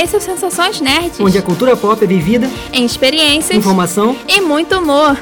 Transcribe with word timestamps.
Esse 0.00 0.14
é 0.14 0.18
o 0.18 0.22
Sensações 0.22 0.80
Nerds. 0.80 1.18
Onde 1.18 1.36
a 1.36 1.42
cultura 1.42 1.76
pop 1.76 2.04
é 2.04 2.06
vivida 2.06 2.46
em 2.72 2.84
experiências, 2.84 3.58
informação 3.58 4.16
e 4.28 4.40
muito 4.40 4.78
humor. 4.78 5.16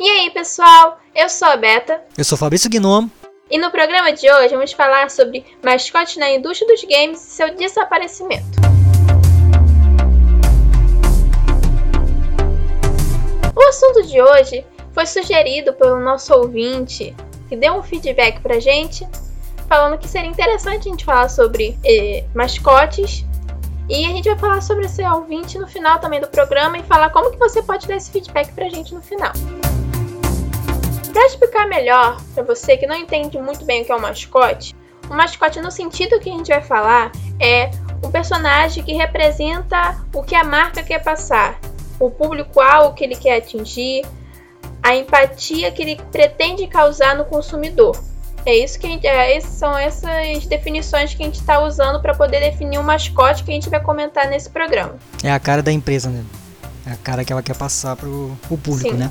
E 0.00 0.08
aí, 0.08 0.30
pessoal? 0.30 0.98
Eu 1.14 1.28
sou 1.28 1.48
a 1.48 1.56
Beta. 1.58 2.00
Eu 2.16 2.24
sou 2.24 2.38
Fabrício 2.38 2.70
Gnomo. 2.70 3.10
E 3.50 3.58
no 3.58 3.70
programa 3.70 4.10
de 4.10 4.32
hoje 4.32 4.54
vamos 4.54 4.72
falar 4.72 5.10
sobre 5.10 5.44
mascotes 5.62 6.16
na 6.16 6.30
indústria 6.30 6.66
dos 6.66 6.82
games 6.84 7.20
e 7.20 7.30
seu 7.30 7.54
desaparecimento. 7.54 8.58
O 13.54 13.68
assunto 13.68 14.02
de 14.04 14.22
hoje 14.22 14.64
foi 14.96 15.04
sugerido 15.04 15.74
pelo 15.74 16.00
nosso 16.00 16.32
ouvinte, 16.32 17.14
que 17.50 17.54
deu 17.54 17.74
um 17.74 17.82
feedback 17.82 18.40
pra 18.40 18.58
gente, 18.58 19.06
falando 19.68 19.98
que 19.98 20.08
seria 20.08 20.30
interessante 20.30 20.88
a 20.88 20.90
gente 20.90 21.04
falar 21.04 21.28
sobre 21.28 21.78
eh, 21.84 22.24
mascotes. 22.34 23.22
E 23.90 24.06
a 24.06 24.08
gente 24.08 24.26
vai 24.26 24.38
falar 24.38 24.62
sobre 24.62 24.86
esse 24.86 25.02
ouvinte 25.04 25.58
no 25.58 25.68
final 25.68 25.98
também 25.98 26.18
do 26.18 26.28
programa 26.28 26.78
e 26.78 26.82
falar 26.82 27.10
como 27.10 27.30
que 27.30 27.36
você 27.36 27.62
pode 27.62 27.86
dar 27.86 27.96
esse 27.96 28.10
feedback 28.10 28.50
pra 28.54 28.70
gente 28.70 28.94
no 28.94 29.02
final. 29.02 29.32
Para 31.12 31.26
explicar 31.26 31.68
melhor 31.68 32.18
para 32.34 32.42
você 32.42 32.78
que 32.78 32.86
não 32.86 32.96
entende 32.96 33.38
muito 33.38 33.66
bem 33.66 33.82
o 33.82 33.84
que 33.84 33.92
é 33.92 33.96
um 33.96 34.00
mascote, 34.00 34.74
um 35.10 35.14
mascote 35.14 35.60
no 35.60 35.70
sentido 35.70 36.18
que 36.18 36.30
a 36.30 36.32
gente 36.32 36.48
vai 36.48 36.62
falar 36.62 37.12
é 37.38 37.70
um 38.02 38.10
personagem 38.10 38.82
que 38.82 38.94
representa 38.94 40.02
o 40.14 40.22
que 40.22 40.34
a 40.34 40.42
marca 40.42 40.82
quer 40.82 41.02
passar, 41.02 41.60
o 42.00 42.10
público-alvo 42.10 42.94
que 42.94 43.04
ele 43.04 43.14
quer 43.14 43.36
atingir, 43.36 44.02
a 44.86 44.94
empatia 44.94 45.72
que 45.72 45.82
ele 45.82 46.00
pretende 46.12 46.64
causar 46.68 47.16
no 47.16 47.24
consumidor. 47.24 48.00
É 48.44 48.54
isso 48.54 48.78
que 48.78 48.86
a 48.86 48.90
gente, 48.90 49.04
é, 49.04 49.40
são 49.40 49.76
essas 49.76 50.46
definições 50.46 51.12
que 51.12 51.24
a 51.24 51.26
gente 51.26 51.40
está 51.40 51.60
usando 51.60 52.00
para 52.00 52.14
poder 52.14 52.38
definir 52.38 52.78
o 52.78 52.82
um 52.82 52.84
mascote 52.84 53.42
que 53.42 53.50
a 53.50 53.54
gente 53.54 53.68
vai 53.68 53.82
comentar 53.82 54.28
nesse 54.28 54.48
programa. 54.48 54.94
É 55.24 55.32
a 55.32 55.40
cara 55.40 55.60
da 55.60 55.72
empresa, 55.72 56.08
né? 56.08 56.24
É 56.86 56.92
a 56.92 56.96
cara 56.96 57.24
que 57.24 57.32
ela 57.32 57.42
quer 57.42 57.56
passar 57.56 57.96
para 57.96 58.08
o 58.08 58.38
público, 58.48 58.90
Sim. 58.90 58.92
né? 58.92 59.10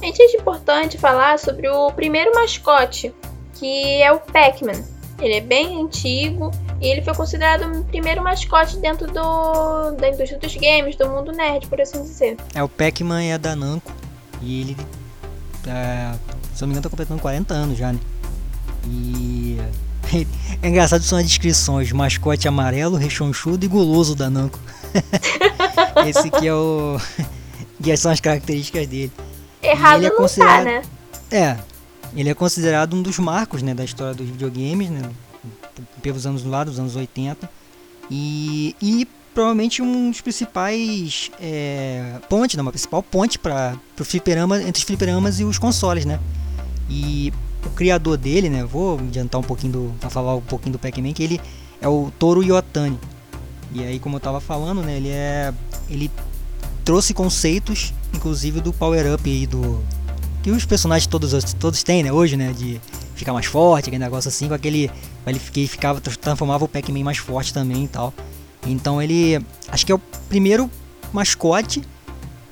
A 0.00 0.06
gente 0.06 0.22
acha 0.22 0.36
importante 0.36 0.96
falar 0.96 1.36
sobre 1.40 1.68
o 1.68 1.90
primeiro 1.90 2.32
mascote, 2.32 3.12
que 3.54 4.00
é 4.00 4.12
o 4.12 4.20
Pac-Man. 4.20 4.84
Ele 5.18 5.34
é 5.34 5.40
bem 5.40 5.82
antigo 5.82 6.52
e 6.80 6.86
ele 6.86 7.02
foi 7.02 7.14
considerado 7.14 7.80
o 7.80 7.84
primeiro 7.86 8.22
mascote 8.22 8.76
dentro 8.76 9.08
do, 9.08 9.90
da 9.96 10.10
indústria 10.10 10.38
dos 10.38 10.54
games, 10.54 10.94
do 10.94 11.08
mundo 11.08 11.32
nerd, 11.32 11.66
por 11.66 11.80
assim 11.80 12.00
dizer. 12.02 12.36
É, 12.54 12.62
o 12.62 12.68
Pac-Man 12.68 13.24
é 13.24 13.36
da 13.36 13.56
Namco 13.56 14.05
e 14.42 14.60
ele, 14.60 14.76
é, 15.66 16.14
se 16.54 16.60
não 16.62 16.68
me 16.68 16.72
engano, 16.72 16.82
tá 16.82 16.90
completando 16.90 17.20
40 17.20 17.54
anos 17.54 17.78
já, 17.78 17.92
né? 17.92 18.00
E 18.86 19.58
é 20.62 20.68
engraçado 20.68 21.02
são 21.02 21.18
as 21.18 21.26
descrições: 21.26 21.90
mascote 21.92 22.46
amarelo, 22.46 22.96
rechonchudo 22.96 23.64
e 23.64 23.68
guloso 23.68 24.14
da 24.14 24.30
Namco. 24.30 24.58
Esse 26.06 26.30
que 26.30 26.46
é 26.46 26.54
o. 26.54 26.96
que 27.82 27.96
são 27.96 28.10
as 28.10 28.20
características 28.20 28.86
dele. 28.86 29.12
Errado 29.62 29.98
ele 29.98 30.06
é 30.06 30.10
considerado... 30.10 30.64
Tá, 30.64 30.64
né? 30.64 30.82
É. 31.30 31.56
Ele 32.14 32.30
é 32.30 32.34
considerado 32.34 32.94
um 32.94 33.02
dos 33.02 33.18
marcos 33.18 33.62
né, 33.62 33.74
da 33.74 33.84
história 33.84 34.14
dos 34.14 34.26
videogames, 34.28 34.88
né? 34.88 35.02
Pelos 36.00 36.26
anos 36.26 36.44
lá, 36.44 36.64
dos 36.64 36.78
anos 36.78 36.96
80. 36.96 37.50
E, 38.10 38.74
e 38.80 39.08
provavelmente 39.36 39.82
um 39.82 40.10
dos 40.10 40.22
principais 40.22 41.30
é, 41.38 42.14
ponte, 42.26 42.56
né, 42.56 42.62
uma 42.62 42.72
principal 42.72 43.02
ponte 43.02 43.38
para 43.38 43.78
o 44.00 44.02
fliperama 44.02 44.62
entre 44.62 44.80
os 44.80 44.82
fliperamas 44.82 45.38
e 45.38 45.44
os 45.44 45.58
consoles, 45.58 46.06
né? 46.06 46.18
E 46.88 47.30
o 47.62 47.68
criador 47.68 48.16
dele, 48.16 48.48
né? 48.48 48.64
Vou 48.64 48.98
adiantar 48.98 49.38
um 49.38 49.44
pouquinho 49.44 49.74
do, 49.74 50.08
falar 50.08 50.36
um 50.36 50.40
pouquinho 50.40 50.72
do 50.72 50.78
Pac-Man, 50.78 51.12
que 51.12 51.22
ele 51.22 51.38
é 51.82 51.86
o 51.86 52.10
Toru 52.18 52.42
Yotani. 52.42 52.98
E 53.74 53.84
aí, 53.84 53.98
como 53.98 54.16
eu 54.16 54.20
tava 54.20 54.40
falando, 54.40 54.80
né? 54.80 54.96
Ele 54.96 55.10
é, 55.10 55.52
ele 55.90 56.10
trouxe 56.82 57.12
conceitos, 57.12 57.92
inclusive 58.14 58.62
do 58.62 58.72
power 58.72 59.12
up 59.12 59.28
aí 59.28 59.46
do 59.46 59.84
que 60.42 60.50
os 60.50 60.64
personagens 60.64 61.06
todos 61.06 61.52
todos 61.52 61.82
têm, 61.82 62.02
né? 62.02 62.10
Hoje, 62.10 62.38
né? 62.38 62.54
De 62.56 62.80
ficar 63.14 63.34
mais 63.34 63.44
forte, 63.44 63.90
aquele 63.90 64.02
negócio 64.02 64.28
assim, 64.28 64.48
com 64.48 64.54
aquele 64.54 64.90
ele 65.26 65.38
ficava 65.38 66.00
transformava 66.00 66.64
o 66.64 66.68
Pac-Man 66.68 67.04
mais 67.04 67.18
forte 67.18 67.52
também 67.52 67.84
e 67.84 67.88
tal. 67.88 68.14
Então 68.66 69.00
ele 69.00 69.40
acho 69.68 69.84
que 69.84 69.92
é 69.92 69.94
o 69.94 70.00
primeiro 70.28 70.70
mascote, 71.12 71.82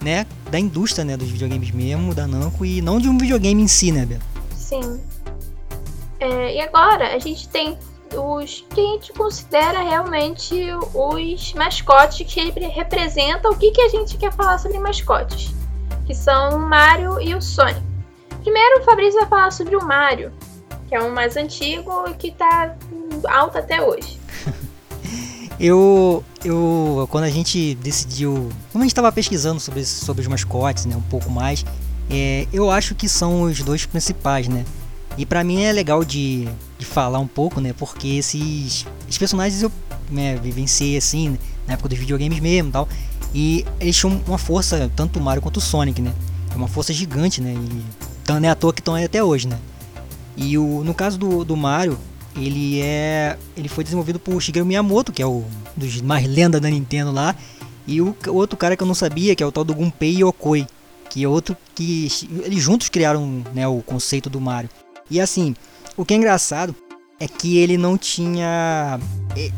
né, 0.00 0.26
da 0.50 0.58
indústria, 0.58 1.04
né, 1.04 1.16
dos 1.16 1.30
videogames 1.30 1.70
mesmo, 1.70 2.14
da 2.14 2.26
Namco 2.26 2.64
e 2.64 2.82
não 2.82 2.98
de 2.98 3.08
um 3.08 3.16
videogame 3.16 3.62
em 3.62 3.69
si, 3.69 3.91
né, 3.91 4.04
Bia? 4.04 4.20
Sim. 4.54 5.00
É, 6.20 6.56
e 6.56 6.60
agora 6.60 7.14
a 7.14 7.19
gente 7.19 7.48
tem 7.48 7.78
os 8.14 8.64
que 8.70 8.80
a 8.80 8.84
gente 8.92 9.12
considera 9.12 9.82
realmente 9.82 10.54
os 10.94 11.52
mascotes 11.54 12.26
que 12.32 12.50
representam 12.69 13.52
o 13.52 13.56
que, 13.56 13.70
que 13.70 13.81
a 13.81 13.88
gente 13.88 14.16
quer 14.16 14.32
falar 14.32 14.58
sobre 14.58 14.78
mascotes, 14.78 15.52
que 16.06 16.14
são 16.14 16.56
o 16.56 16.58
Mario 16.58 17.20
e 17.20 17.34
o 17.34 17.42
Sonic. 17.42 17.82
Primeiro 18.42 18.81
o 18.81 18.84
Fabrício 18.84 19.19
vai 19.20 19.28
falar 19.28 19.50
sobre 19.50 19.75
o 19.75 19.84
Mario, 19.84 20.32
que 20.88 20.94
é 20.94 21.00
o 21.00 21.10
mais 21.12 21.36
antigo 21.36 22.04
e 22.08 22.14
que 22.14 22.28
está 22.28 22.76
alto 23.28 23.58
até 23.58 23.82
hoje. 23.82 24.20
Eu, 25.66 26.22
eu, 26.44 27.08
quando 27.10 27.25
a 27.25 27.30
gente 27.30 27.75
decidiu, 27.76 28.50
como 28.70 28.82
a 28.82 28.84
gente 28.84 28.91
estava 28.91 29.10
pesquisando 29.10 29.58
sobre, 29.58 29.82
sobre 29.82 30.20
os 30.20 30.28
mascotes, 30.28 30.84
né, 30.84 30.94
um 30.94 31.00
pouco 31.00 31.30
mais, 31.30 31.64
é, 32.10 32.47
eu 32.52 32.70
acho 32.70 32.94
que 32.94 33.08
são 33.08 33.44
os 33.44 33.62
dois 33.62 33.86
principais, 33.86 34.47
né? 34.47 34.62
E 35.16 35.25
para 35.25 35.42
mim 35.42 35.62
é 35.62 35.72
legal 35.72 36.04
de, 36.04 36.47
de 36.78 36.84
falar 36.84 37.19
um 37.19 37.26
pouco, 37.26 37.62
né? 37.62 37.72
Porque 37.72 38.08
esses, 38.08 38.84
esses 39.08 39.16
personagens 39.16 39.62
eu 39.62 39.72
né, 40.10 40.36
vivenciei 40.36 40.98
assim, 40.98 41.38
na 41.66 41.72
época 41.72 41.88
dos 41.88 41.98
videogames 41.98 42.41
mesmo, 42.41 42.70
tal. 42.70 42.86
E 43.32 43.64
eles 43.81 43.96
tinham 43.96 44.20
uma 44.26 44.36
força, 44.36 44.92
tanto 44.94 45.19
o 45.19 45.22
Mario 45.22 45.41
quanto 45.41 45.56
o 45.56 45.62
Sonic, 45.62 46.02
né? 46.02 46.12
É 46.52 46.56
uma 46.56 46.69
força 46.69 46.92
gigante, 46.92 47.41
né? 47.41 47.54
E 47.54 48.31
não 48.31 48.46
é 48.46 48.50
à 48.50 48.54
toa 48.54 48.70
que 48.70 48.82
estão 48.82 48.96
aí 48.96 49.04
até 49.04 49.25
hoje, 49.25 49.48
né? 49.48 49.58
E 50.36 50.58
o, 50.58 50.84
no 50.84 50.92
caso 50.92 51.16
do, 51.16 51.42
do 51.42 51.56
Mario, 51.56 51.98
ele 52.37 52.81
é 52.81 53.37
ele 53.56 53.69
foi 53.69 53.84
desenvolvido 53.84 54.19
por 54.19 54.41
Shigeru 54.41 54.67
Miyamoto, 54.67 55.12
que 55.12 55.22
é 55.22 55.27
o 55.27 55.45
dos 55.77 56.00
mais 56.00 56.27
lenda 56.27 56.61
da 56.61 56.69
Nintendo 56.69 57.12
lá, 57.12 57.34
e 57.87 58.00
o 58.00 58.17
outro 58.28 58.56
cara 58.56 58.77
que 58.77 58.83
eu 58.83 58.87
não 58.87 58.95
sabia, 58.95 59.34
que 59.34 59.43
é 59.43 59.47
o 59.47 59.53
tal 59.53 59.65
do 59.65 59.75
Gunpei 59.75 60.22
Yokoi, 60.22 60.67
que 61.11 61.23
é 61.23 61.28
outro 61.28 61.56
que 61.75 62.09
eles 62.44 62.62
juntos 62.62 62.89
criaram 62.89 63.43
né, 63.55 63.69
o 63.69 63.81
conceito 63.83 64.28
do 64.28 64.41
Mario. 64.41 64.71
E 65.11 65.21
assim, 65.21 65.55
o 65.97 66.05
que 66.05 66.15
é 66.15 66.17
engraçado 66.17 66.75
é 67.21 67.28
que 67.28 67.59
ele 67.59 67.77
não 67.77 67.97
tinha 67.97 68.99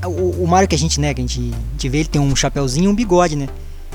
o, 0.05 0.43
o 0.45 0.47
Mario 0.47 0.69
que 0.69 0.75
a 0.75 0.79
gente 0.79 1.01
né, 1.01 1.15
que 1.15 1.21
a 1.21 1.27
gente, 1.27 1.41
a 1.41 1.73
gente 1.73 1.89
vê, 1.89 1.99
ele 1.99 2.09
tem 2.09 2.21
um 2.21 2.37
chapéuzinho 2.37 2.87
e 2.87 2.89
um 2.89 2.95
bigode, 2.95 3.37
né? 3.37 3.49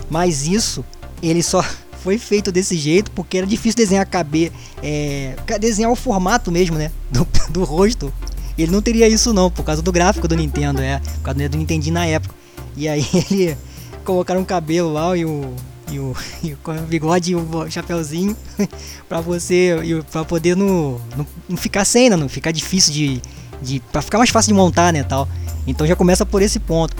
Mas 0.09 0.47
isso 0.47 0.83
ele 1.21 1.43
só 1.43 1.63
foi 2.01 2.17
feito 2.17 2.51
desse 2.51 2.75
jeito 2.77 3.11
porque 3.11 3.37
era 3.37 3.45
difícil 3.45 3.77
desenhar 3.77 4.05
caber, 4.07 4.51
é, 4.81 5.35
desenhar 5.59 5.91
o 5.91 5.95
formato 5.95 6.51
mesmo, 6.51 6.77
né, 6.77 6.91
do, 7.11 7.27
do 7.51 7.63
rosto 7.63 8.11
ele 8.61 8.71
não 8.71 8.81
teria 8.81 9.07
isso 9.07 9.33
não, 9.33 9.49
por 9.49 9.63
causa 9.63 9.81
do 9.81 9.91
gráfico 9.91 10.27
do 10.27 10.35
Nintendo, 10.35 10.81
é. 10.81 10.99
Por 10.99 11.21
causa 11.21 11.49
do 11.49 11.57
Nintendo 11.57 11.91
na 11.91 12.05
época. 12.05 12.35
E 12.75 12.87
aí 12.87 13.05
ele 13.29 13.57
colocaram 14.03 14.41
um 14.41 14.45
cabelo 14.45 14.91
lá 14.91 15.15
e 15.15 15.25
o, 15.25 15.53
e 15.91 15.99
o, 15.99 16.15
e 16.43 16.53
o 16.53 16.57
bigode 16.87 17.31
e 17.31 17.35
o 17.35 17.69
chapéuzinho 17.69 18.35
pra 19.07 19.21
você. 19.21 19.75
para 20.11 20.23
poder 20.25 20.55
no, 20.55 20.99
no, 21.15 21.27
não 21.47 21.57
ficar 21.57 21.85
sem, 21.85 22.09
né? 22.09 22.15
Não 22.15 22.29
ficar 22.29 22.51
difícil 22.51 22.93
de. 22.93 23.21
de 23.61 23.79
pra 23.91 24.01
ficar 24.01 24.17
mais 24.17 24.29
fácil 24.29 24.49
de 24.49 24.53
montar, 24.53 24.91
né? 24.93 25.03
Tal. 25.03 25.27
Então 25.67 25.85
já 25.85 25.95
começa 25.95 26.25
por 26.25 26.41
esse 26.41 26.59
ponto. 26.59 26.95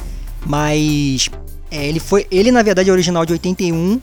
Mas. 0.46 1.30
É, 1.70 1.88
ele 1.88 2.00
foi. 2.00 2.28
Ele 2.30 2.52
na 2.52 2.62
verdade 2.62 2.90
é 2.90 2.94
original 2.94 3.26
de 3.26 3.34
81. 3.34 4.02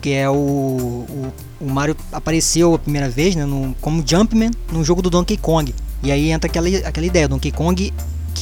Que 0.00 0.14
é 0.14 0.28
o, 0.28 0.34
o, 0.34 1.32
o 1.60 1.70
Mario 1.70 1.96
apareceu 2.10 2.74
a 2.74 2.78
primeira 2.78 3.08
vez 3.08 3.36
né, 3.36 3.44
no, 3.44 3.72
como 3.80 4.02
Jumpman 4.04 4.50
no 4.72 4.82
jogo 4.82 5.00
do 5.00 5.08
Donkey 5.08 5.36
Kong. 5.36 5.72
E 6.02 6.10
aí 6.10 6.30
entra 6.30 6.50
aquela, 6.50 6.68
aquela 6.68 7.06
ideia, 7.06 7.28
Donkey 7.28 7.52
Kong 7.52 7.92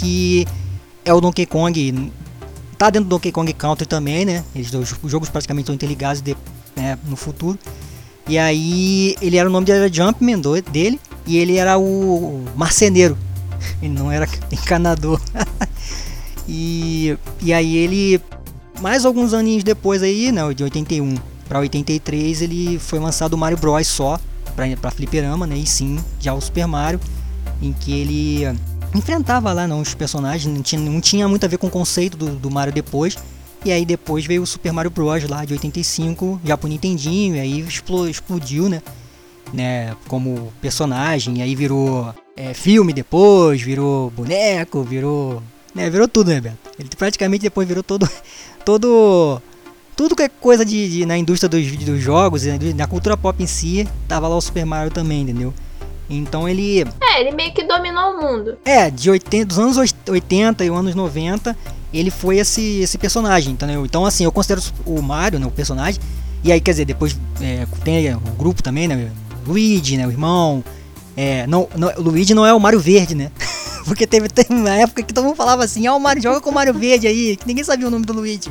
que 0.01 0.47
é 1.05 1.13
o 1.13 1.21
Donkey 1.21 1.47
Kong, 1.47 2.13
tá 2.79 2.91
dentro 2.91 3.09
do 3.09 3.11
Donkey 3.11 3.33
Kong 3.33 3.53
Country 3.53 3.87
também, 3.87 4.25
né? 4.25 4.45
Eles, 4.55 4.73
os 4.73 5.11
jogos 5.11 5.29
praticamente 5.29 5.65
estão 5.65 5.75
interligados 5.75 6.23
de, 6.23 6.37
né, 6.75 6.99
no 7.07 7.17
futuro. 7.17 7.59
E 8.27 8.39
aí 8.39 9.15
ele 9.21 9.37
era 9.37 9.49
o 9.49 9.53
nome 9.53 9.71
era 9.71 9.93
Jumpman 9.93 10.39
do, 10.39 10.61
dele 10.63 11.01
e 11.27 11.37
ele 11.37 11.57
era 11.57 11.79
o 11.79 12.45
marceneiro. 12.57 13.17
Ele 13.83 13.93
não 13.93 14.11
era 14.11 14.27
encanador. 14.51 15.21
e, 16.49 17.15
e 17.43 17.53
aí 17.53 17.77
ele 17.77 18.21
mais 18.81 19.05
alguns 19.05 19.35
aninhos 19.35 19.63
depois 19.63 20.03
aí, 20.03 20.33
né, 20.33 20.43
de 20.55 20.65
81 20.65 21.15
para 21.47 21.59
83, 21.59 22.41
ele 22.41 22.79
foi 22.79 22.99
lançado 22.99 23.35
o 23.35 23.39
Mario 23.39 23.59
Bros 23.59 23.87
só 23.87 24.19
para 24.57 24.91
fliperama, 24.91 25.47
né? 25.47 25.59
E 25.59 25.67
sim, 25.67 25.99
já 26.19 26.33
o 26.33 26.41
Super 26.41 26.67
Mario 26.67 26.99
em 27.61 27.73
que 27.73 27.93
ele 27.93 28.59
enfrentava 28.95 29.53
lá 29.53 29.67
não, 29.67 29.81
os 29.81 29.95
personagens, 29.95 30.53
não 30.53 30.63
tinha, 30.63 30.81
não 30.81 31.01
tinha 31.01 31.29
muito 31.29 31.45
a 31.45 31.49
ver 31.49 31.59
com 31.59 31.67
o 31.67 31.71
conceito 31.71 32.17
do, 32.17 32.37
do 32.37 32.51
Mario 32.51 32.73
depois. 32.73 33.17
E 33.65 33.71
aí 33.71 33.85
depois 33.85 34.25
veio 34.25 34.43
o 34.43 34.47
Super 34.47 34.73
Mario 34.73 34.91
Bros. 34.91 35.29
lá 35.29 35.45
de 35.45 35.53
85, 35.53 36.41
já 36.45 36.57
pro 36.57 36.69
Nintendinho, 36.69 37.37
e 37.37 37.41
aí 37.41 37.61
explodiu, 38.09 38.69
né? 38.69 38.81
né, 39.53 39.97
como 40.09 40.53
personagem, 40.61 41.43
aí 41.43 41.55
virou 41.55 42.15
é, 42.37 42.55
filme 42.55 42.93
depois, 42.93 43.61
virou 43.61 44.11
boneco, 44.11 44.83
virou, 44.83 45.43
né, 45.75 45.91
virou 45.91 46.09
tudo, 46.09 46.31
né, 46.31 46.41
Beto? 46.41 46.57
Ele 46.79 46.89
praticamente 46.97 47.43
depois 47.43 47.67
virou 47.67 47.83
todo, 47.83 48.09
todo, 48.65 49.41
tudo 49.97 50.17
que 50.17 50.23
é 50.23 50.29
coisa 50.29 50.65
de, 50.65 50.89
de, 50.89 51.07
na 51.07 51.19
indústria 51.19 51.49
dos, 51.49 51.77
dos 51.77 52.01
jogos, 52.01 52.45
na 52.77 52.87
cultura 52.87 53.17
pop 53.17 53.43
em 53.43 53.47
si, 53.47 53.87
tava 54.09 54.29
lá 54.29 54.37
o 54.37 54.41
Super 54.41 54.65
Mario 54.65 54.93
também, 54.93 55.23
entendeu? 55.23 55.53
Então 56.11 56.49
ele. 56.49 56.85
É, 57.01 57.21
ele 57.21 57.31
meio 57.31 57.55
que 57.55 57.63
dominou 57.63 58.15
o 58.15 58.21
mundo. 58.21 58.59
É, 58.65 58.91
de 58.91 59.09
80, 59.09 59.47
dos 59.47 59.59
anos 59.59 59.95
80 60.09 60.65
e 60.65 60.69
anos 60.69 60.95
90, 60.95 61.57
ele 61.95 62.11
foi 62.11 62.39
esse, 62.39 62.81
esse 62.81 62.99
personagem, 62.99 63.53
entendeu? 63.53 63.87
Então, 63.87 64.05
assim, 64.05 64.25
eu 64.25 64.33
considero 64.33 64.61
o 64.85 65.01
Mario, 65.01 65.39
né, 65.39 65.47
o 65.47 65.51
personagem. 65.51 66.01
E 66.43 66.51
aí, 66.51 66.61
quer 66.61 66.73
dizer, 66.73 66.85
depois 66.85 67.17
é, 67.41 67.67
tem 67.85 68.13
o 68.15 68.21
grupo 68.37 68.63
também, 68.63 68.89
né? 68.89 69.11
Luigi, 69.47 69.97
né? 69.97 70.07
O 70.07 70.11
irmão. 70.11 70.65
É, 71.17 71.47
não, 71.47 71.69
não, 71.77 71.93
Luigi 71.99 72.35
não 72.35 72.47
é 72.47 72.53
o 72.53 72.61
Mario 72.61 72.81
Verde, 72.81 73.15
né? 73.15 73.31
Porque 73.85 74.07
teve, 74.07 74.29
teve 74.29 74.53
uma 74.53 74.71
época 74.71 75.03
que 75.03 75.13
todo 75.13 75.25
mundo 75.25 75.37
falava 75.37 75.65
assim, 75.65 75.87
ah, 75.87 75.95
o 75.95 76.01
Mario 76.01 76.23
joga 76.23 76.41
com 76.41 76.51
o 76.51 76.55
Mario 76.55 76.75
Verde 76.75 77.07
aí, 77.07 77.37
que 77.37 77.47
ninguém 77.47 77.65
sabia 77.65 77.87
o 77.87 77.91
nome 77.91 78.05
do 78.05 78.13
Luigi. 78.13 78.51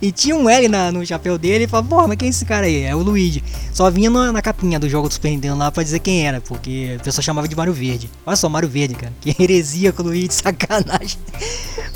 E 0.00 0.12
tinha 0.12 0.36
um 0.36 0.48
L 0.48 0.68
na, 0.68 0.92
no 0.92 1.04
chapéu 1.04 1.36
dele 1.36 1.64
e 1.64 1.66
falava, 1.66 1.88
porra, 1.88 2.08
mas 2.08 2.16
quem 2.16 2.28
é 2.28 2.30
esse 2.30 2.44
cara 2.44 2.66
aí? 2.66 2.82
É 2.82 2.94
o 2.94 2.98
Luigi. 2.98 3.42
Só 3.72 3.90
vinha 3.90 4.08
na, 4.08 4.32
na 4.32 4.40
capinha 4.40 4.78
do 4.78 4.88
jogo 4.88 5.08
do 5.08 5.14
Super 5.14 5.30
Nintendo 5.30 5.56
lá 5.56 5.72
pra 5.72 5.82
dizer 5.82 5.98
quem 5.98 6.26
era, 6.26 6.40
porque 6.40 6.96
a 7.00 7.02
pessoa 7.02 7.22
chamava 7.22 7.48
de 7.48 7.56
Mario 7.56 7.72
Verde. 7.72 8.08
Olha 8.24 8.36
só, 8.36 8.48
Mario 8.48 8.68
Verde, 8.68 8.94
cara. 8.94 9.12
Que 9.20 9.34
heresia 9.42 9.92
com 9.92 10.02
o 10.02 10.06
Luigi, 10.06 10.32
sacanagem. 10.34 11.18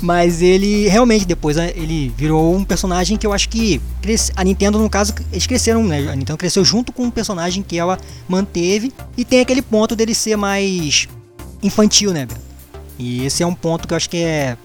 Mas 0.01 0.41
ele 0.41 0.89
realmente 0.89 1.25
depois 1.25 1.55
né, 1.55 1.71
ele 1.75 2.13
virou 2.17 2.53
um 2.53 2.65
personagem 2.65 3.15
que 3.15 3.25
eu 3.25 3.31
acho 3.31 3.47
que 3.47 3.81
a 4.35 4.43
Nintendo, 4.43 4.77
no 4.77 4.89
caso, 4.89 5.13
eles 5.31 5.47
cresceram, 5.47 5.83
né? 5.85 6.09
A 6.11 6.15
Nintendo 6.15 6.37
cresceu 6.37 6.65
junto 6.65 6.91
com 6.91 7.03
um 7.03 7.11
personagem 7.11 7.63
que 7.63 7.77
ela 7.77 7.97
manteve. 8.27 8.91
E 9.15 9.23
tem 9.23 9.39
aquele 9.39 9.61
ponto 9.61 9.95
dele 9.95 10.13
ser 10.13 10.35
mais 10.35 11.07
infantil, 11.61 12.11
né, 12.11 12.27
E 12.99 13.25
esse 13.25 13.41
é 13.41 13.47
um 13.47 13.55
ponto 13.55 13.87
que 13.87 13.93
eu 13.93 13.97
acho 13.97 14.09
que 14.09 14.17
é, 14.17 14.57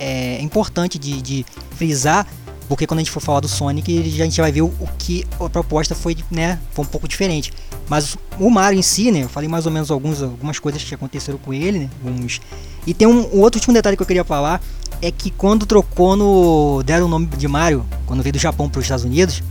é 0.00 0.40
importante 0.40 0.98
de, 0.98 1.20
de 1.20 1.46
frisar 1.76 2.26
porque 2.68 2.86
quando 2.86 2.98
a 2.98 3.02
gente 3.02 3.10
for 3.10 3.20
falar 3.20 3.40
do 3.40 3.48
Sonic, 3.48 3.98
a 3.98 4.24
gente 4.24 4.40
vai 4.40 4.50
ver 4.50 4.62
o, 4.62 4.66
o 4.66 4.88
que 4.98 5.24
a 5.40 5.48
proposta 5.48 5.94
foi, 5.94 6.16
né, 6.30 6.58
foi 6.72 6.84
um 6.84 6.88
pouco 6.88 7.06
diferente. 7.06 7.52
Mas 7.88 8.16
o 8.38 8.50
Mario 8.50 8.78
em 8.78 8.82
si, 8.82 9.10
né, 9.12 9.22
eu 9.24 9.28
falei 9.28 9.48
mais 9.48 9.66
ou 9.66 9.72
menos 9.72 9.90
alguns, 9.90 10.22
algumas 10.22 10.58
coisas 10.58 10.82
que 10.82 10.94
aconteceram 10.94 11.38
com 11.38 11.52
ele, 11.52 11.80
né, 11.80 11.90
alguns... 12.04 12.40
E 12.86 12.94
tem 12.94 13.06
um, 13.06 13.36
um 13.36 13.40
outro 13.40 13.58
último 13.58 13.74
detalhe 13.74 13.96
que 13.96 14.02
eu 14.02 14.06
queria 14.06 14.24
falar, 14.24 14.60
é 15.00 15.10
que 15.10 15.30
quando 15.30 15.66
trocou 15.66 16.16
no... 16.16 16.82
deram 16.84 17.06
o 17.06 17.08
nome 17.08 17.26
de 17.26 17.46
Mario, 17.46 17.84
quando 18.06 18.22
veio 18.22 18.32
do 18.32 18.38
Japão 18.38 18.68
para 18.68 18.78
os 18.78 18.84
Estados 18.84 19.04
Unidos, 19.04 19.42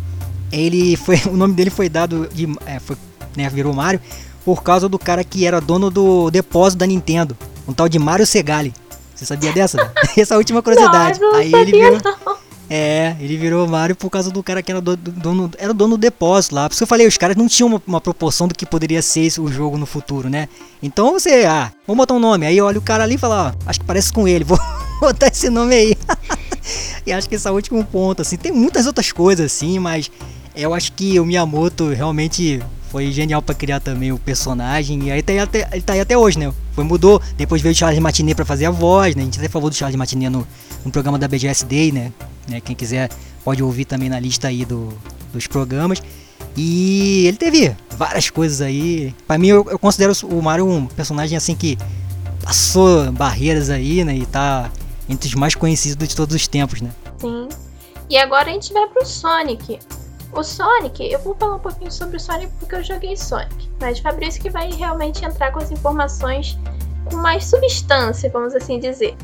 ele 0.52 0.96
foi, 0.98 1.22
o 1.28 1.38
nome 1.38 1.54
dele 1.54 1.70
foi 1.70 1.88
dado, 1.88 2.30
de, 2.34 2.48
é, 2.66 2.80
foi, 2.80 2.98
né, 3.36 3.50
virou 3.50 3.74
Mario, 3.74 4.02
por 4.44 4.62
causa 4.62 4.88
do 4.88 5.00
cara 5.00 5.24
que 5.24 5.46
era 5.46 5.60
dono 5.60 5.90
do 5.90 6.30
depósito 6.30 6.80
da 6.80 6.86
Nintendo, 6.86 7.38
um 7.68 7.74
tal 7.74 7.88
de 7.90 7.98
Mario 7.98 8.26
Segali. 8.26 8.74
Você 9.16 9.26
sabia 9.26 9.54
dessa? 9.54 9.92
Essa 10.18 10.36
é 10.36 10.38
última 10.38 10.62
curiosidade. 10.62 11.20
Não, 11.22 11.36
Aí 11.36 11.54
ele 11.54 11.72
virou, 11.72 12.00
não. 12.04 12.35
É, 12.70 13.16
ele 13.20 13.38
virou 13.38 13.68
Mario 13.68 13.96
por 13.96 14.10
causa 14.10 14.32
do 14.32 14.42
cara 14.42 14.62
que 14.64 14.72
era 14.72 14.82
do, 14.82 14.96
dono, 14.96 15.52
era 15.58 15.74
dono 15.74 15.98
do 15.98 16.02
depósito 16.02 16.56
lá. 16.56 16.68
Por 16.68 16.74
isso 16.74 16.80
que 16.80 16.84
eu 16.84 16.88
falei, 16.88 17.06
os 17.06 17.18
caras 17.18 17.36
não 17.36 17.48
tinham 17.48 17.68
uma, 17.68 17.82
uma, 17.86 18.02
proporção 18.02 18.48
do 18.48 18.56
que 18.56 18.66
poderia 18.66 19.02
ser 19.02 19.32
o 19.40 19.48
jogo 19.48 19.78
no 19.78 19.86
futuro, 19.86 20.30
né? 20.30 20.50
Então 20.82 21.14
você, 21.14 21.46
ah, 21.46 21.72
vamos 21.86 21.98
botar 21.98 22.16
um 22.16 22.20
nome. 22.20 22.46
Aí 22.46 22.60
olha 22.60 22.80
o 22.80 22.82
cara 22.82 23.04
ali 23.04 23.16
e 23.16 23.18
fala, 23.18 23.56
ó, 23.56 23.70
acho 23.70 23.80
que 23.80 23.86
parece 23.86 24.12
com 24.12 24.28
ele, 24.28 24.44
vou 24.46 24.60
botar 25.00 25.28
esse 25.28 25.50
nome 25.50 25.76
aí. 25.76 25.98
e 27.06 27.14
acho 27.14 27.30
que 27.30 27.36
esse 27.36 27.48
é 27.48 27.52
o 27.52 27.54
último 27.54 27.84
ponto, 27.84 28.22
assim. 28.22 28.36
Tem 28.36 28.52
muitas 28.52 28.88
outras 28.88 29.12
coisas, 29.12 29.46
assim, 29.46 29.78
mas 29.78 30.10
eu 30.56 30.74
acho 30.74 30.92
que 30.94 31.20
o 31.20 31.26
Miyamoto 31.26 31.90
realmente 31.90 32.62
foi 32.90 33.12
genial 33.12 33.42
para 33.42 33.54
criar 33.54 33.80
também 33.80 34.12
o 34.12 34.18
personagem. 34.18 35.04
E 35.04 35.12
aí 35.12 35.22
tá 35.22 35.34
aí 35.34 35.40
até, 35.40 35.68
ele 35.72 35.82
tá 35.82 35.94
aí 35.94 36.00
até 36.00 36.18
hoje, 36.18 36.40
né? 36.40 36.52
Foi, 36.72 36.84
mudou, 36.84 37.22
depois 37.38 37.62
veio 37.62 37.74
o 37.74 37.78
Charles 37.78 38.00
Martinet 38.00 38.36
para 38.36 38.46
fazer 38.46 38.66
a 38.66 38.72
voz, 38.72 39.16
né? 39.16 39.22
A 39.22 39.26
gente 39.26 39.38
até 39.38 39.50
falou 39.50 39.70
do 39.70 39.76
Charles 39.76 39.98
Martinet 39.98 40.30
no, 40.32 40.48
no 40.86 40.92
programa 40.92 41.18
da 41.18 41.28
BGS 41.28 41.66
Day, 41.66 41.92
né? 41.92 42.14
né? 42.48 42.62
Quem 42.62 42.76
quiser 42.76 43.10
pode 43.44 43.62
ouvir 43.62 43.86
também 43.86 44.08
na 44.08 44.20
lista 44.20 44.48
aí 44.48 44.64
do, 44.64 44.94
dos 45.34 45.48
programas. 45.48 46.02
E 46.56 47.26
ele 47.28 47.38
teve 47.38 47.76
várias 47.98 48.30
coisas 48.30 48.62
aí. 48.62 49.14
Para 49.28 49.38
mim, 49.38 49.48
eu, 49.48 49.68
eu, 49.70 49.78
considero 49.78 50.14
o 50.24 50.42
Mario 50.42 50.68
um 50.68 50.86
personagem 50.86 51.38
assim 51.38 51.56
que 51.56 51.78
passou 52.42 53.12
barreiras 53.12 53.70
aí, 53.70 54.04
né? 54.06 54.16
E 54.16 54.26
tá 54.26 54.72
entre 55.10 55.28
os 55.28 55.36
mais 55.36 55.56
conhecidos 55.56 56.08
de 56.08 56.16
todos 56.16 56.36
os 56.36 56.48
tempos, 56.48 56.82
né? 56.82 56.92
Sim. 57.20 57.50
E 58.10 58.18
agora 58.18 58.50
a 58.50 58.54
gente 58.54 58.72
vai 58.72 58.88
pro 58.88 59.06
Sonic. 59.06 59.80
O 60.32 60.44
Sonic, 60.44 61.12
eu 61.12 61.20
vou 61.20 61.36
falar 61.36 61.56
um 61.56 61.60
pouquinho 61.60 61.92
sobre 61.92 62.18
o 62.18 62.20
Sonic 62.20 62.52
porque 62.60 62.76
eu 62.76 62.84
joguei 62.84 63.18
Sonic. 63.18 63.70
Mas 63.80 64.00
Fabrício 64.00 64.42
que 64.42 64.50
vai 64.50 64.72
realmente 64.72 65.26
entrar 65.26 65.52
com 65.52 65.60
as 65.60 65.72
informações 65.72 66.58
com 67.06 67.18
mais 67.18 67.46
substância, 67.46 68.30
vamos 68.30 68.56
assim 68.56 68.80
dizer. 68.80 69.16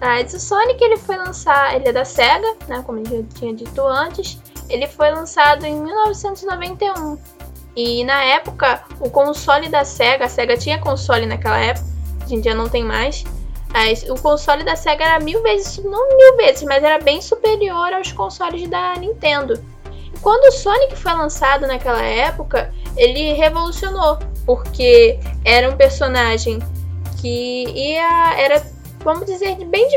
Mas 0.00 0.32
o 0.32 0.40
Sonic 0.40 0.82
ele 0.82 0.96
foi 0.96 1.16
lançado, 1.16 1.76
ele 1.76 1.88
é 1.88 1.92
da 1.92 2.04
Sega, 2.06 2.56
né, 2.66 2.82
como 2.86 3.00
eu 3.00 3.06
já 3.06 3.22
tinha 3.34 3.54
dito 3.54 3.86
antes. 3.86 4.38
Ele 4.68 4.86
foi 4.86 5.10
lançado 5.10 5.64
em 5.66 5.78
1991. 5.78 7.18
E 7.76 8.02
na 8.04 8.22
época, 8.24 8.82
o 8.98 9.10
console 9.10 9.68
da 9.68 9.84
Sega, 9.84 10.24
a 10.24 10.28
Sega 10.28 10.56
tinha 10.56 10.78
console 10.78 11.26
naquela 11.26 11.58
época, 11.58 11.86
hoje 12.24 12.34
em 12.34 12.40
dia 12.40 12.54
não 12.54 12.68
tem 12.68 12.82
mais. 12.82 13.24
Mas 13.72 14.02
o 14.08 14.14
console 14.14 14.64
da 14.64 14.74
Sega 14.74 15.04
era 15.04 15.20
mil 15.20 15.42
vezes, 15.42 15.78
não 15.84 16.16
mil 16.16 16.36
vezes, 16.36 16.62
mas 16.62 16.82
era 16.82 16.98
bem 17.02 17.20
superior 17.20 17.92
aos 17.92 18.10
consoles 18.10 18.68
da 18.68 18.96
Nintendo. 18.96 19.62
E 20.12 20.18
quando 20.20 20.48
o 20.48 20.52
Sonic 20.52 20.96
foi 20.96 21.12
lançado 21.12 21.66
naquela 21.66 22.02
época, 22.02 22.72
ele 22.96 23.32
revolucionou, 23.34 24.18
porque 24.44 25.20
era 25.44 25.70
um 25.70 25.76
personagem 25.76 26.58
que 27.20 27.64
ia, 27.68 28.34
era 28.36 28.60
vamos 29.02 29.26
dizer, 29.26 29.56
bem 29.66 29.88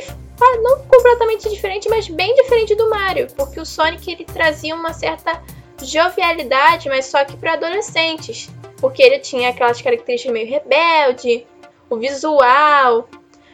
não 0.62 0.80
completamente 0.80 1.50
diferente, 1.50 1.88
mas 1.90 2.08
bem 2.08 2.34
diferente 2.36 2.76
do 2.76 2.90
Mario, 2.90 3.28
porque 3.36 3.60
o 3.60 3.66
Sonic 3.66 4.12
ele 4.12 4.26
trazia 4.26 4.76
uma 4.76 4.94
certa 4.94 5.42
jovialidade, 5.82 6.90
mas 6.90 7.06
só 7.06 7.24
que 7.24 7.38
para 7.38 7.54
adolescentes, 7.54 8.50
porque 8.78 9.02
ele 9.02 9.20
tinha 9.20 9.50
aquelas 9.50 9.82
características 9.82 10.34
meio 10.34 10.50
rebelde, 10.50 11.46
o 11.90 11.98
visual, 11.98 13.08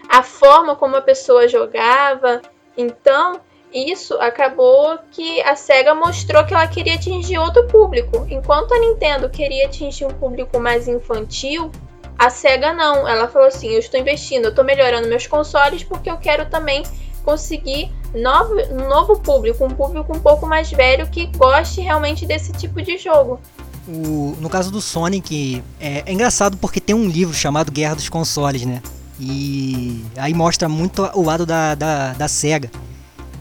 a 0.07 0.23
forma 0.23 0.75
como 0.75 0.95
a 0.95 1.01
pessoa 1.01 1.47
jogava. 1.47 2.41
Então, 2.77 3.39
isso 3.71 4.15
acabou 4.15 4.97
que 5.11 5.41
a 5.41 5.55
SEGA 5.55 5.93
mostrou 5.93 6.43
que 6.45 6.53
ela 6.53 6.67
queria 6.67 6.95
atingir 6.95 7.37
outro 7.37 7.67
público. 7.67 8.25
Enquanto 8.29 8.73
a 8.73 8.79
Nintendo 8.79 9.29
queria 9.29 9.67
atingir 9.67 10.05
um 10.05 10.13
público 10.13 10.59
mais 10.59 10.87
infantil, 10.87 11.71
a 12.19 12.29
SEGA 12.29 12.73
não, 12.73 13.07
ela 13.07 13.29
falou 13.29 13.47
assim: 13.47 13.69
eu 13.69 13.79
estou 13.79 13.97
investindo, 13.97 14.43
eu 14.43 14.49
estou 14.49 14.65
melhorando 14.65 15.07
meus 15.07 15.25
consoles 15.25 15.83
porque 15.83 16.09
eu 16.11 16.17
quero 16.17 16.45
também 16.49 16.83
conseguir 17.23 17.89
novo, 18.13 18.55
um 18.71 18.89
novo 18.89 19.19
público, 19.19 19.65
um 19.65 19.69
público 19.69 20.15
um 20.15 20.19
pouco 20.19 20.45
mais 20.45 20.69
velho 20.69 21.07
que 21.07 21.27
goste 21.27 21.79
realmente 21.79 22.25
desse 22.25 22.51
tipo 22.51 22.81
de 22.81 22.97
jogo. 22.97 23.39
O, 23.87 24.35
no 24.39 24.49
caso 24.49 24.69
do 24.69 24.81
Sonic, 24.81 25.63
é, 25.79 26.03
é 26.05 26.11
engraçado 26.11 26.57
porque 26.57 26.81
tem 26.81 26.95
um 26.95 27.07
livro 27.07 27.33
chamado 27.33 27.71
Guerra 27.71 27.95
dos 27.95 28.09
Consoles, 28.09 28.65
né? 28.65 28.81
E 29.19 30.03
aí 30.17 30.33
mostra 30.33 30.67
muito 30.67 31.09
o 31.13 31.23
lado 31.23 31.45
da, 31.45 31.73
da, 31.73 32.13
da 32.13 32.27
SEGA. 32.27 32.69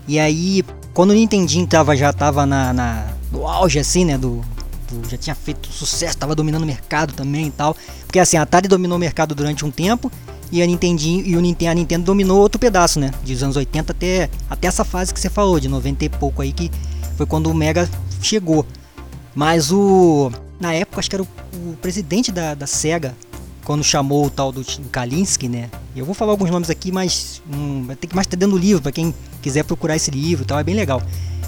E 0.07 0.19
aí, 0.19 0.65
quando 0.95 1.11
o 1.11 1.15
Nintendinho 1.15 1.67
tava, 1.67 1.97
já 1.97 2.13
tava 2.13 2.47
na, 2.47 2.73
na, 2.73 3.07
no 3.31 3.47
auge, 3.47 3.79
assim, 3.79 4.05
né? 4.05 4.17
Do, 4.17 4.43
já 5.09 5.17
tinha 5.17 5.35
feito 5.35 5.69
sucesso, 5.69 6.15
estava 6.15 6.35
dominando 6.35 6.63
o 6.63 6.67
mercado 6.67 7.13
também 7.13 7.49
e 7.49 7.51
tal. 7.51 7.77
Porque 8.07 8.19
assim, 8.19 8.37
a 8.37 8.43
Atari 8.43 8.69
dominou 8.69 8.97
o 8.97 9.01
mercado 9.01 9.35
durante 9.35 9.65
um 9.65 9.71
tempo 9.71 10.11
e 10.51 10.63
a 10.63 10.67
Nintendinho 10.67 11.25
e 11.27 11.37
o 11.37 11.41
Nintendo, 11.41 11.73
a 11.73 11.75
Nintendo 11.75 12.05
dominou 12.05 12.39
outro 12.39 12.59
pedaço, 12.59 12.99
né? 12.99 13.13
Dos 13.23 13.43
anos 13.43 13.57
80 13.57 13.93
até, 13.93 14.31
até 14.49 14.69
essa 14.69 14.85
fase 14.85 15.13
que 15.13 15.21
você 15.21 15.29
falou, 15.29 15.61
de 15.61 15.69
90 15.69 16.05
e 16.05 16.09
pouco 16.09 16.43
aí, 16.43 16.53
que 16.53 16.71
foi 17.17 17.27
quando 17.27 17.51
o 17.51 17.55
Mega 17.55 17.89
chegou. 18.23 18.67
Mas 19.35 19.71
o. 19.71 20.33
Na 20.59 20.73
época, 20.73 20.99
acho 20.99 21.09
que 21.09 21.17
era 21.17 21.23
o, 21.23 21.29
o 21.55 21.77
presidente 21.81 22.33
da, 22.33 22.55
da 22.55 22.67
SEGA, 22.67 23.15
quando 23.65 23.85
chamou 23.85 24.27
o 24.27 24.31
tal 24.31 24.51
do, 24.51 24.65
Kalinski, 24.91 25.49
né? 25.49 25.69
Eu 25.95 26.05
vou 26.05 26.15
falar 26.15 26.33
alguns 26.33 26.51
nomes 26.51 26.71
aqui, 26.71 26.91
mas 26.91 27.43
hum, 27.49 27.87
ter 28.01 28.07
que 28.07 28.15
mais 28.15 28.27
ter 28.27 28.37
dentro 28.37 28.57
do 28.57 28.61
livro, 28.61 28.83
para 28.83 28.91
quem 28.91 29.15
quiser 29.43 29.63
procurar 29.65 29.95
esse 29.95 30.11
livro 30.11 30.45
tal, 30.45 30.59
é 30.59 30.65
bem 30.65 30.75
legal. 30.75 31.03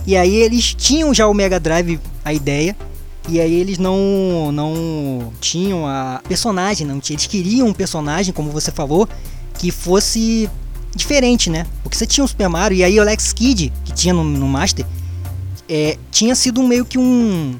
E 0.06 0.16
aí 0.16 0.34
eles 0.34 0.74
tinham 0.74 1.12
já 1.14 1.26
o 1.26 1.34
Mega 1.34 1.58
Drive, 1.58 1.98
a 2.24 2.32
ideia, 2.32 2.76
e 3.28 3.40
aí 3.40 3.54
eles 3.54 3.78
não 3.78 4.50
não 4.52 5.32
tinham 5.40 5.86
a 5.86 6.20
personagem, 6.26 6.86
não 6.86 7.00
eles 7.08 7.26
queriam 7.26 7.68
um 7.68 7.72
personagem, 7.72 8.32
como 8.32 8.50
você 8.50 8.70
falou, 8.70 9.08
que 9.58 9.70
fosse 9.70 10.48
diferente, 10.94 11.50
né? 11.50 11.66
Porque 11.82 11.96
você 11.96 12.06
tinha 12.06 12.24
o 12.24 12.28
Super 12.28 12.48
Mario 12.48 12.78
e 12.78 12.84
aí 12.84 12.98
o 12.98 13.02
Alex 13.02 13.32
Kidd, 13.32 13.72
que 13.84 13.92
tinha 13.92 14.14
no, 14.14 14.24
no 14.24 14.48
Master, 14.48 14.86
é, 15.68 15.96
tinha 16.10 16.34
sido 16.34 16.62
meio 16.62 16.84
que 16.84 16.98
um 16.98 17.58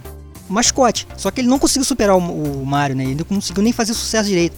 mascote. 0.49 1.07
Só 1.17 1.31
que 1.31 1.40
ele 1.40 1.49
não 1.49 1.59
conseguiu 1.59 1.85
superar 1.85 2.17
o, 2.17 2.19
o, 2.19 2.67
Mario, 2.67 2.97
né? 2.97 3.05
Ele 3.05 3.14
não 3.14 3.25
conseguiu 3.25 3.62
nem 3.62 3.73
fazer 3.73 3.95
sucesso 3.95 4.29
direito. 4.29 4.57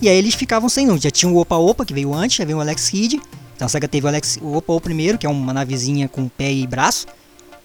E 0.00 0.08
aí 0.08 0.16
eles 0.16 0.34
ficavam 0.34 0.68
sem 0.68 0.86
não. 0.86 0.98
Já 0.98 1.10
tinha 1.10 1.30
o 1.30 1.36
Opa 1.38 1.56
Opa, 1.56 1.84
que 1.84 1.94
veio 1.94 2.12
antes, 2.12 2.36
já 2.36 2.44
veio 2.44 2.58
o 2.58 2.60
Alex 2.60 2.88
Kidd. 2.90 3.20
Então 3.54 3.66
a 3.66 3.68
SEGA 3.68 3.88
teve 3.88 4.06
o, 4.06 4.08
Alex, 4.08 4.38
o 4.42 4.56
Opa 4.56 4.80
primeiro, 4.80 5.18
que 5.18 5.26
é 5.26 5.30
uma 5.30 5.52
navezinha 5.52 6.08
com 6.08 6.28
pé 6.28 6.52
e 6.52 6.66
braço. 6.66 7.06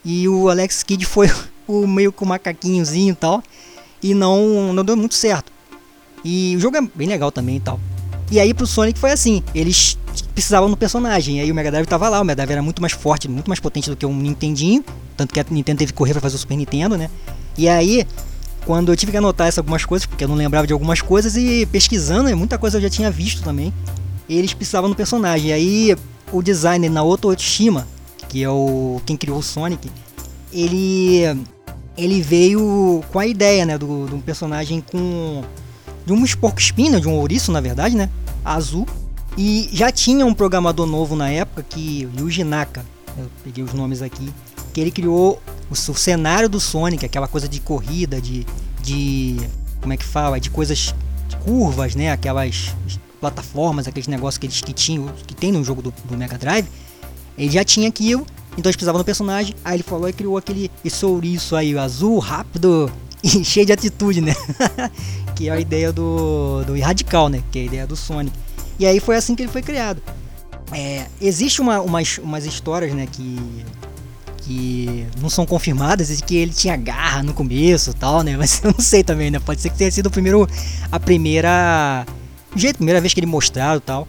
E 0.06 0.28
o 0.28 0.50
Alex 0.50 0.84
Kidd 0.84 1.06
foi 1.06 1.32
o 1.68 1.88
meio 1.88 2.12
com 2.12 2.26
macaquinhozinho 2.26 3.14
e 3.14 3.16
tal. 3.16 3.44
e 4.02 4.14
não, 4.14 4.74
não 4.74 4.84
deu 4.84 4.98
muito 4.98 5.16
certo. 5.16 5.52
E 6.24 6.56
o 6.58 6.60
jogo 6.60 6.78
é 6.78 6.82
bem 6.82 7.08
legal 7.08 7.32
também 7.32 7.56
e 7.56 7.60
tal. 7.60 7.80
E 8.30 8.40
aí 8.40 8.54
pro 8.54 8.66
Sonic 8.68 9.00
foi 9.00 9.12
assim, 9.12 9.44
eles 9.54 9.98
precisavam 10.34 10.70
do 10.70 10.76
personagem, 10.76 11.38
e 11.38 11.42
aí 11.42 11.52
o 11.52 11.56
Mega 11.56 11.70
Drive 11.70 11.86
tava 11.86 12.10
lá, 12.10 12.20
o 12.20 12.24
Mega 12.24 12.38
Drive 12.38 12.52
era 12.52 12.62
muito 12.62 12.82
mais 12.82 12.94
forte, 12.94 13.28
muito 13.28 13.48
mais 13.48 13.60
potente 13.60 13.90
do 13.90 13.96
que 13.96 14.06
um 14.06 14.16
Nintendinho, 14.16 14.84
tanto 15.16 15.34
que 15.34 15.40
a 15.40 15.46
Nintendo 15.50 15.80
teve 15.80 15.92
que 15.92 15.98
correr 15.98 16.14
para 16.14 16.22
fazer 16.22 16.36
o 16.36 16.40
Super 16.40 16.58
Nintendo, 16.58 16.98
né? 16.98 17.10
E 17.58 17.70
aí, 17.70 18.08
quando 18.66 18.92
eu 18.92 18.96
tive 18.96 19.12
que 19.12 19.18
anotar 19.18 19.48
essas 19.48 19.60
algumas 19.60 19.86
coisas, 19.86 20.06
porque 20.06 20.24
eu 20.24 20.28
não 20.28 20.36
lembrava 20.36 20.66
de 20.66 20.74
algumas 20.74 21.02
coisas, 21.02 21.36
e 21.36 21.66
pesquisando, 21.68 22.24
né, 22.24 22.36
muita 22.36 22.58
coisa 22.58 22.78
eu 22.78 22.82
já 22.82 22.90
tinha 22.90 23.12
visto 23.12 23.44
também, 23.44 23.72
eles 24.28 24.54
precisavam 24.54 24.90
do 24.90 24.96
personagem. 24.96 25.50
E 25.50 25.54
aí 25.54 25.96
o 26.32 26.42
designer 26.42 26.90
Naoto 26.90 27.30
Otsushima, 27.30 27.88
que 28.30 28.42
é 28.42 28.50
o 28.50 29.00
quem 29.06 29.16
criou 29.16 29.38
o 29.38 29.44
Sonic, 29.44 29.92
ele 30.54 31.46
ele 31.96 32.22
veio 32.22 33.04
com 33.12 33.20
a 33.20 33.28
ideia, 33.28 33.66
né, 33.66 33.78
do, 33.78 34.08
de 34.08 34.16
um 34.16 34.22
personagem 34.22 34.82
com 34.82 35.44
de 36.06 36.12
um 36.12 36.26
porco 36.40 36.60
espinho, 36.60 37.00
de 37.00 37.08
um 37.08 37.14
ouriço, 37.14 37.52
na 37.52 37.62
verdade, 37.62 37.96
né, 37.96 38.10
azul. 38.44 38.88
E 39.38 39.70
já 39.72 39.92
tinha 39.92 40.26
um 40.26 40.34
programador 40.34 40.86
novo 40.86 41.16
na 41.16 41.30
época 41.30 41.64
que 41.68 42.08
Yuji 42.18 42.44
Naka, 42.44 42.86
eu 43.18 43.30
peguei 43.44 43.64
os 43.64 43.74
nomes 43.74 44.02
aqui, 44.02 44.34
que 44.74 44.82
ele 44.82 44.92
criou 44.92 45.42
o, 45.70 45.74
o 45.74 45.76
cenário 45.76 46.50
do 46.50 46.60
Sonic, 46.60 47.06
aquela 47.06 47.28
coisa 47.28 47.48
de 47.48 47.60
corrida, 47.60 48.20
de 48.20 48.46
de 48.84 49.38
como 49.82 49.94
é 49.94 49.98
que 49.98 50.04
fala, 50.04 50.40
de 50.40 50.50
coisas 50.50 50.94
de 51.28 51.38
curvas, 51.38 51.96
né, 51.96 52.12
aquelas 52.12 52.76
plataformas, 53.20 53.88
aqueles 53.88 54.08
negócios 54.08 54.38
que 54.38 54.46
eles 54.46 54.62
que 54.62 54.74
tinham, 54.74 55.08
que 55.26 55.34
tem 55.34 55.52
no 55.52 55.64
jogo 55.64 55.82
do, 55.82 55.94
do 56.04 56.18
Mega 56.18 56.38
Drive. 56.38 56.68
Ele 57.38 57.50
já 57.50 57.64
tinha 57.64 57.88
aquilo, 57.88 58.28
então 58.58 58.70
eles 58.70 58.76
precisavam 58.76 59.00
do 59.02 59.06
personagem. 59.06 59.56
Aí 59.64 59.76
ele 59.76 59.84
falou 59.84 60.08
e 60.08 60.14
criou 60.14 60.38
aquele 60.38 60.70
esse 60.84 61.06
ouriço 61.06 61.56
aí, 61.56 61.78
azul, 61.78 62.20
rápido 62.20 62.92
e 63.24 63.44
cheio 63.44 63.66
de 63.66 63.74
atitude, 63.74 64.22
né? 64.22 64.36
que 65.36 65.50
é 65.50 65.52
a 65.52 65.60
ideia 65.60 65.92
do, 65.92 66.64
do 66.66 66.80
Radical, 66.80 67.30
né? 67.30 67.44
Que 67.52 67.60
é 67.60 67.62
a 67.64 67.66
ideia 67.66 67.88
do 67.88 67.96
Sonic. 67.96 68.36
E 68.80 68.86
aí 68.86 69.00
foi 69.00 69.16
assim 69.16 69.36
que 69.36 69.44
ele 69.44 69.52
foi 69.52 69.62
criado. 69.62 70.02
É, 70.72 71.06
existe 71.22 71.62
uma, 71.62 71.80
umas, 71.82 72.18
umas 72.18 72.46
histórias, 72.46 72.94
né, 72.94 73.08
que 73.12 73.64
que 74.44 75.08
não 75.22 75.30
são 75.30 75.46
confirmadas 75.46 76.10
e 76.10 76.22
que 76.22 76.36
ele 76.36 76.52
tinha 76.52 76.76
garra 76.76 77.24
no 77.24 77.34
começo 77.34 77.94
tal, 77.94 78.24
né? 78.24 78.36
Mas 78.38 78.62
eu 78.62 78.72
não 78.72 78.80
sei 78.80 79.04
também, 79.04 79.32
né? 79.32 79.40
Pode 79.40 79.62
ser 79.62 79.70
que 79.70 79.78
tenha 79.78 79.92
sido 79.92 80.08
o 80.08 80.12
primeiro, 80.12 80.48
a 80.92 81.00
primeira 81.00 82.06
jeito, 82.56 82.78
primeira 82.78 83.00
vez 83.00 83.14
que 83.14 83.20
ele 83.20 83.28
mostrado 83.28 83.80
tal. 83.80 84.08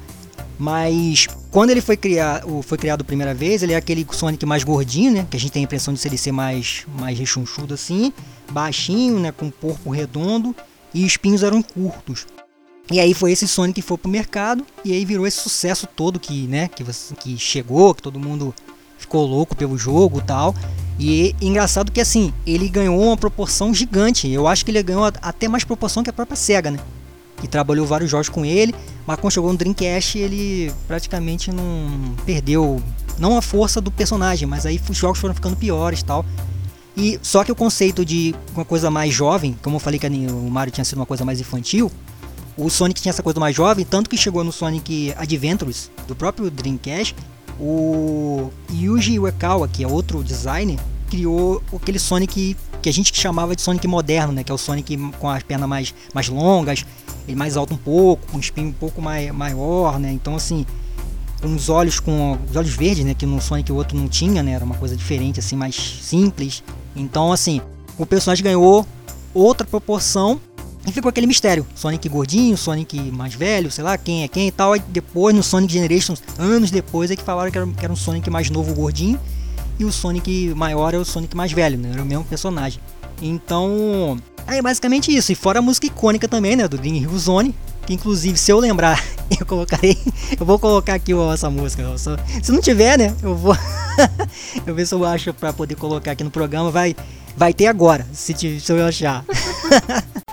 Mas 0.58 1.28
quando 1.54 1.70
ele 1.70 1.80
foi 1.80 1.96
criado, 1.96 2.62
foi 2.62 2.76
criado 2.76 3.02
a 3.02 3.04
primeira 3.04 3.32
vez, 3.32 3.62
ele 3.62 3.74
é 3.74 3.76
aquele 3.76 4.04
Sonic 4.10 4.44
mais 4.44 4.64
gordinho, 4.64 5.12
né? 5.12 5.26
Que 5.30 5.36
a 5.36 5.40
gente 5.40 5.52
tem 5.52 5.62
a 5.62 5.64
impressão 5.66 5.94
de 5.94 6.04
ele 6.04 6.18
ser 6.18 6.32
mais, 6.32 6.84
mais 6.98 7.16
rechonchudo 7.16 7.74
assim, 7.74 8.12
baixinho, 8.50 9.20
né? 9.20 9.30
Com 9.30 9.52
corpo 9.52 9.88
redondo 9.88 10.52
e 10.92 11.06
espinhos 11.06 11.44
eram 11.44 11.62
curtos. 11.62 12.26
E 12.90 12.98
aí 12.98 13.14
foi 13.14 13.30
esse 13.30 13.46
Sonic 13.46 13.80
que 13.80 13.86
foi 13.86 13.96
pro 13.96 14.10
mercado 14.10 14.66
e 14.84 14.92
aí 14.92 15.04
virou 15.04 15.28
esse 15.28 15.38
sucesso 15.38 15.86
todo 15.86 16.18
que, 16.18 16.48
né? 16.48 16.66
Que, 16.66 16.84
que 17.20 17.38
chegou, 17.38 17.94
que 17.94 18.02
todo 18.02 18.18
mundo 18.18 18.52
ficou 18.98 19.24
louco 19.24 19.54
pelo 19.54 19.78
jogo 19.78 20.20
tal. 20.20 20.56
E 20.98 21.36
engraçado 21.40 21.92
que 21.92 22.00
assim, 22.00 22.34
ele 22.44 22.68
ganhou 22.68 23.00
uma 23.00 23.16
proporção 23.16 23.72
gigante. 23.72 24.28
Eu 24.28 24.48
acho 24.48 24.64
que 24.64 24.72
ele 24.72 24.82
ganhou 24.82 25.04
até 25.04 25.46
mais 25.46 25.62
proporção 25.62 26.02
que 26.02 26.10
a 26.10 26.12
própria 26.12 26.36
SEGA, 26.36 26.72
né? 26.72 26.80
Que 27.44 27.48
trabalhou 27.50 27.86
vários 27.86 28.10
jogos 28.10 28.30
com 28.30 28.42
ele, 28.42 28.74
mas 29.06 29.18
quando 29.20 29.34
chegou 29.34 29.52
no 29.52 29.58
Dreamcast 29.58 30.18
ele 30.18 30.72
praticamente 30.88 31.52
não 31.52 32.14
perdeu, 32.24 32.82
não 33.18 33.36
a 33.36 33.42
força 33.42 33.82
do 33.82 33.90
personagem, 33.90 34.48
mas 34.48 34.64
aí 34.64 34.80
os 34.88 34.96
jogos 34.96 35.18
foram 35.18 35.34
ficando 35.34 35.54
piores 35.54 36.02
tal. 36.02 36.24
E 36.96 37.18
só 37.22 37.44
que 37.44 37.52
o 37.52 37.54
conceito 37.54 38.02
de 38.02 38.34
uma 38.54 38.64
coisa 38.64 38.90
mais 38.90 39.12
jovem, 39.12 39.54
como 39.62 39.76
eu 39.76 39.80
falei 39.80 39.98
que 39.98 40.06
o 40.06 40.50
Mario 40.50 40.72
tinha 40.72 40.84
sido 40.84 40.96
uma 40.96 41.06
coisa 41.06 41.22
mais 41.22 41.38
infantil, 41.38 41.92
o 42.56 42.70
Sonic 42.70 43.02
tinha 43.02 43.10
essa 43.10 43.22
coisa 43.22 43.38
mais 43.38 43.54
jovem, 43.54 43.84
tanto 43.84 44.08
que 44.08 44.16
chegou 44.16 44.42
no 44.42 44.52
Sonic 44.52 45.12
Adventures 45.18 45.90
do 46.08 46.16
próprio 46.16 46.50
Dreamcast, 46.50 47.14
o 47.60 48.50
Yuji 48.72 49.18
Uekawa, 49.18 49.68
que 49.68 49.84
é 49.84 49.86
outro 49.86 50.24
designer, 50.24 50.78
criou 51.10 51.62
aquele 51.74 51.98
Sonic 51.98 52.56
que 52.84 52.88
a 52.90 52.92
gente 52.92 53.18
chamava 53.18 53.56
de 53.56 53.62
Sonic 53.62 53.88
moderno, 53.88 54.30
né? 54.30 54.44
Que 54.44 54.52
é 54.52 54.54
o 54.54 54.58
Sonic 54.58 54.96
com 55.18 55.26
as 55.28 55.42
pernas 55.42 55.66
mais, 55.66 55.94
mais 56.12 56.28
longas, 56.28 56.84
ele 57.26 57.36
mais 57.36 57.56
alto 57.56 57.74
um 57.74 57.78
pouco, 57.78 58.26
com 58.30 58.36
um 58.36 58.40
espinho 58.40 58.68
um 58.68 58.72
pouco 58.72 59.00
mais, 59.00 59.30
maior, 59.32 59.98
né? 59.98 60.12
Então 60.12 60.34
assim, 60.34 60.66
os 61.42 61.68
olhos 61.68 62.00
com 62.00 62.38
os 62.48 62.56
olhos 62.56 62.74
verdes, 62.74 63.04
né? 63.04 63.14
Que 63.14 63.26
no 63.26 63.40
Sonic 63.40 63.70
o 63.72 63.76
outro 63.76 63.96
não 63.96 64.08
tinha, 64.08 64.42
né? 64.42 64.52
Era 64.52 64.64
uma 64.64 64.76
coisa 64.76 64.96
diferente, 64.96 65.40
assim, 65.40 65.56
mais 65.56 65.74
simples. 66.02 66.62
Então 66.94 67.32
assim, 67.32 67.60
o 67.98 68.06
personagem 68.06 68.44
ganhou 68.44 68.86
outra 69.32 69.66
proporção 69.66 70.40
e 70.86 70.92
ficou 70.92 71.08
aquele 71.08 71.26
mistério. 71.26 71.66
Sonic 71.74 72.08
gordinho, 72.08 72.56
Sonic 72.56 72.98
mais 73.10 73.34
velho, 73.34 73.70
sei 73.70 73.82
lá 73.82 73.96
quem 73.96 74.22
é 74.22 74.28
quem 74.28 74.48
e 74.48 74.52
tal. 74.52 74.72
Aí 74.72 74.82
depois 74.88 75.34
no 75.34 75.42
Sonic 75.42 75.72
Generations, 75.72 76.22
anos 76.38 76.70
depois, 76.70 77.10
é 77.10 77.16
que 77.16 77.22
falaram 77.22 77.50
que 77.50 77.58
era, 77.58 77.66
que 77.66 77.84
era 77.84 77.92
um 77.92 77.96
Sonic 77.96 78.28
mais 78.30 78.50
novo 78.50 78.74
gordinho. 78.74 79.18
E 79.78 79.84
o 79.84 79.90
Sonic 79.90 80.54
maior 80.54 80.94
é 80.94 80.98
o 80.98 81.04
Sonic 81.04 81.36
mais 81.36 81.52
velho, 81.52 81.78
né? 81.78 81.90
Era 81.92 82.02
o 82.02 82.06
mesmo 82.06 82.24
personagem. 82.24 82.80
Então, 83.20 84.18
é 84.46 84.62
basicamente 84.62 85.14
isso. 85.14 85.32
E 85.32 85.34
fora 85.34 85.58
a 85.58 85.62
música 85.62 85.86
icônica 85.86 86.28
também, 86.28 86.56
né? 86.56 86.66
Do 86.68 86.84
Hill 86.84 87.18
Zone. 87.18 87.54
Que 87.86 87.92
inclusive, 87.92 88.38
se 88.38 88.50
eu 88.50 88.58
lembrar, 88.58 89.02
eu 89.38 89.44
colocarei. 89.44 89.98
Eu 90.38 90.46
vou 90.46 90.58
colocar 90.58 90.94
aqui 90.94 91.12
ó, 91.12 91.32
essa 91.32 91.50
música. 91.50 91.84
se 92.42 92.50
não 92.50 92.60
tiver, 92.60 92.98
né? 92.98 93.14
Eu 93.22 93.34
vou. 93.34 93.56
eu 94.66 94.74
ver 94.74 94.86
se 94.86 94.94
eu 94.94 95.04
acho 95.04 95.34
pra 95.34 95.52
poder 95.52 95.74
colocar 95.74 96.12
aqui 96.12 96.24
no 96.24 96.30
programa. 96.30 96.70
Vai, 96.70 96.96
vai 97.36 97.52
ter 97.52 97.66
agora, 97.66 98.06
se, 98.12 98.34
se 98.34 98.72
eu 98.72 98.86
achar. 98.86 99.24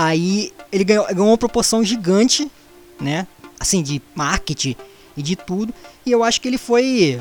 Aí 0.00 0.52
ele 0.70 0.84
ganhou, 0.84 1.04
ganhou 1.08 1.26
uma 1.26 1.36
proporção 1.36 1.82
gigante, 1.82 2.48
né? 3.00 3.26
Assim, 3.58 3.82
de 3.82 4.00
marketing 4.14 4.76
e 5.16 5.22
de 5.24 5.34
tudo. 5.34 5.74
E 6.06 6.12
eu 6.12 6.22
acho 6.22 6.40
que 6.40 6.46
ele 6.46 6.56
foi. 6.56 7.20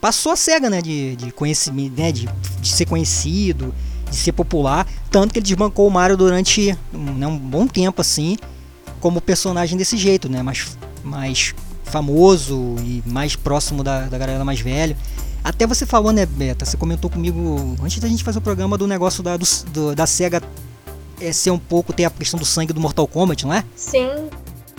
Passou 0.00 0.30
a 0.30 0.36
cega, 0.36 0.70
né? 0.70 0.80
De, 0.80 1.16
de 1.16 1.32
conhecimento, 1.32 2.00
né? 2.00 2.12
De, 2.12 2.28
de 2.60 2.68
ser 2.72 2.84
conhecido, 2.84 3.74
de 4.08 4.14
ser 4.14 4.30
popular. 4.30 4.86
Tanto 5.10 5.32
que 5.32 5.40
ele 5.40 5.46
desbancou 5.46 5.88
o 5.88 5.90
Mario 5.90 6.16
durante 6.16 6.78
né, 6.92 7.26
um 7.26 7.36
bom 7.36 7.66
tempo, 7.66 8.00
assim. 8.00 8.36
Como 9.00 9.20
personagem 9.20 9.76
desse 9.76 9.96
jeito, 9.96 10.28
né? 10.28 10.44
Mais, 10.44 10.78
mais 11.02 11.56
famoso 11.82 12.76
e 12.84 13.02
mais 13.04 13.34
próximo 13.34 13.82
da, 13.82 14.02
da 14.02 14.16
galera 14.16 14.44
mais 14.44 14.60
velha. 14.60 14.96
Até 15.42 15.66
você 15.66 15.84
falou, 15.84 16.12
né, 16.12 16.24
Beta? 16.24 16.64
Você 16.64 16.76
comentou 16.76 17.10
comigo 17.10 17.74
antes 17.82 17.98
da 17.98 18.06
gente 18.06 18.22
fazer 18.22 18.38
o 18.38 18.42
programa 18.42 18.78
do 18.78 18.86
negócio 18.86 19.24
da, 19.24 19.36
do, 19.36 19.92
da 19.92 20.06
SEGA 20.06 20.40
é 21.20 21.32
ser 21.32 21.50
um 21.50 21.58
pouco, 21.58 21.92
tem 21.92 22.06
a 22.06 22.10
questão 22.10 22.38
do 22.38 22.44
sangue 22.44 22.72
do 22.72 22.80
Mortal 22.80 23.06
Kombat, 23.06 23.46
não 23.46 23.54
é? 23.54 23.64
Sim, 23.74 24.28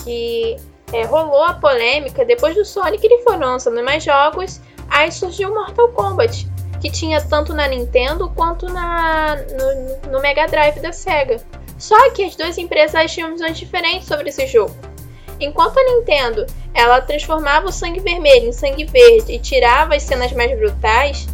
que 0.04 0.56
é, 0.94 1.04
rolou 1.04 1.44
a 1.44 1.54
polêmica 1.54 2.24
depois 2.24 2.56
do 2.56 2.64
Sonic 2.64 3.06
ele 3.06 3.24
foi 3.24 3.38
lançando 3.38 3.84
mais 3.84 4.04
jogos, 4.04 4.62
aí 4.90 5.12
surgiu 5.12 5.52
o 5.52 5.56
Mortal 5.56 5.90
Kombat, 5.90 6.48
que 6.80 6.92
tinha 6.92 7.22
tanto 7.22 7.54
na 7.54 7.68
Nintendo 7.68 8.32
quanto 8.36 8.68
na, 8.68 9.36
no, 9.36 10.12
no 10.12 10.22
Mega 10.22 10.46
Drive 10.48 10.80
da 10.80 10.92
Sega. 10.92 11.42
Só 11.78 12.10
que 12.12 12.24
as 12.24 12.36
duas 12.36 12.58
empresas 12.58 13.12
tinham 13.12 13.32
visões 13.32 13.58
diferentes 13.58 14.08
sobre 14.08 14.30
esse 14.30 14.48
jogo. 14.48 14.76
Enquanto 15.40 15.78
a 15.78 15.84
Nintendo 15.84 16.46
ela 16.74 17.02
transformava 17.02 17.68
o 17.68 17.72
sangue 17.72 18.00
vermelho 18.00 18.48
em 18.48 18.52
sangue 18.52 18.86
verde 18.86 19.34
e 19.34 19.40
tirava 19.40 19.96
as 19.96 20.04
cenas 20.04 20.32
mais 20.32 20.58
brutais, 20.58 21.28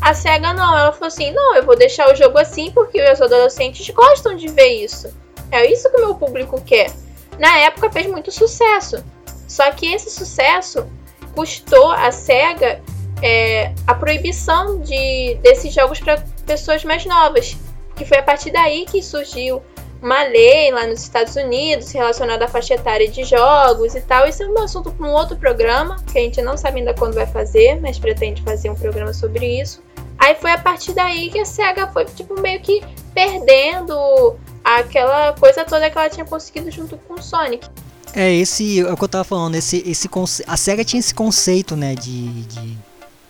a 0.00 0.14
SEGA 0.14 0.52
não, 0.52 0.76
ela 0.76 0.92
falou 0.92 1.08
assim: 1.08 1.32
não, 1.32 1.54
eu 1.56 1.64
vou 1.64 1.76
deixar 1.76 2.12
o 2.12 2.14
jogo 2.14 2.38
assim 2.38 2.70
porque 2.70 3.02
os 3.10 3.20
adolescentes 3.20 3.88
gostam 3.90 4.34
de 4.36 4.48
ver 4.48 4.84
isso. 4.84 5.12
É 5.50 5.70
isso 5.70 5.90
que 5.90 5.96
o 5.96 6.00
meu 6.00 6.14
público 6.14 6.60
quer. 6.60 6.90
Na 7.38 7.58
época 7.58 7.90
fez 7.90 8.06
muito 8.06 8.30
sucesso. 8.30 9.04
Só 9.46 9.70
que 9.70 9.92
esse 9.92 10.10
sucesso 10.10 10.86
custou 11.34 11.90
a 11.92 12.10
SEGA 12.10 12.82
é, 13.22 13.72
a 13.86 13.94
proibição 13.94 14.80
de, 14.80 15.38
desses 15.42 15.72
jogos 15.72 16.00
para 16.00 16.22
pessoas 16.44 16.84
mais 16.84 17.04
novas. 17.06 17.56
Que 17.94 18.04
foi 18.04 18.18
a 18.18 18.22
partir 18.22 18.50
daí 18.50 18.84
que 18.84 19.02
surgiu 19.02 19.62
uma 20.02 20.22
lei 20.24 20.70
lá 20.70 20.86
nos 20.86 21.02
Estados 21.02 21.34
Unidos 21.36 21.90
relacionada 21.90 22.44
à 22.44 22.48
faixa 22.48 22.74
etária 22.74 23.08
de 23.08 23.24
jogos 23.24 23.94
e 23.94 24.00
tal. 24.00 24.26
Isso 24.26 24.42
é 24.42 24.46
um 24.46 24.58
assunto 24.58 24.92
para 24.92 25.06
um 25.06 25.12
outro 25.12 25.36
programa, 25.36 25.96
que 26.12 26.18
a 26.18 26.20
gente 26.20 26.42
não 26.42 26.56
sabe 26.56 26.80
ainda 26.80 26.94
quando 26.94 27.14
vai 27.14 27.26
fazer, 27.26 27.80
mas 27.80 27.98
pretende 27.98 28.42
fazer 28.42 28.70
um 28.70 28.74
programa 28.74 29.12
sobre 29.12 29.60
isso. 29.60 29.82
Aí 30.18 30.34
foi 30.36 30.50
a 30.50 30.58
partir 30.58 30.92
daí 30.92 31.30
que 31.30 31.38
a 31.38 31.44
SEGA 31.44 31.86
foi, 31.88 32.04
tipo, 32.06 32.40
meio 32.40 32.60
que 32.60 32.82
perdendo 33.14 34.36
aquela 34.64 35.32
coisa 35.34 35.64
toda 35.64 35.88
que 35.90 35.96
ela 35.96 36.08
tinha 36.08 36.24
conseguido 36.24 36.70
junto 36.70 36.96
com 36.96 37.14
o 37.14 37.22
Sonic. 37.22 37.68
É, 38.14 38.32
esse 38.34 38.80
é 38.80 38.92
o 38.92 38.96
que 38.96 39.04
eu 39.04 39.08
tava 39.08 39.24
falando, 39.24 39.56
esse, 39.56 39.82
esse 39.86 40.08
a 40.46 40.56
SEGA 40.56 40.84
tinha 40.84 41.00
esse 41.00 41.14
conceito, 41.14 41.76
né, 41.76 41.94
de, 41.94 42.42
de, 42.44 42.78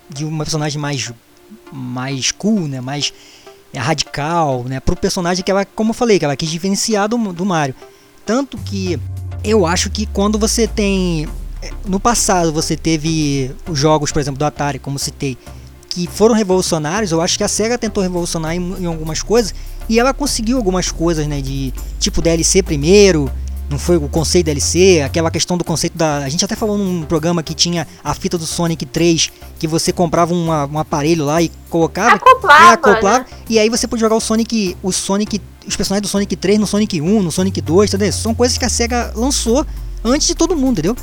de 0.09 0.25
uma 0.25 0.45
personagem 0.45 0.81
mais, 0.81 1.13
mais 1.73 2.31
cool, 2.31 2.61
né, 2.69 2.81
mais 2.81 3.13
radical, 3.79 4.65
né? 4.65 4.81
Pro 4.81 4.97
personagem 4.97 5.45
que 5.45 5.51
ela, 5.51 5.65
como 5.65 5.91
eu 5.91 5.95
falei, 5.95 6.19
que 6.19 6.25
ela 6.25 6.37
quis 6.37 6.49
diferenciar 6.49 7.09
do, 7.09 7.19
do 7.33 7.45
Mario. 7.45 7.75
Tanto 8.25 8.57
que 8.59 8.99
eu 9.45 9.67
acho 9.67 9.91
que 9.91 10.07
quando 10.07 10.39
você 10.39 10.67
tem. 10.67 11.29
É, 11.63 11.71
no 11.87 11.99
passado 11.99 12.53
você 12.53 12.77
teve 12.77 13.55
os 13.69 13.79
jogos, 13.79 14.13
por 14.13 14.21
exemplo, 14.21 14.39
do 14.39 14.45
Atari, 14.45 14.79
como 14.79 14.99
citei, 14.99 15.39
que 15.97 16.07
foram 16.07 16.35
revolucionários, 16.35 17.11
eu 17.11 17.23
acho 17.23 17.39
que 17.39 17.43
a 17.43 17.49
SEGA 17.49 17.79
tentou 17.79 18.03
revolucionar 18.03 18.55
em, 18.55 18.83
em 18.83 18.85
algumas 18.85 19.23
coisas 19.23 19.55
e 19.89 19.99
ela 19.99 20.13
conseguiu 20.13 20.59
algumas 20.59 20.91
coisas, 20.91 21.27
né? 21.27 21.41
De 21.41 21.73
tipo 21.99 22.21
DLC 22.21 22.63
primeiro, 22.63 23.33
não 23.71 23.79
foi 23.79 23.97
o 23.97 24.07
conceito 24.07 24.45
DLC, 24.45 25.01
aquela 25.01 25.31
questão 25.31 25.57
do 25.57 25.65
conceito 25.65 25.97
da. 25.97 26.19
A 26.19 26.29
gente 26.29 26.45
até 26.45 26.55
falou 26.55 26.77
num 26.77 27.03
programa 27.03 27.43
que 27.43 27.55
tinha 27.55 27.87
a 28.05 28.13
fita 28.13 28.37
do 28.37 28.45
Sonic 28.45 28.85
3, 28.85 29.33
que 29.59 29.67
você 29.67 29.91
comprava 29.91 30.35
uma, 30.35 30.67
um 30.67 30.79
aparelho 30.79 31.25
lá 31.25 31.41
e 31.41 31.51
colocava. 31.71 32.17
Acoplava. 32.17 32.65
É, 32.65 32.73
acoplava 32.75 33.19
né? 33.21 33.27
E 33.49 33.59
aí 33.59 33.71
você 33.71 33.89
podia 33.89 34.05
jogar 34.05 34.17
o 34.17 34.21
Sonic. 34.21 34.77
O 34.83 34.93
Sonic. 34.93 35.41
Os 35.67 35.77
personagens 35.77 36.03
do 36.03 36.09
Sonic 36.09 36.37
3 36.37 36.61
no 36.61 36.67
Sonic 36.67 37.01
1, 37.01 37.23
no 37.23 37.33
Sonic 37.33 37.63
2, 37.63 37.95
entendeu? 37.95 38.13
São 38.13 38.35
coisas 38.35 38.59
que 38.59 38.67
a 38.67 38.69
SEGA 38.69 39.13
lançou 39.17 39.67
antes 40.05 40.27
de 40.27 40.35
todo 40.35 40.55
mundo, 40.55 40.73
entendeu? 40.79 40.95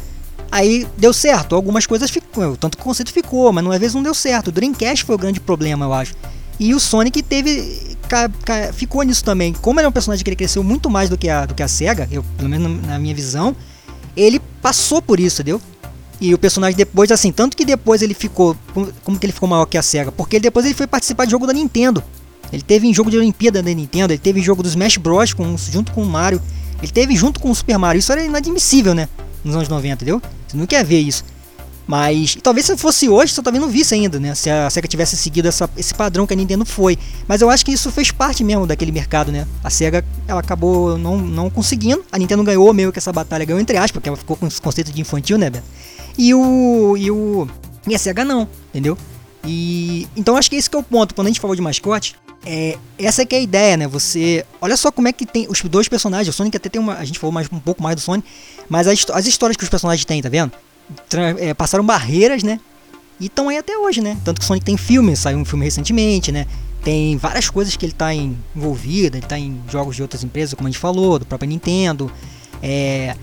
Aí 0.53 0.85
deu 0.95 1.11
certo, 1.11 1.55
algumas 1.55 1.87
coisas 1.87 2.11
ficou, 2.11 2.55
tanto 2.55 2.77
que 2.77 2.83
o 2.83 2.85
conceito 2.85 3.11
ficou, 3.11 3.51
mas 3.51 3.65
às 3.65 3.79
vezes 3.79 3.95
não 3.95 4.03
deu 4.03 4.13
certo. 4.13 4.49
O 4.49 4.51
Dreamcast 4.51 5.03
foi 5.03 5.15
o 5.15 5.17
grande 5.17 5.39
problema, 5.39 5.85
eu 5.85 5.91
acho. 5.91 6.13
E 6.59 6.75
o 6.75 6.79
Sonic 6.79 7.23
teve 7.23 7.97
ca, 8.07 8.29
ca, 8.45 8.71
ficou 8.71 9.01
nisso 9.01 9.23
também. 9.23 9.51
Como 9.51 9.79
ele 9.79 9.87
é 9.87 9.89
um 9.89 9.91
personagem 9.91 10.23
que 10.23 10.29
ele 10.29 10.35
cresceu 10.35 10.63
muito 10.63 10.91
mais 10.91 11.09
do 11.09 11.17
que 11.17 11.27
a, 11.27 11.47
do 11.47 11.55
que 11.55 11.63
a 11.63 11.67
SEGA, 11.67 12.07
eu, 12.11 12.23
pelo 12.37 12.47
menos 12.49 12.85
na 12.85 12.99
minha 12.99 13.15
visão, 13.15 13.55
ele 14.15 14.39
passou 14.61 15.01
por 15.01 15.19
isso, 15.19 15.41
entendeu? 15.41 15.59
E 16.21 16.35
o 16.35 16.37
personagem 16.37 16.77
depois, 16.77 17.11
assim, 17.11 17.31
tanto 17.31 17.57
que 17.57 17.65
depois 17.65 18.03
ele 18.03 18.13
ficou. 18.13 18.55
Como 19.03 19.17
que 19.17 19.25
ele 19.25 19.33
ficou 19.33 19.49
maior 19.49 19.65
que 19.65 19.75
a 19.75 19.81
SEGA? 19.81 20.11
Porque 20.11 20.35
ele, 20.35 20.43
depois 20.43 20.67
ele 20.67 20.75
foi 20.75 20.85
participar 20.85 21.25
de 21.25 21.31
jogo 21.31 21.47
da 21.47 21.53
Nintendo. 21.53 22.03
Ele 22.51 22.61
teve 22.61 22.87
em 22.87 22.93
jogo 22.93 23.09
de 23.09 23.17
Olimpíada 23.17 23.63
da 23.63 23.73
Nintendo, 23.73 24.13
ele 24.13 24.21
teve 24.21 24.39
em 24.39 24.43
jogo 24.43 24.61
do 24.61 24.69
Smash 24.69 24.97
Bros. 24.97 25.33
Com, 25.33 25.57
junto 25.57 25.91
com 25.93 26.03
o 26.03 26.05
Mario. 26.05 26.39
Ele 26.79 26.91
teve 26.91 27.15
junto 27.15 27.39
com 27.39 27.49
o 27.49 27.55
Super 27.55 27.79
Mario. 27.79 27.97
Isso 27.97 28.11
era 28.11 28.23
inadmissível, 28.23 28.93
né? 28.93 29.09
Nos 29.43 29.55
anos 29.55 29.67
90, 29.67 29.93
entendeu? 29.93 30.21
Você 30.47 30.57
não 30.57 30.65
quer 30.65 30.83
ver 30.85 30.99
isso. 30.99 31.23
Mas 31.85 32.37
talvez 32.41 32.65
se 32.65 32.77
fosse 32.77 33.09
hoje, 33.09 33.33
você 33.33 33.41
talvez 33.41 33.61
não 33.61 33.69
visse 33.69 33.93
ainda, 33.93 34.19
né? 34.19 34.33
Se 34.35 34.49
a 34.49 34.69
SEGA 34.69 34.87
tivesse 34.87 35.17
seguido 35.17 35.47
essa, 35.49 35.69
esse 35.75 35.93
padrão 35.93 36.25
que 36.25 36.33
a 36.33 36.37
Nintendo 36.37 36.65
foi. 36.65 36.97
Mas 37.27 37.41
eu 37.41 37.49
acho 37.49 37.65
que 37.65 37.71
isso 37.71 37.91
fez 37.91 38.09
parte 38.09 38.43
mesmo 38.43 38.65
daquele 38.65 38.91
mercado, 38.91 39.31
né? 39.31 39.45
A 39.63 39.69
SEGA 39.69 40.03
ela 40.27 40.39
acabou 40.39 40.97
não, 40.97 41.17
não 41.17 41.49
conseguindo. 41.49 42.03
A 42.11 42.17
Nintendo 42.17 42.43
ganhou 42.43 42.73
meio 42.73 42.91
que 42.91 42.99
essa 42.99 43.11
batalha, 43.11 43.43
ganhou 43.43 43.59
entre 43.59 43.75
aspas, 43.75 43.91
porque 43.91 44.07
ela 44.07 44.17
ficou 44.17 44.37
com 44.37 44.47
esse 44.47 44.61
conceito 44.61 44.91
de 44.93 45.01
infantil, 45.01 45.37
né, 45.37 45.49
Beto? 45.49 45.65
E 46.17 46.33
o. 46.33 46.95
E 46.97 47.11
o. 47.11 47.47
E 47.85 47.93
a 47.93 47.99
SEGA 47.99 48.23
não, 48.23 48.47
entendeu? 48.69 48.97
E. 49.45 50.07
Então 50.15 50.37
acho 50.37 50.49
que 50.49 50.55
esse 50.55 50.69
que 50.69 50.75
é 50.75 50.79
o 50.79 50.83
ponto. 50.83 51.13
Quando 51.13 51.27
a 51.27 51.29
gente 51.29 51.39
falou 51.39 51.55
de 51.55 51.61
mascote, 51.61 52.15
é, 52.45 52.77
essa 52.97 53.21
é 53.21 53.25
que 53.25 53.35
é 53.35 53.39
a 53.39 53.41
ideia, 53.41 53.77
né? 53.77 53.87
Você. 53.87 54.45
Olha 54.61 54.75
só 54.77 54.91
como 54.91 55.07
é 55.07 55.13
que 55.13 55.25
tem 55.25 55.47
os 55.49 55.61
dois 55.61 55.87
personagens. 55.87 56.33
O 56.33 56.37
Sonic 56.37 56.57
até 56.57 56.69
tem 56.69 56.81
uma. 56.81 56.95
A 56.95 57.05
gente 57.05 57.19
falou 57.19 57.33
mais, 57.33 57.47
um 57.51 57.59
pouco 57.59 57.81
mais 57.81 57.95
do 57.95 58.01
Sonic. 58.01 58.27
Mas 58.69 58.87
as, 58.87 59.05
as 59.11 59.25
histórias 59.25 59.57
que 59.57 59.63
os 59.63 59.69
personagens 59.69 60.05
têm, 60.05 60.21
tá 60.21 60.29
vendo? 60.29 60.51
é, 61.39 61.53
passaram 61.53 61.83
barreiras, 61.83 62.43
né? 62.43 62.59
E 63.19 63.27
estão 63.27 63.49
aí 63.49 63.57
até 63.57 63.77
hoje, 63.77 64.01
né? 64.01 64.17
Tanto 64.23 64.39
que 64.39 64.43
o 64.43 64.47
Sonic 64.47 64.65
tem 64.65 64.77
filme, 64.77 65.15
saiu 65.15 65.37
um 65.37 65.45
filme 65.45 65.63
recentemente, 65.65 66.31
né? 66.31 66.45
Tem 66.83 67.15
várias 67.15 67.49
coisas 67.49 67.75
que 67.77 67.85
ele 67.85 67.93
está 67.93 68.13
envolvido, 68.13 69.15
ele 69.15 69.25
está 69.25 69.39
em 69.39 69.61
jogos 69.69 69.95
de 69.95 70.01
outras 70.01 70.23
empresas, 70.23 70.53
como 70.53 70.67
a 70.67 70.71
gente 70.71 70.79
falou, 70.79 71.17
do 71.17 71.25
próprio 71.25 71.47
Nintendo. 71.47 72.11
É, 72.61 73.15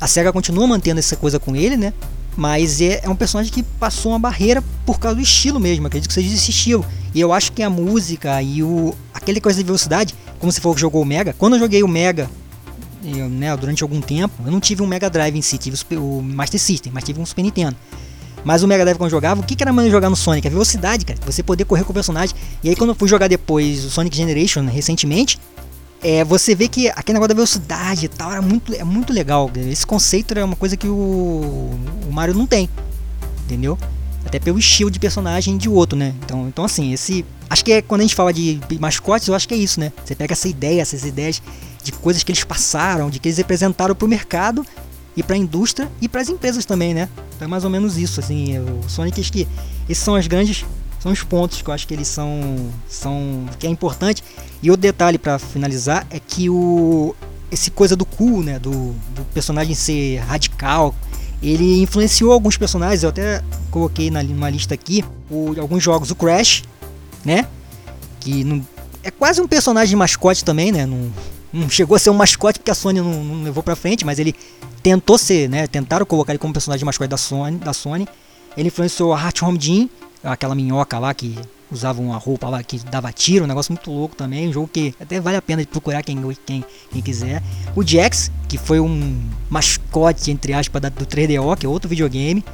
a 0.00 0.06
SEGA 0.06 0.32
continua 0.32 0.66
mantendo 0.66 1.00
essa 1.00 1.16
coisa 1.16 1.40
com 1.40 1.56
ele, 1.56 1.76
né? 1.76 1.92
Mas 2.36 2.80
é, 2.80 3.00
é, 3.04 3.08
um 3.08 3.14
personagem 3.14 3.52
que 3.52 3.62
passou 3.62 4.12
uma 4.12 4.18
barreira 4.18 4.62
por 4.86 4.98
causa 4.98 5.16
do 5.16 5.22
estilo 5.22 5.60
mesmo, 5.60 5.86
acredito 5.86 6.08
que 6.08 6.14
seja 6.14 6.34
esse 6.34 6.50
estilo. 6.50 6.84
E 7.14 7.20
eu 7.20 7.32
acho 7.32 7.52
que 7.52 7.62
a 7.62 7.68
música 7.68 8.42
e 8.42 8.62
o 8.62 8.94
aquele 9.12 9.40
coisa 9.40 9.58
de 9.58 9.64
velocidade, 9.64 10.14
como 10.38 10.50
se 10.50 10.60
for 10.60 10.74
que 10.74 10.80
jogou 10.80 11.02
o 11.02 11.04
Mega, 11.04 11.34
quando 11.38 11.54
eu 11.54 11.60
joguei 11.60 11.82
o 11.82 11.88
Mega 11.88 12.28
eu, 13.04 13.28
né, 13.28 13.54
durante 13.56 13.82
algum 13.82 14.00
tempo, 14.00 14.34
eu 14.44 14.52
não 14.52 14.60
tive 14.60 14.82
um 14.82 14.86
Mega 14.86 15.10
Drive 15.10 15.36
em 15.36 15.42
si, 15.42 15.58
tive 15.58 15.76
o 15.96 16.22
Master 16.22 16.60
System, 16.60 16.92
mas 16.92 17.04
tive 17.04 17.20
um 17.20 17.26
Super 17.26 17.42
Nintendo. 17.42 17.76
Mas 18.44 18.62
o 18.62 18.68
Mega 18.68 18.84
Drive 18.84 18.96
quando 18.96 19.08
eu 19.08 19.16
jogava, 19.16 19.40
o 19.40 19.44
que, 19.44 19.54
que 19.54 19.62
era 19.62 19.72
maneiro 19.72 19.92
jogar 19.92 20.10
no 20.10 20.16
Sonic? 20.16 20.46
A 20.46 20.50
velocidade, 20.50 21.04
cara. 21.04 21.18
Você 21.24 21.42
poder 21.42 21.64
correr 21.64 21.84
com 21.84 21.90
o 21.90 21.94
personagem. 21.94 22.34
E 22.62 22.68
aí 22.68 22.76
quando 22.76 22.90
eu 22.90 22.94
fui 22.94 23.08
jogar 23.08 23.28
depois 23.28 23.84
o 23.84 23.90
Sonic 23.90 24.16
Generation 24.16 24.64
recentemente, 24.66 25.38
é, 26.02 26.24
você 26.24 26.54
vê 26.54 26.68
que 26.68 26.88
aquele 26.88 27.14
negócio 27.14 27.28
da 27.28 27.34
velocidade 27.34 28.06
e 28.06 28.08
tal 28.08 28.32
era 28.32 28.42
muito, 28.42 28.74
é 28.74 28.84
muito 28.84 29.12
legal. 29.12 29.50
Esse 29.54 29.86
conceito 29.86 30.36
é 30.36 30.44
uma 30.44 30.56
coisa 30.56 30.76
que 30.76 30.88
o, 30.88 30.92
o 30.92 32.12
Mario 32.12 32.34
não 32.34 32.46
tem. 32.46 32.68
Entendeu? 33.44 33.78
Até 34.24 34.38
pelo 34.38 34.58
estilo 34.58 34.90
de 34.90 34.98
personagem 34.98 35.56
de 35.56 35.68
outro, 35.68 35.96
né? 35.96 36.14
Então, 36.24 36.48
então 36.48 36.64
assim, 36.64 36.92
esse. 36.92 37.24
Acho 37.48 37.64
que 37.64 37.72
é 37.72 37.82
quando 37.82 38.00
a 38.00 38.04
gente 38.04 38.14
fala 38.14 38.32
de 38.32 38.60
mascotes, 38.80 39.28
eu 39.28 39.34
acho 39.34 39.46
que 39.46 39.54
é 39.54 39.56
isso, 39.56 39.78
né? 39.78 39.92
Você 40.04 40.14
pega 40.14 40.32
essa 40.32 40.48
ideia, 40.48 40.80
essas 40.80 41.04
ideias 41.04 41.42
de 41.82 41.92
coisas 41.92 42.22
que 42.22 42.32
eles 42.32 42.42
passaram, 42.42 43.10
de 43.10 43.18
que 43.18 43.28
eles 43.28 43.38
representaram 43.38 43.94
para 43.94 44.06
o 44.06 44.08
mercado 44.08 44.64
e 45.16 45.22
para 45.22 45.34
a 45.34 45.38
indústria 45.38 45.90
e 46.00 46.08
para 46.08 46.20
as 46.20 46.28
empresas 46.28 46.64
também, 46.64 46.94
né? 46.94 47.08
Então 47.36 47.46
é 47.46 47.48
mais 47.48 47.64
ou 47.64 47.70
menos 47.70 47.98
isso, 47.98 48.20
assim, 48.20 48.58
o 48.58 48.88
Sonic 48.88 49.20
acho 49.20 49.32
que 49.32 49.46
esses 49.88 50.02
são 50.02 50.14
as 50.14 50.26
grandes 50.26 50.64
são 51.02 51.10
os 51.10 51.24
pontos 51.24 51.60
que 51.60 51.68
eu 51.68 51.74
acho 51.74 51.86
que 51.86 51.92
eles 51.92 52.06
são 52.06 52.30
são 52.88 53.46
que 53.58 53.66
é 53.66 53.70
importante. 53.70 54.22
E 54.62 54.70
o 54.70 54.76
detalhe 54.76 55.18
para 55.18 55.36
finalizar 55.36 56.06
é 56.10 56.20
que 56.20 56.48
o 56.48 57.14
esse 57.50 57.70
coisa 57.70 57.96
do 57.96 58.06
cool, 58.06 58.42
né, 58.42 58.58
do, 58.58 58.92
do 59.14 59.24
personagem 59.34 59.74
ser 59.74 60.18
radical, 60.18 60.94
ele 61.42 61.82
influenciou 61.82 62.32
alguns 62.32 62.56
personagens, 62.56 63.02
eu 63.02 63.10
até 63.10 63.42
coloquei 63.70 64.10
na 64.10 64.22
numa 64.22 64.48
lista 64.48 64.74
aqui, 64.74 65.04
o, 65.28 65.54
alguns 65.60 65.82
jogos, 65.82 66.10
o 66.10 66.14
Crash, 66.14 66.62
né? 67.24 67.46
Que 68.20 68.44
não, 68.44 68.64
é 69.02 69.10
quase 69.10 69.40
um 69.40 69.48
personagem 69.48 69.96
mascote 69.96 70.44
também, 70.44 70.70
né? 70.70 70.86
Não, 70.86 71.12
não 71.52 71.68
chegou 71.68 71.96
a 71.96 71.98
ser 71.98 72.10
um 72.10 72.14
mascote 72.14 72.60
porque 72.60 72.70
a 72.70 72.74
Sony 72.74 73.00
não, 73.00 73.24
não 73.24 73.42
levou 73.42 73.62
pra 73.62 73.74
frente, 73.74 74.06
mas 74.06 74.20
ele 74.20 74.34
tentou 74.82 75.18
ser, 75.18 75.48
né? 75.48 75.66
Tentaram 75.66 76.06
colocar 76.06 76.32
ele 76.32 76.38
como 76.38 76.54
personagem 76.54 76.86
mascote 76.86 77.10
da 77.10 77.16
Sony. 77.16 77.58
Da 77.58 77.72
Sony. 77.72 78.06
Ele 78.56 78.68
influenciou 78.68 79.12
a 79.12 79.20
Heart 79.20 79.42
Home 79.42 79.58
Jean, 79.60 79.88
aquela 80.22 80.54
minhoca 80.54 80.98
lá 80.98 81.12
que 81.12 81.36
usava 81.70 82.00
uma 82.00 82.18
roupa 82.18 82.48
lá 82.48 82.62
que 82.62 82.78
dava 82.78 83.10
tiro, 83.10 83.44
um 83.44 83.48
negócio 83.48 83.72
muito 83.72 83.90
louco 83.90 84.14
também, 84.14 84.48
um 84.48 84.52
jogo 84.52 84.68
que 84.68 84.94
até 85.00 85.20
vale 85.20 85.36
a 85.38 85.42
pena 85.42 85.62
de 85.62 85.68
procurar 85.68 86.02
quem, 86.02 86.20
quem, 86.44 86.64
quem 86.90 87.02
quiser. 87.02 87.42
O 87.74 87.82
Jax, 87.82 88.30
que 88.48 88.58
foi 88.58 88.78
um 88.78 89.20
mascote, 89.48 90.30
entre 90.30 90.52
aspas, 90.52 90.82
do 90.82 91.06
3DO, 91.06 91.56
que 91.56 91.66
é 91.66 91.68
outro 91.68 91.88
videogame. 91.88 92.44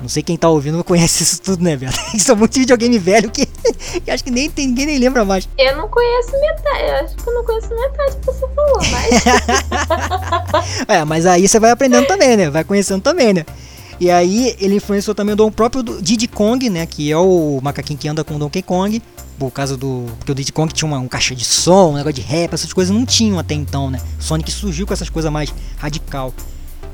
Não 0.00 0.08
sei 0.08 0.22
quem 0.22 0.36
tá 0.36 0.48
ouvindo 0.48 0.82
conhece 0.84 1.24
isso 1.24 1.42
tudo, 1.42 1.62
né, 1.62 1.76
velho? 1.76 1.92
Isso 2.14 2.30
é 2.30 2.34
muito 2.36 2.54
videogame 2.56 2.98
velho 3.00 3.28
que, 3.32 3.44
que 4.00 4.10
acho 4.10 4.22
que 4.22 4.30
nem 4.30 4.48
tem, 4.48 4.68
ninguém 4.68 4.86
nem 4.86 4.98
lembra 4.98 5.24
mais. 5.24 5.48
Eu 5.58 5.76
não 5.76 5.88
conheço 5.88 6.30
metade, 6.30 6.84
eu 6.84 6.94
acho 7.04 7.16
que 7.16 7.28
eu 7.28 7.34
não 7.34 7.44
conheço 7.44 7.68
metade 7.74 8.16
que 8.16 8.26
você 8.26 8.46
falou, 8.54 8.78
mas. 8.92 10.86
é, 10.86 11.04
mas 11.04 11.26
aí 11.26 11.48
você 11.48 11.58
vai 11.58 11.72
aprendendo 11.72 12.06
também, 12.06 12.36
né? 12.36 12.48
Vai 12.48 12.62
conhecendo 12.62 13.02
também, 13.02 13.34
né? 13.34 13.44
E 14.00 14.10
aí 14.10 14.54
ele 14.60 14.76
influenciou 14.76 15.14
também 15.14 15.34
o 15.34 15.50
próprio 15.50 15.82
Diddy 15.82 16.28
Kong, 16.28 16.70
né? 16.70 16.86
Que 16.86 17.10
é 17.10 17.16
o 17.16 17.60
macaquinho 17.62 17.98
que 17.98 18.08
anda 18.08 18.22
com 18.22 18.36
o 18.36 18.38
Donkey 18.38 18.62
Kong. 18.62 19.02
Por 19.38 19.50
causa 19.50 19.76
do. 19.76 20.06
Porque 20.18 20.32
o 20.32 20.34
Diddy 20.34 20.52
Kong 20.52 20.72
tinha 20.72 20.88
uma, 20.88 20.98
um 20.98 21.08
caixa 21.08 21.34
de 21.34 21.44
som, 21.44 21.90
um 21.90 21.94
negócio 21.94 22.14
de 22.14 22.20
rap, 22.20 22.52
essas 22.52 22.72
coisas 22.72 22.94
não 22.94 23.04
tinham 23.04 23.38
até 23.38 23.54
então, 23.54 23.90
né? 23.90 24.00
Sonic 24.18 24.50
surgiu 24.50 24.86
com 24.86 24.92
essas 24.92 25.08
coisas 25.08 25.30
mais 25.30 25.52
radical. 25.76 26.32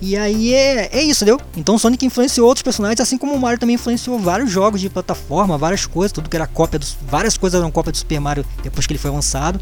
E 0.00 0.16
aí 0.16 0.52
é, 0.52 0.90
é 0.92 1.02
isso, 1.02 1.24
entendeu? 1.24 1.40
Então 1.56 1.78
Sonic 1.78 2.04
influenciou 2.04 2.46
outros 2.46 2.62
personagens, 2.62 3.00
assim 3.00 3.16
como 3.16 3.34
o 3.34 3.40
Mario 3.40 3.58
também 3.58 3.74
influenciou 3.74 4.18
vários 4.18 4.50
jogos 4.50 4.80
de 4.80 4.90
plataforma, 4.90 5.56
várias 5.56 5.86
coisas, 5.86 6.12
tudo 6.12 6.28
que 6.28 6.36
era 6.36 6.46
cópia 6.46 6.78
dos. 6.78 6.96
Várias 7.08 7.38
coisas 7.38 7.58
eram 7.58 7.70
cópia 7.70 7.92
do 7.92 7.98
Super 7.98 8.20
Mario 8.20 8.44
depois 8.62 8.86
que 8.86 8.92
ele 8.92 8.98
foi 8.98 9.10
lançado. 9.10 9.60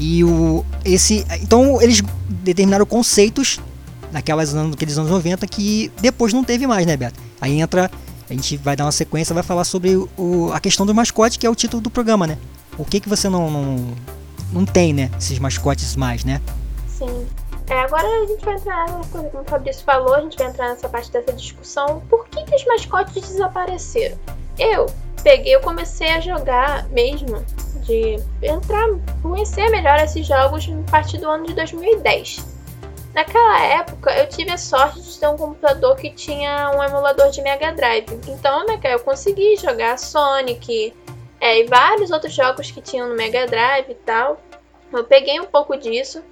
E 0.00 0.24
o. 0.24 0.64
Esse. 0.84 1.24
Então 1.40 1.80
eles 1.80 2.02
determinaram 2.28 2.86
conceitos 2.86 3.60
naquelas 4.12 4.54
anos, 4.54 4.76
anos 4.98 5.10
90 5.10 5.46
que 5.46 5.90
depois 6.00 6.32
não 6.32 6.44
teve 6.44 6.66
mais, 6.66 6.86
né, 6.86 6.96
Beto? 6.96 7.20
Aí 7.40 7.60
entra. 7.60 7.90
A 8.30 8.34
gente 8.34 8.58
vai 8.58 8.76
dar 8.76 8.84
uma 8.84 8.92
sequência, 8.92 9.32
vai 9.32 9.42
falar 9.42 9.64
sobre 9.64 9.96
o, 9.96 10.52
a 10.52 10.60
questão 10.60 10.84
do 10.84 10.94
mascote, 10.94 11.38
que 11.38 11.46
é 11.46 11.50
o 11.50 11.54
título 11.54 11.80
do 11.82 11.88
programa, 11.88 12.26
né? 12.26 12.36
O 12.76 12.84
que 12.84 13.00
que 13.00 13.08
você 13.08 13.26
não, 13.26 13.50
não, 13.50 13.94
não 14.52 14.66
tem, 14.66 14.92
né? 14.92 15.10
Esses 15.18 15.38
mascotes 15.38 15.96
mais, 15.96 16.24
né? 16.24 16.38
Sim. 16.86 17.26
É, 17.70 17.80
agora 17.80 18.06
a 18.06 18.26
gente 18.26 18.44
vai 18.44 18.54
entrar, 18.54 18.86
como 19.10 19.30
o 19.32 19.44
Fabrício 19.44 19.82
falou, 19.84 20.14
a 20.14 20.20
gente 20.20 20.36
vai 20.36 20.48
entrar 20.48 20.68
nessa 20.68 20.88
parte 20.88 21.10
dessa 21.10 21.32
discussão. 21.32 22.02
Por 22.08 22.26
que, 22.28 22.42
que 22.44 22.54
os 22.54 22.66
mascotes 22.66 23.28
desapareceram? 23.28 24.18
Eu 24.58 24.86
peguei, 25.22 25.54
eu 25.54 25.60
comecei 25.60 26.10
a 26.10 26.20
jogar 26.20 26.88
mesmo, 26.88 27.44
de 27.82 28.18
entrar, 28.42 28.86
conhecer 29.22 29.68
melhor 29.70 29.98
esses 30.00 30.26
jogos 30.26 30.68
a 30.68 30.90
partir 30.90 31.18
do 31.18 31.28
ano 31.28 31.46
de 31.46 31.54
2010. 31.54 32.57
Naquela 33.14 33.64
época, 33.64 34.12
eu 34.12 34.28
tive 34.28 34.50
a 34.50 34.58
sorte 34.58 35.00
de 35.00 35.18
ter 35.18 35.26
um 35.28 35.36
computador 35.36 35.96
que 35.96 36.10
tinha 36.10 36.70
um 36.76 36.82
emulador 36.82 37.30
de 37.30 37.42
Mega 37.42 37.72
Drive. 37.72 38.06
Então, 38.28 38.66
né, 38.66 38.78
eu 38.84 39.00
consegui 39.00 39.56
jogar 39.56 39.98
Sonic 39.98 40.94
é, 41.40 41.60
e 41.60 41.64
vários 41.66 42.10
outros 42.10 42.32
jogos 42.32 42.70
que 42.70 42.80
tinham 42.80 43.08
no 43.08 43.14
Mega 43.14 43.46
Drive 43.46 43.90
e 43.90 43.94
tal. 43.94 44.40
Eu 44.92 45.04
peguei 45.04 45.40
um 45.40 45.46
pouco 45.46 45.76
disso, 45.76 46.22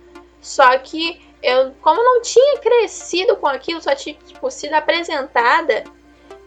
só 0.40 0.76
que 0.78 1.20
eu, 1.42 1.72
como 1.80 2.02
não 2.02 2.22
tinha 2.22 2.58
crescido 2.58 3.36
com 3.36 3.46
aquilo, 3.46 3.80
só 3.80 3.94
tinha 3.94 4.16
tipo, 4.26 4.50
sido 4.50 4.74
apresentada, 4.74 5.84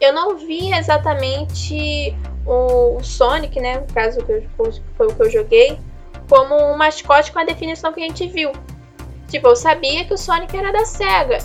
eu 0.00 0.12
não 0.12 0.36
vi 0.36 0.72
exatamente 0.72 2.14
o, 2.46 2.96
o 2.96 3.04
Sonic, 3.04 3.60
né? 3.60 3.80
No 3.80 3.86
caso 3.92 4.24
que 4.24 4.32
eu, 4.32 4.44
foi 4.96 5.06
o 5.06 5.14
que 5.14 5.22
eu 5.22 5.30
joguei. 5.30 5.78
como 6.28 6.54
um 6.54 6.76
mascote 6.76 7.32
com 7.32 7.38
a 7.38 7.44
definição 7.44 7.92
que 7.92 8.00
a 8.00 8.06
gente 8.06 8.26
viu. 8.26 8.52
Tipo, 9.30 9.48
eu 9.48 9.56
sabia 9.56 10.04
que 10.04 10.12
o 10.12 10.18
Sonic 10.18 10.54
era 10.56 10.72
da 10.72 10.84
SEGA. 10.84 11.38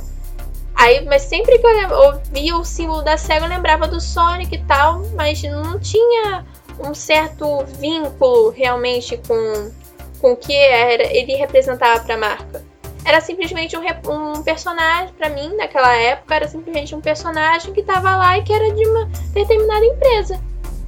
Aí, 0.76 1.06
mas 1.06 1.22
sempre 1.22 1.58
que 1.58 1.66
eu 1.66 1.98
ouvia 1.98 2.58
o 2.58 2.66
símbolo 2.66 3.02
da 3.04 3.16
SEGA, 3.16 3.46
eu 3.46 3.50
lembrava 3.50 3.88
do 3.88 4.02
Sonic 4.02 4.56
e 4.56 4.64
tal, 4.66 5.04
mas 5.16 5.42
não 5.44 5.80
tinha 5.80 6.44
um 6.80 6.94
certo 6.94 7.64
vínculo 7.80 8.50
realmente 8.50 9.18
com, 9.26 9.72
com 10.20 10.34
o 10.34 10.36
que 10.36 10.54
era, 10.54 11.04
ele 11.16 11.36
representava 11.36 12.04
para 12.04 12.16
a 12.16 12.18
marca. 12.18 12.64
Era 13.06 13.22
simplesmente 13.22 13.78
um, 13.78 13.84
um 14.12 14.42
personagem, 14.42 15.14
para 15.14 15.30
mim, 15.30 15.56
naquela 15.56 15.96
época, 15.96 16.36
era 16.36 16.48
simplesmente 16.48 16.96
um 16.96 17.00
personagem 17.00 17.72
que 17.72 17.84
tava 17.84 18.18
lá 18.18 18.40
e 18.40 18.44
que 18.44 18.52
era 18.52 18.74
de 18.74 18.84
uma 18.88 19.06
determinada 19.32 19.86
empresa. 19.86 20.42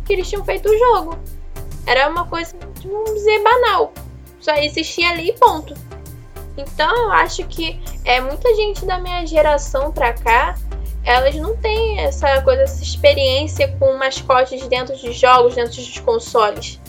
Que 0.03 0.13
eles 0.13 0.27
tinham 0.27 0.43
feito 0.43 0.67
o 0.67 0.77
jogo. 0.77 1.17
Era 1.85 2.09
uma 2.09 2.25
coisa, 2.25 2.55
vamos 2.83 3.13
dizer, 3.13 3.43
banal. 3.43 3.93
Só 4.39 4.55
existia 4.55 5.11
ali 5.11 5.29
e 5.29 5.33
ponto. 5.33 5.75
Então 6.57 7.05
eu 7.05 7.11
acho 7.11 7.45
que 7.45 7.79
é 8.03 8.19
muita 8.19 8.53
gente 8.55 8.85
da 8.85 8.99
minha 8.99 9.25
geração 9.25 9.91
pra 9.91 10.13
cá, 10.13 10.55
elas 11.03 11.35
não 11.35 11.55
têm 11.55 11.99
essa 11.99 12.41
coisa, 12.41 12.63
essa 12.63 12.83
experiência 12.83 13.73
com 13.79 13.97
mascotes 13.97 14.67
dentro 14.67 14.95
de 14.97 15.13
jogos, 15.13 15.55
dentro 15.55 15.75
dos 15.75 15.99
consoles. 15.99 16.81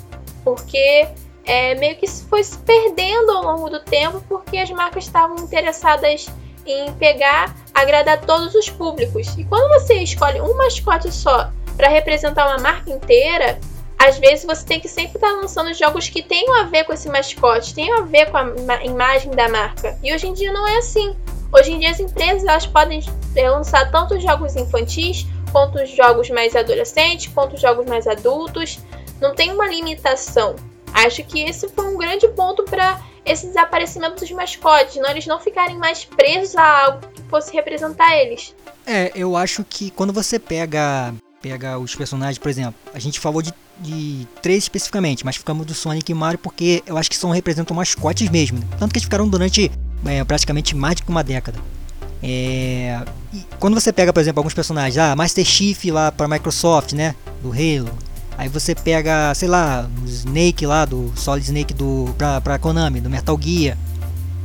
Porque 0.43 1.07
é, 1.45 1.75
meio 1.77 1.97
que 1.97 2.07
foi 2.07 2.43
se 2.43 2.59
perdendo 2.59 3.31
ao 3.31 3.45
longo 3.45 3.71
do 3.71 3.81
tempo 3.81 4.23
porque 4.29 4.59
as 4.59 4.71
marcas 4.71 5.05
estavam 5.05 5.37
interessadas 5.37 6.29
em 6.67 6.93
pegar, 6.95 7.55
agradar 7.73 8.21
todos 8.21 8.55
os 8.55 8.69
públicos. 8.69 9.37
E 9.39 9.45
quando 9.45 9.69
você 9.81 9.95
escolhe 9.95 10.41
um 10.41 10.55
mascote 10.57 11.13
só 11.13 11.51
para 11.77 11.89
representar 11.89 12.47
uma 12.49 12.59
marca 12.59 12.91
inteira, 12.91 13.59
às 13.99 14.17
vezes 14.19 14.45
você 14.45 14.65
tem 14.65 14.81
que 14.81 14.89
sempre 14.89 15.17
estar 15.17 15.29
tá 15.29 15.35
lançando 15.35 15.75
jogos 15.75 16.09
que 16.09 16.23
tenham 16.23 16.55
a 16.55 16.65
ver 16.65 16.85
com 16.85 16.93
esse 16.93 17.09
mascote, 17.09 17.75
tenham 17.75 17.99
a 17.99 18.03
ver 18.03 18.31
com 18.31 18.37
a 18.37 18.85
imagem 18.85 19.33
da 19.33 19.49
marca. 19.49 19.99
E 20.03 20.15
hoje 20.15 20.29
em 20.29 20.33
dia 20.33 20.53
não 20.53 20.67
é 20.67 20.79
assim. 20.79 21.17
Hoje 21.53 21.73
em 21.73 21.79
dia 21.81 21.91
as 21.91 21.99
empresas 21.99 22.45
elas 22.45 22.67
podem 22.67 23.03
é, 23.35 23.51
lançar 23.51 23.91
tanto 23.91 24.21
jogos 24.21 24.55
infantis, 24.55 25.27
quanto 25.51 25.85
jogos 25.87 26.31
mais 26.31 26.55
adolescentes, 26.55 27.33
quanto 27.35 27.57
jogos 27.57 27.87
mais 27.87 28.07
adultos. 28.07 28.79
Não 29.21 29.35
tem 29.35 29.51
uma 29.51 29.67
limitação. 29.67 30.55
Acho 30.95 31.25
que 31.25 31.43
esse 31.43 31.69
foi 31.69 31.87
um 31.87 31.99
grande 31.99 32.29
ponto 32.29 32.63
para 32.65 33.01
esse 33.25 33.49
desaparecimento 33.49 34.21
dos 34.21 34.31
mascotes, 34.31 34.97
não 34.97 35.11
eles 35.11 35.27
não 35.27 35.39
ficarem 35.39 35.77
mais 35.77 36.05
presos 36.05 36.57
a 36.57 36.85
algo 36.85 37.01
que 37.13 37.23
fosse 37.23 37.53
representar 37.53 38.17
eles. 38.17 38.55
É, 38.87 39.13
eu 39.15 39.37
acho 39.37 39.65
que 39.65 39.91
quando 39.91 40.13
você 40.13 40.39
pega 40.39 41.13
pega 41.41 41.79
os 41.79 41.95
personagens, 41.95 42.39
por 42.39 42.49
exemplo, 42.49 42.75
a 42.93 42.99
gente 42.99 43.21
falou 43.21 43.41
de, 43.41 43.53
de 43.81 44.27
três 44.43 44.65
especificamente, 44.65 45.25
mas 45.25 45.37
ficamos 45.37 45.67
do 45.67 45.75
Sonic 45.75 46.11
e 46.11 46.15
Mario 46.15 46.39
porque 46.39 46.83
eu 46.87 46.97
acho 46.99 47.09
que 47.09 47.17
são 47.17 47.31
representam 47.31 47.77
mascotes 47.77 48.29
mesmo, 48.29 48.59
né? 48.59 48.67
tanto 48.79 48.93
que 48.93 48.99
eles 48.99 49.05
ficaram 49.05 49.29
durante 49.29 49.71
é, 50.05 50.25
praticamente 50.25 50.75
mais 50.75 50.97
de 50.97 51.03
uma 51.09 51.23
década. 51.23 51.59
É, 52.23 53.01
quando 53.61 53.75
você 53.75 53.93
pega, 53.93 54.13
por 54.13 54.21
exemplo, 54.21 54.41
alguns 54.41 54.55
personagens, 54.55 54.99
ah, 54.99 55.15
Master 55.15 55.45
Chief 55.45 55.85
lá 55.87 56.11
para 56.11 56.27
Microsoft, 56.27 56.93
né, 56.93 57.15
do 57.43 57.53
Halo, 57.53 57.97
aí 58.37 58.49
você 58.49 58.75
pega, 58.75 59.33
sei 59.35 59.49
lá, 59.49 59.89
o 60.03 60.07
Snake 60.07 60.67
lá 60.67 60.85
do 60.85 61.13
Solid 61.17 61.45
Snake 61.45 61.73
do 61.73 62.13
pra, 62.19 62.41
pra 62.41 62.59
Konami, 62.59 63.01
do 63.01 63.09
Metal 63.09 63.39
Gear. 63.41 63.79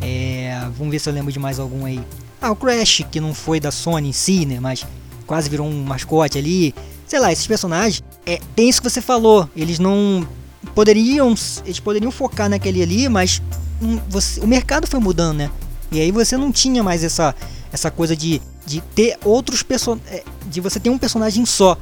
É, 0.01 0.60
vamos 0.77 0.91
ver 0.91 0.99
se 0.99 1.10
eu 1.10 1.13
lembro 1.13 1.32
de 1.32 1.39
mais 1.39 1.60
algum 1.60 1.86
aí. 1.86 1.99
Ah, 2.41 2.51
o 2.51 2.56
Crash, 2.56 3.06
que 3.10 3.19
não 3.19 3.34
foi 3.34 3.60
da 3.60 3.71
Sony 3.71 4.10
em 4.10 4.12
si, 4.12 4.45
né, 4.45 4.60
mas 4.60 4.86
quase 5.25 5.49
virou 5.49 5.67
um 5.67 5.83
mascote 5.83 6.38
ali. 6.38 6.73
Sei 7.07 7.19
lá, 7.19 7.31
esses 7.31 7.45
personagens, 7.45 8.03
é, 8.25 8.39
tem 8.55 8.69
isso 8.69 8.81
que 8.81 8.89
você 8.89 9.01
falou, 9.01 9.49
eles 9.55 9.79
não 9.79 10.27
poderiam, 10.73 11.36
eles 11.65 11.79
poderiam 11.79 12.12
focar 12.12 12.49
naquele 12.49 12.81
ali, 12.81 13.07
mas 13.09 13.41
um, 13.81 13.99
você, 14.09 14.39
o 14.39 14.47
mercado 14.47 14.88
foi 14.88 14.99
mudando, 14.99 15.38
né? 15.38 15.51
E 15.91 15.99
aí 15.99 16.12
você 16.12 16.36
não 16.38 16.51
tinha 16.51 16.81
mais 16.81 17.03
essa 17.03 17.36
essa 17.73 17.89
coisa 17.89 18.15
de, 18.15 18.39
de 18.65 18.81
ter 18.93 19.17
outros 19.25 19.63
personagens, 19.63 20.07
é, 20.13 20.23
de 20.45 20.62
você 20.62 20.79
ter 20.79 20.91
um 20.91 20.97
personagem 20.97 21.43
só. 21.43 21.75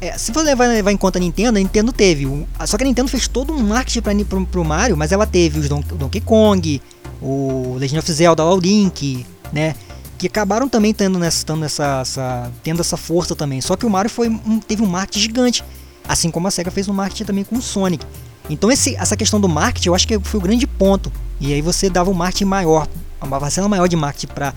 É, 0.00 0.16
se 0.16 0.32
você 0.32 0.46
levar, 0.46 0.66
levar 0.66 0.90
em 0.90 0.96
conta 0.96 1.18
a 1.18 1.20
Nintendo, 1.20 1.58
a 1.58 1.60
Nintendo 1.60 1.92
teve. 1.92 2.26
Um, 2.26 2.46
só 2.66 2.78
que 2.78 2.84
a 2.84 2.86
Nintendo 2.86 3.08
fez 3.08 3.28
todo 3.28 3.52
um 3.52 3.58
marketing 3.58 4.00
para 4.00 4.24
pro, 4.24 4.46
pro 4.46 4.64
Mario, 4.64 4.96
mas 4.96 5.12
ela 5.12 5.26
teve 5.26 5.60
os 5.60 5.68
Don, 5.68 5.80
o 5.80 5.94
Donkey 5.94 6.22
Kong, 6.22 6.80
o 7.20 7.76
Legend 7.78 7.98
of 7.98 8.12
Zelda, 8.12 8.44
o 8.44 8.58
Link, 8.58 9.26
né? 9.52 9.74
Que 10.16 10.26
acabaram 10.26 10.68
também 10.68 10.92
tendo 10.92 11.18
nessa, 11.18 11.44
tendo 11.44 11.64
essa, 11.64 12.00
essa, 12.00 12.52
tendo 12.62 12.80
essa 12.80 12.96
força 12.96 13.34
também. 13.34 13.60
Só 13.60 13.76
que 13.76 13.86
o 13.86 13.90
Mario 13.90 14.10
foi 14.10 14.28
teve 14.66 14.82
um 14.82 14.86
marketing 14.86 15.20
gigante, 15.20 15.64
assim 16.06 16.30
como 16.30 16.48
a 16.48 16.50
Sega 16.50 16.70
fez 16.70 16.88
um 16.88 16.92
marketing 16.92 17.24
também 17.24 17.44
com 17.44 17.56
o 17.56 17.62
Sonic. 17.62 18.04
Então 18.48 18.70
esse, 18.70 18.96
essa 18.96 19.16
questão 19.16 19.40
do 19.40 19.48
marketing 19.48 19.88
eu 19.88 19.94
acho 19.94 20.06
que 20.06 20.18
foi 20.20 20.40
o 20.40 20.42
grande 20.42 20.66
ponto. 20.66 21.12
E 21.40 21.52
aí 21.52 21.60
você 21.60 21.90
dava 21.90 22.10
um 22.10 22.14
marketing 22.14 22.44
maior, 22.44 22.88
uma 23.20 23.38
parcela 23.38 23.68
maior 23.68 23.86
de 23.88 23.96
marketing 23.96 24.28
para 24.28 24.54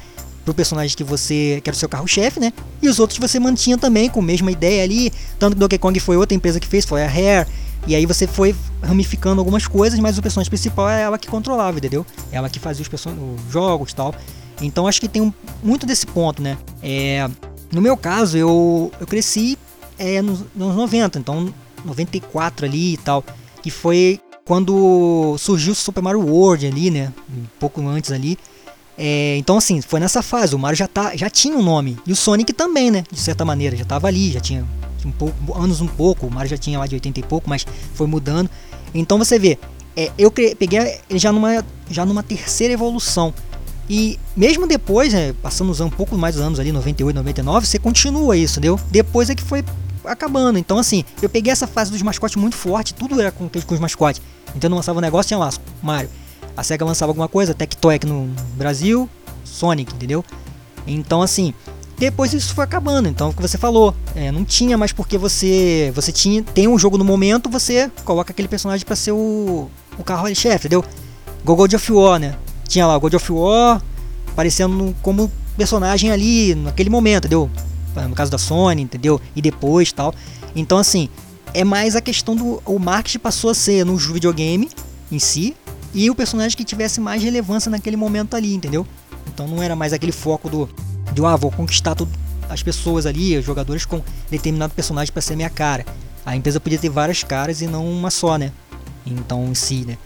o 0.48 0.54
personagem 0.54 0.96
que 0.98 1.04
você 1.04 1.60
que 1.64 1.70
era 1.70 1.76
o 1.76 1.80
seu 1.80 1.90
carro-chefe, 1.90 2.40
né? 2.40 2.54
E 2.82 2.88
os 2.88 3.00
outros 3.00 3.20
você 3.20 3.40
mantinha 3.40 3.78
também 3.78 4.10
com 4.10 4.20
a 4.20 4.24
mesma 4.24 4.52
ideia 4.52 4.84
ali. 4.84 5.12
Tanto 5.38 5.54
que 5.56 5.60
Donkey 5.60 5.78
Kong 5.78 6.00
foi 6.00 6.18
outra 6.18 6.36
empresa 6.36 6.60
que 6.60 6.68
fez, 6.68 6.86
foi 6.86 7.04
a 7.04 7.08
Rare. 7.08 7.48
E 7.88 7.96
aí 7.96 8.06
você 8.06 8.28
foi 8.28 8.56
ramificando 8.82 9.40
algumas 9.40 9.66
coisas, 9.66 9.98
mas 10.00 10.18
o 10.18 10.22
personagem 10.22 10.50
principal 10.50 10.90
é 10.90 11.02
ela 11.02 11.18
que 11.18 11.28
controlava, 11.28 11.78
entendeu? 11.78 12.06
Ela 12.32 12.50
que 12.50 12.60
fazia 12.60 12.86
os, 12.86 13.06
os 13.06 13.52
jogos 13.52 13.92
e 13.92 13.96
tal. 13.96 14.14
Então 14.62 14.88
acho 14.88 15.00
que 15.00 15.08
tem 15.08 15.22
um, 15.22 15.34
muito 15.64 15.86
desse 15.86 16.06
ponto, 16.06 16.42
né? 16.42 16.58
É, 16.82 17.30
no 17.72 17.82
meu 17.82 17.96
caso, 17.96 18.38
eu, 18.38 18.92
eu 19.00 19.08
cresci 19.08 19.58
é, 19.98 20.22
nos, 20.22 20.44
nos 20.56 20.76
90, 20.76 21.20
então 21.20 21.54
94 21.86 22.66
ali 22.66 22.94
e 22.94 22.98
tal, 22.98 23.24
que 23.62 23.70
foi 23.70 24.20
quando 24.46 25.36
surgiu 25.38 25.74
o 25.74 25.76
Super 25.76 26.02
Mario 26.02 26.22
World 26.22 26.66
ali, 26.66 26.90
né? 26.90 27.14
Um 27.30 27.46
pouco 27.60 27.82
antes 27.88 28.12
ali. 28.12 28.38
É, 28.98 29.38
então 29.38 29.58
assim, 29.58 29.82
foi 29.82 30.00
nessa 30.00 30.22
fase, 30.22 30.56
o 30.56 30.60
Mario 30.60 30.78
já, 30.78 30.88
tá, 30.88 31.16
já 31.16 31.30
tinha 31.30 31.56
um 31.56 31.62
nome. 31.62 31.98
E 32.06 32.12
o 32.12 32.16
Sonic 32.16 32.52
também, 32.52 32.92
né? 32.92 33.04
De 33.12 33.20
certa 33.20 33.46
maneira, 33.46 33.76
já 33.76 33.84
estava 33.84 34.08
ali, 34.08 34.32
já 34.32 34.40
tinha 34.40 34.66
um 35.06 35.12
pouco, 35.12 35.58
anos 35.58 35.80
um 35.80 35.88
pouco, 35.88 36.28
o 36.28 36.32
Mario 36.32 36.50
já 36.50 36.58
tinha 36.58 36.78
lá 36.78 36.86
de 36.86 36.96
80 36.96 37.20
e 37.20 37.24
pouco, 37.24 37.50
mas 37.50 37.66
foi 37.94 38.08
mudando. 38.08 38.50
Então 38.94 39.18
você 39.18 39.38
vê, 39.40 39.58
é, 39.96 40.12
eu 40.18 40.32
peguei 40.32 41.00
ele 41.10 41.20
já 41.20 41.32
numa, 41.32 41.64
já 41.90 42.06
numa 42.06 42.24
terceira 42.24 42.74
evolução. 42.74 43.34
E 43.90 44.20
mesmo 44.38 44.68
depois, 44.68 45.14
né, 45.14 45.34
passando 45.42 45.74
um 45.84 45.90
pouco 45.90 46.16
mais 46.16 46.36
dos 46.36 46.44
anos 46.44 46.60
ali, 46.60 46.72
98, 46.72 47.16
99, 47.16 47.66
você 47.66 47.80
continua 47.80 48.38
isso, 48.38 48.60
entendeu? 48.60 48.80
Depois 48.92 49.30
é 49.30 49.36
que 49.36 49.42
foi 49.42 49.66
acabando. 50.06 50.60
Então, 50.60 50.78
assim, 50.78 51.04
eu 51.22 51.30
peguei 51.30 51.52
essa 51.52 51.66
fase 51.66 51.92
dos 51.92 52.02
mascotes 52.04 52.36
muito 52.36 52.56
forte, 52.56 52.94
tudo 52.94 53.20
era 53.20 53.32
com, 53.32 53.50
com 53.50 53.74
os 53.74 53.80
mascotes. 53.80 54.22
Então, 54.56 54.70
eu 54.70 54.76
lançava 54.76 55.00
um 55.00 55.02
negócio, 55.02 55.30
tinha 55.30 55.40
lá, 55.40 55.50
Mario. 55.82 56.10
A 56.56 56.64
SEGA 56.64 56.86
lançava 56.86 57.10
alguma 57.10 57.28
coisa, 57.28 57.54
Tectoy 57.54 57.96
aqui 57.96 58.06
no 58.06 58.30
Brasil, 58.56 59.10
Sonic, 59.44 59.94
entendeu? 59.94 60.24
Então, 60.86 61.22
assim, 61.22 61.54
depois 61.98 62.34
isso 62.34 62.54
foi 62.54 62.64
acabando. 62.64 63.08
Então, 63.08 63.30
o 63.30 63.34
que 63.34 63.42
você 63.42 63.58
falou, 63.58 63.96
é, 64.16 64.32
não 64.32 64.46
tinha 64.46 64.78
mais 64.78 64.92
porque 64.94 65.18
você 65.18 65.92
você 65.96 66.12
tinha 66.12 66.44
tem 66.44 66.68
um 66.68 66.78
jogo 66.78 66.98
no 66.98 67.04
momento, 67.04 67.50
você 67.50 67.92
coloca 68.06 68.32
aquele 68.32 68.48
personagem 68.48 68.86
para 68.86 68.96
ser 68.96 69.12
o, 69.12 69.70
o 69.98 70.04
carro-chefe, 70.04 70.68
entendeu? 70.68 70.84
Google 71.44 71.68
of 71.74 71.92
War, 71.92 72.20
né? 72.20 72.36
Tinha 72.70 72.88
lá 72.88 72.98
God 72.98 73.16
of 73.16 73.32
War 73.32 73.82
aparecendo 74.32 74.96
como 75.02 75.30
personagem 75.58 76.12
ali 76.12 76.56
naquele 76.56 76.90
momento, 76.90 77.26
entendeu? 77.26 77.50
No 78.08 78.16
caso 78.16 78.32
da 78.32 78.38
Sony, 78.38 78.84
entendeu? 78.84 79.20
E 79.36 79.42
depois 79.42 79.92
tal. 79.92 80.14
Então 80.56 80.78
assim, 80.78 81.10
é 81.54 81.66
mais 81.66 81.96
a 81.96 82.02
questão 82.02 82.36
do 82.36 82.62
o 82.66 82.80
marketing 82.80 83.20
passou 83.20 83.50
a 83.50 83.54
ser 83.54 83.86
no 83.86 83.98
videogame 83.98 84.70
em 85.12 85.20
si 85.20 85.56
e 85.94 86.10
o 86.10 86.16
personagem 86.16 86.56
que 86.56 86.64
tivesse 86.64 87.02
mais 87.02 87.22
relevância 87.22 87.70
naquele 87.70 87.98
momento 87.98 88.36
ali, 88.36 88.54
entendeu? 88.54 88.88
Então 89.28 89.48
não 89.48 89.62
era 89.62 89.76
mais 89.76 89.92
aquele 89.92 90.12
foco 90.12 90.48
do 90.48 90.70
de 91.12 91.26
ah, 91.26 91.36
vou 91.36 91.52
conquistar 91.52 91.96
tudo, 91.96 92.12
as 92.48 92.62
pessoas 92.62 93.08
ali, 93.08 93.36
os 93.36 93.44
jogadores 93.44 93.84
com 93.84 94.02
determinado 94.30 94.74
personagem 94.74 95.12
para 95.12 95.24
ser 95.24 95.36
minha 95.36 95.50
cara. 95.50 95.84
A 96.24 96.36
empresa 96.36 96.60
podia 96.60 96.78
ter 96.78 96.90
várias 96.90 97.24
caras 97.24 97.62
e 97.62 97.68
não 97.68 97.90
uma 97.90 98.12
só, 98.12 98.38
né? 98.38 98.52
Então 99.06 99.48
em 99.48 99.56
si, 99.56 99.86
né? 99.88 99.98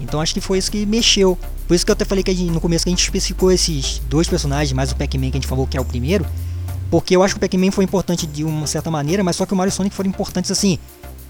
Então 0.00 0.20
acho 0.20 0.34
que 0.34 0.40
foi 0.40 0.58
isso 0.58 0.70
que 0.70 0.84
mexeu. 0.84 1.38
Por 1.70 1.76
isso 1.76 1.86
que 1.86 1.92
eu 1.92 1.92
até 1.92 2.04
falei 2.04 2.24
que 2.24 2.34
gente, 2.34 2.50
no 2.50 2.60
começo 2.60 2.84
que 2.84 2.88
a 2.88 2.92
gente 2.92 3.04
especificou 3.04 3.52
esses 3.52 4.00
dois 4.08 4.26
personagens, 4.26 4.72
mais 4.72 4.90
o 4.90 4.96
Pac-Man 4.96 5.30
que 5.30 5.36
a 5.36 5.40
gente 5.40 5.46
falou 5.46 5.68
que 5.68 5.76
é 5.76 5.80
o 5.80 5.84
primeiro. 5.84 6.26
Porque 6.90 7.14
eu 7.14 7.22
acho 7.22 7.36
que 7.36 7.38
o 7.38 7.40
Pac-Man 7.40 7.70
foi 7.70 7.84
importante 7.84 8.26
de 8.26 8.42
uma 8.42 8.66
certa 8.66 8.90
maneira, 8.90 9.22
mas 9.22 9.36
só 9.36 9.46
que 9.46 9.52
o 9.52 9.56
Mario 9.56 9.70
e 9.70 9.72
o 9.72 9.76
Sonic 9.76 9.94
foram 9.94 10.10
importantes 10.10 10.50
assim, 10.50 10.80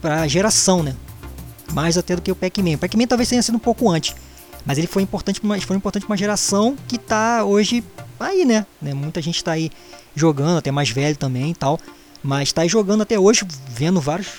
pra 0.01 0.27
geração, 0.27 0.83
né? 0.83 0.97
Mais 1.75 1.99
até 1.99 2.17
do 2.17 2.23
que 2.23 2.33
o 2.33 2.35
Pac-Man. 2.35 2.77
O 2.77 2.79
Pac-Man 2.79 3.07
talvez 3.07 3.29
tenha 3.29 3.43
sido 3.43 3.57
um 3.57 3.59
pouco 3.59 3.87
antes. 3.91 4.17
Mas 4.65 4.79
ele 4.79 4.87
foi 4.87 5.03
importante, 5.03 5.41
mas 5.43 5.63
foi 5.63 5.77
importante 5.77 6.07
pra 6.07 6.13
uma 6.13 6.17
geração 6.17 6.75
que 6.89 6.97
tá 6.97 7.45
hoje 7.45 7.85
aí, 8.19 8.47
né? 8.47 8.65
né? 8.81 8.95
Muita 8.95 9.21
gente 9.21 9.45
tá 9.45 9.53
aí 9.53 9.71
jogando, 10.15 10.57
até 10.57 10.71
mais 10.71 10.89
velho 10.89 11.19
também 11.19 11.51
e 11.51 11.55
tal. 11.55 11.79
Mas 12.23 12.51
tá 12.51 12.63
aí 12.63 12.69
jogando 12.71 13.03
até 13.03 13.19
hoje, 13.19 13.47
vendo 13.69 14.01
vários 14.01 14.39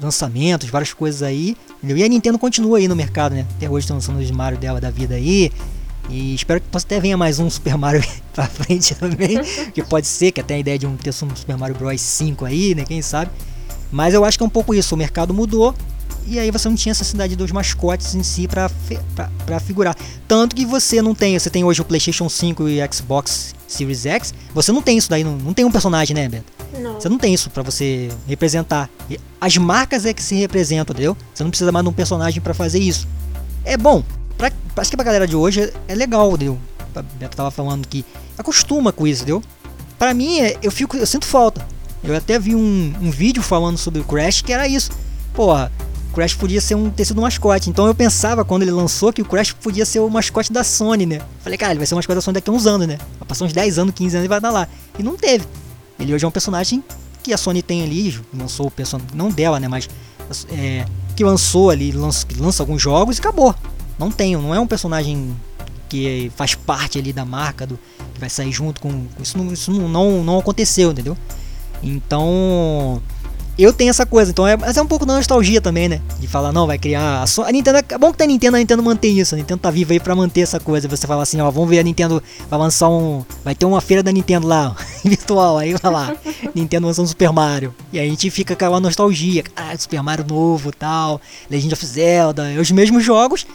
lançamentos, 0.00 0.68
várias 0.70 0.92
coisas 0.92 1.22
aí. 1.22 1.56
Entendeu? 1.78 1.96
E 1.96 2.04
a 2.04 2.08
Nintendo 2.08 2.38
continua 2.38 2.78
aí 2.78 2.88
no 2.88 2.96
mercado, 2.96 3.34
né? 3.34 3.46
Até 3.56 3.68
hoje 3.68 3.84
estão 3.84 3.96
lançando 3.96 4.18
os 4.18 4.30
Mario 4.30 4.58
dela 4.58 4.80
da 4.80 4.90
vida 4.90 5.14
aí. 5.14 5.50
E 6.08 6.34
espero 6.34 6.60
que 6.60 6.68
possa 6.68 6.86
até 6.86 7.00
venha 7.00 7.16
mais 7.16 7.38
um 7.38 7.48
Super 7.48 7.76
Mario 7.76 8.02
pra 8.32 8.46
frente 8.46 8.94
também. 8.94 9.40
que 9.72 9.82
pode 9.82 10.06
ser, 10.06 10.32
que 10.32 10.40
até 10.40 10.54
a 10.54 10.58
ideia 10.58 10.78
de 10.78 10.86
um 10.86 10.96
ter 10.96 11.10
um 11.10 11.36
Super 11.36 11.56
Mario 11.56 11.76
Bros 11.76 12.00
5 12.00 12.44
aí, 12.44 12.74
né? 12.74 12.84
Quem 12.84 13.02
sabe. 13.02 13.30
Mas 13.90 14.14
eu 14.14 14.24
acho 14.24 14.38
que 14.38 14.42
é 14.42 14.46
um 14.46 14.50
pouco 14.50 14.74
isso. 14.74 14.94
O 14.94 14.98
mercado 14.98 15.34
mudou. 15.34 15.74
e 16.26 16.38
aí 16.38 16.50
você 16.50 16.68
não 16.68 16.76
tinha 16.76 16.92
essa 16.92 17.02
necessidade 17.02 17.36
dos 17.36 17.52
mascotes 17.52 18.14
em 18.14 18.22
si 18.22 18.48
pra, 18.48 18.70
pra 19.44 19.60
figurar. 19.60 19.96
Tanto 20.26 20.56
que 20.56 20.64
você 20.64 21.02
não 21.02 21.14
tem, 21.14 21.38
você 21.38 21.50
tem 21.50 21.64
hoje 21.64 21.80
o 21.80 21.84
PlayStation 21.84 22.28
5 22.28 22.68
e 22.68 22.78
Xbox 22.92 23.54
Series 23.66 24.06
X, 24.06 24.34
você 24.54 24.70
não 24.72 24.82
tem 24.82 24.98
isso 24.98 25.08
daí, 25.10 25.24
não, 25.24 25.36
não 25.36 25.54
tem 25.54 25.64
um 25.64 25.70
personagem, 25.70 26.14
né, 26.14 26.28
Beto? 26.28 26.61
Você 26.98 27.08
não 27.08 27.18
tem 27.18 27.34
isso 27.34 27.50
para 27.50 27.62
você 27.62 28.08
representar. 28.26 28.88
As 29.40 29.56
marcas 29.56 30.06
é 30.06 30.12
que 30.12 30.22
se 30.22 30.34
representam, 30.34 30.94
entendeu? 30.94 31.16
Você 31.34 31.42
não 31.42 31.50
precisa 31.50 31.70
mais 31.70 31.84
de 31.84 31.90
um 31.90 31.92
personagem 31.92 32.40
para 32.40 32.54
fazer 32.54 32.78
isso. 32.78 33.06
É 33.64 33.76
bom. 33.76 34.02
Pra, 34.38 34.50
acho 34.76 34.90
que 34.90 34.96
pra 34.96 35.04
galera 35.04 35.26
de 35.26 35.36
hoje 35.36 35.62
é, 35.62 35.72
é 35.88 35.94
legal, 35.94 36.28
entendeu? 36.32 36.58
O 36.94 37.02
Beto 37.18 37.36
tava 37.36 37.50
falando 37.50 37.86
que 37.86 38.04
acostuma 38.36 38.92
com 38.92 39.06
isso, 39.06 39.22
entendeu? 39.22 39.42
Pra 39.98 40.12
mim, 40.12 40.40
é, 40.40 40.56
eu 40.62 40.70
fico, 40.70 40.96
eu 40.96 41.06
sinto 41.06 41.26
falta. 41.26 41.66
Eu 42.02 42.16
até 42.16 42.38
vi 42.38 42.54
um, 42.54 42.94
um 43.00 43.10
vídeo 43.10 43.42
falando 43.42 43.78
sobre 43.78 44.00
o 44.00 44.04
Crash 44.04 44.42
que 44.42 44.52
era 44.52 44.66
isso. 44.66 44.90
Porra, 45.32 45.70
Crash 46.12 46.34
podia 46.34 46.60
ser 46.60 46.74
um, 46.74 46.90
ter 46.90 47.04
sido 47.04 47.18
um 47.18 47.22
mascote. 47.22 47.70
Então 47.70 47.86
eu 47.86 47.94
pensava 47.94 48.44
quando 48.44 48.62
ele 48.62 48.70
lançou 48.70 49.12
que 49.12 49.22
o 49.22 49.24
Crash 49.24 49.52
podia 49.52 49.86
ser 49.86 50.00
o 50.00 50.10
mascote 50.10 50.52
da 50.52 50.62
Sony, 50.62 51.06
né? 51.06 51.20
Falei, 51.40 51.58
cara, 51.58 51.72
ele 51.72 51.78
vai 51.78 51.86
ser 51.86 51.94
o 51.94 51.96
mascote 51.96 52.16
da 52.16 52.20
Sony 52.20 52.34
daqui 52.34 52.50
a 52.50 52.52
uns 52.52 52.66
anos, 52.66 52.86
né? 52.86 52.98
Vai 53.18 53.28
passar 53.28 53.44
uns 53.44 53.52
10 53.52 53.78
anos, 53.78 53.94
15 53.94 54.16
anos 54.16 54.24
e 54.24 54.28
vai 54.28 54.38
estar 54.38 54.50
lá. 54.50 54.68
E 54.98 55.02
não 55.02 55.16
teve. 55.16 55.44
Ele 56.02 56.14
hoje 56.14 56.24
é 56.24 56.28
um 56.28 56.32
personagem 56.32 56.82
que 57.22 57.32
a 57.32 57.38
Sony 57.38 57.62
tem 57.62 57.82
ali, 57.82 58.20
lançou 58.34 58.66
o 58.66 58.70
personagem, 58.70 59.14
não 59.14 59.30
dela, 59.30 59.60
né? 59.60 59.68
Mas 59.68 59.88
é, 60.50 60.84
que 61.14 61.24
lançou 61.24 61.70
ali, 61.70 61.92
lança, 61.92 62.26
lança 62.36 62.62
alguns 62.62 62.82
jogos 62.82 63.16
e 63.16 63.20
acabou. 63.20 63.54
Não 63.98 64.10
tem, 64.10 64.36
não 64.36 64.54
é 64.54 64.58
um 64.58 64.66
personagem 64.66 65.34
que 65.88 66.32
faz 66.36 66.54
parte 66.54 66.98
ali 66.98 67.12
da 67.12 67.24
marca, 67.24 67.66
do, 67.66 67.78
que 68.14 68.20
vai 68.20 68.28
sair 68.28 68.50
junto 68.50 68.80
com. 68.80 69.06
Isso 69.20 69.38
não, 69.38 69.52
isso 69.52 69.70
não, 69.70 69.88
não, 69.88 70.24
não 70.24 70.38
aconteceu, 70.38 70.90
entendeu? 70.90 71.16
Então. 71.82 73.00
Eu 73.58 73.70
tenho 73.72 73.90
essa 73.90 74.06
coisa, 74.06 74.30
então 74.30 74.46
é, 74.46 74.56
mas 74.56 74.76
é 74.78 74.82
um 74.82 74.86
pouco 74.86 75.04
da 75.04 75.14
nostalgia 75.14 75.60
também, 75.60 75.86
né? 75.86 76.00
De 76.18 76.26
falar, 76.26 76.52
não, 76.52 76.66
vai 76.66 76.78
criar. 76.78 77.22
A, 77.22 77.26
so 77.26 77.42
a 77.42 77.52
Nintendo. 77.52 77.78
É 77.78 77.98
bom 77.98 78.10
que 78.10 78.16
tem 78.16 78.24
a 78.24 78.28
Nintendo, 78.28 78.56
a 78.56 78.58
Nintendo 78.58 78.82
mantém 78.82 79.18
isso. 79.18 79.34
A 79.34 79.38
Nintendo 79.38 79.60
tá 79.60 79.70
viva 79.70 79.92
aí 79.92 80.00
pra 80.00 80.16
manter 80.16 80.40
essa 80.40 80.58
coisa. 80.58 80.88
Você 80.88 81.06
fala 81.06 81.22
assim, 81.22 81.40
ó, 81.40 81.50
vamos 81.50 81.68
ver 81.68 81.78
a 81.78 81.82
Nintendo. 81.82 82.22
Vai 82.48 82.58
lançar 82.58 82.88
um. 82.88 83.22
Vai 83.44 83.54
ter 83.54 83.66
uma 83.66 83.80
feira 83.82 84.02
da 84.02 84.10
Nintendo 84.10 84.46
lá, 84.46 84.74
virtual. 85.04 85.58
Aí 85.58 85.74
vai 85.74 85.92
lá. 85.92 86.16
Nintendo 86.54 86.86
lançando 86.86 87.08
Super 87.08 87.30
Mario. 87.30 87.74
E 87.92 87.98
aí 87.98 88.06
a 88.06 88.10
gente 88.10 88.30
fica 88.30 88.56
com 88.56 88.74
a 88.74 88.80
nostalgia. 88.80 89.44
Ah, 89.54 89.76
Super 89.76 90.02
Mario 90.02 90.24
novo 90.26 90.72
tal. 90.72 91.20
Legend 91.50 91.74
of 91.74 91.84
Zelda. 91.84 92.44
Os 92.58 92.70
mesmos 92.70 93.04
jogos, 93.04 93.46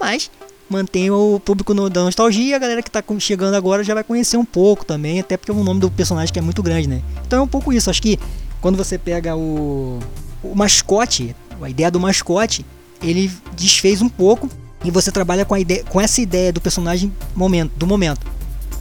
mas 0.00 0.30
mantém 0.68 1.10
o 1.10 1.40
público 1.44 1.72
no, 1.72 1.88
da 1.88 2.02
nostalgia. 2.02 2.56
A 2.56 2.58
galera 2.58 2.82
que 2.82 2.90
tá 2.90 3.02
chegando 3.20 3.54
agora 3.54 3.84
já 3.84 3.94
vai 3.94 4.02
conhecer 4.02 4.36
um 4.36 4.44
pouco 4.44 4.84
também. 4.84 5.20
Até 5.20 5.36
porque 5.36 5.52
o 5.52 5.62
nome 5.62 5.78
do 5.78 5.90
personagem 5.90 6.32
que 6.32 6.38
é 6.40 6.42
muito 6.42 6.62
grande, 6.62 6.88
né? 6.88 7.02
Então 7.24 7.38
é 7.38 7.42
um 7.42 7.48
pouco 7.48 7.72
isso. 7.72 7.88
Acho 7.88 8.02
que 8.02 8.18
quando 8.64 8.78
você 8.78 8.96
pega 8.96 9.36
o, 9.36 9.98
o 10.42 10.54
mascote, 10.54 11.36
a 11.60 11.68
ideia 11.68 11.90
do 11.90 12.00
mascote, 12.00 12.64
ele 13.02 13.30
desfez 13.54 14.00
um 14.00 14.08
pouco 14.08 14.48
e 14.82 14.90
você 14.90 15.12
trabalha 15.12 15.44
com, 15.44 15.52
a 15.52 15.60
ideia, 15.60 15.84
com 15.84 16.00
essa 16.00 16.22
ideia 16.22 16.50
do 16.50 16.62
personagem 16.62 17.12
momento, 17.36 17.72
do 17.76 17.86
momento. 17.86 18.26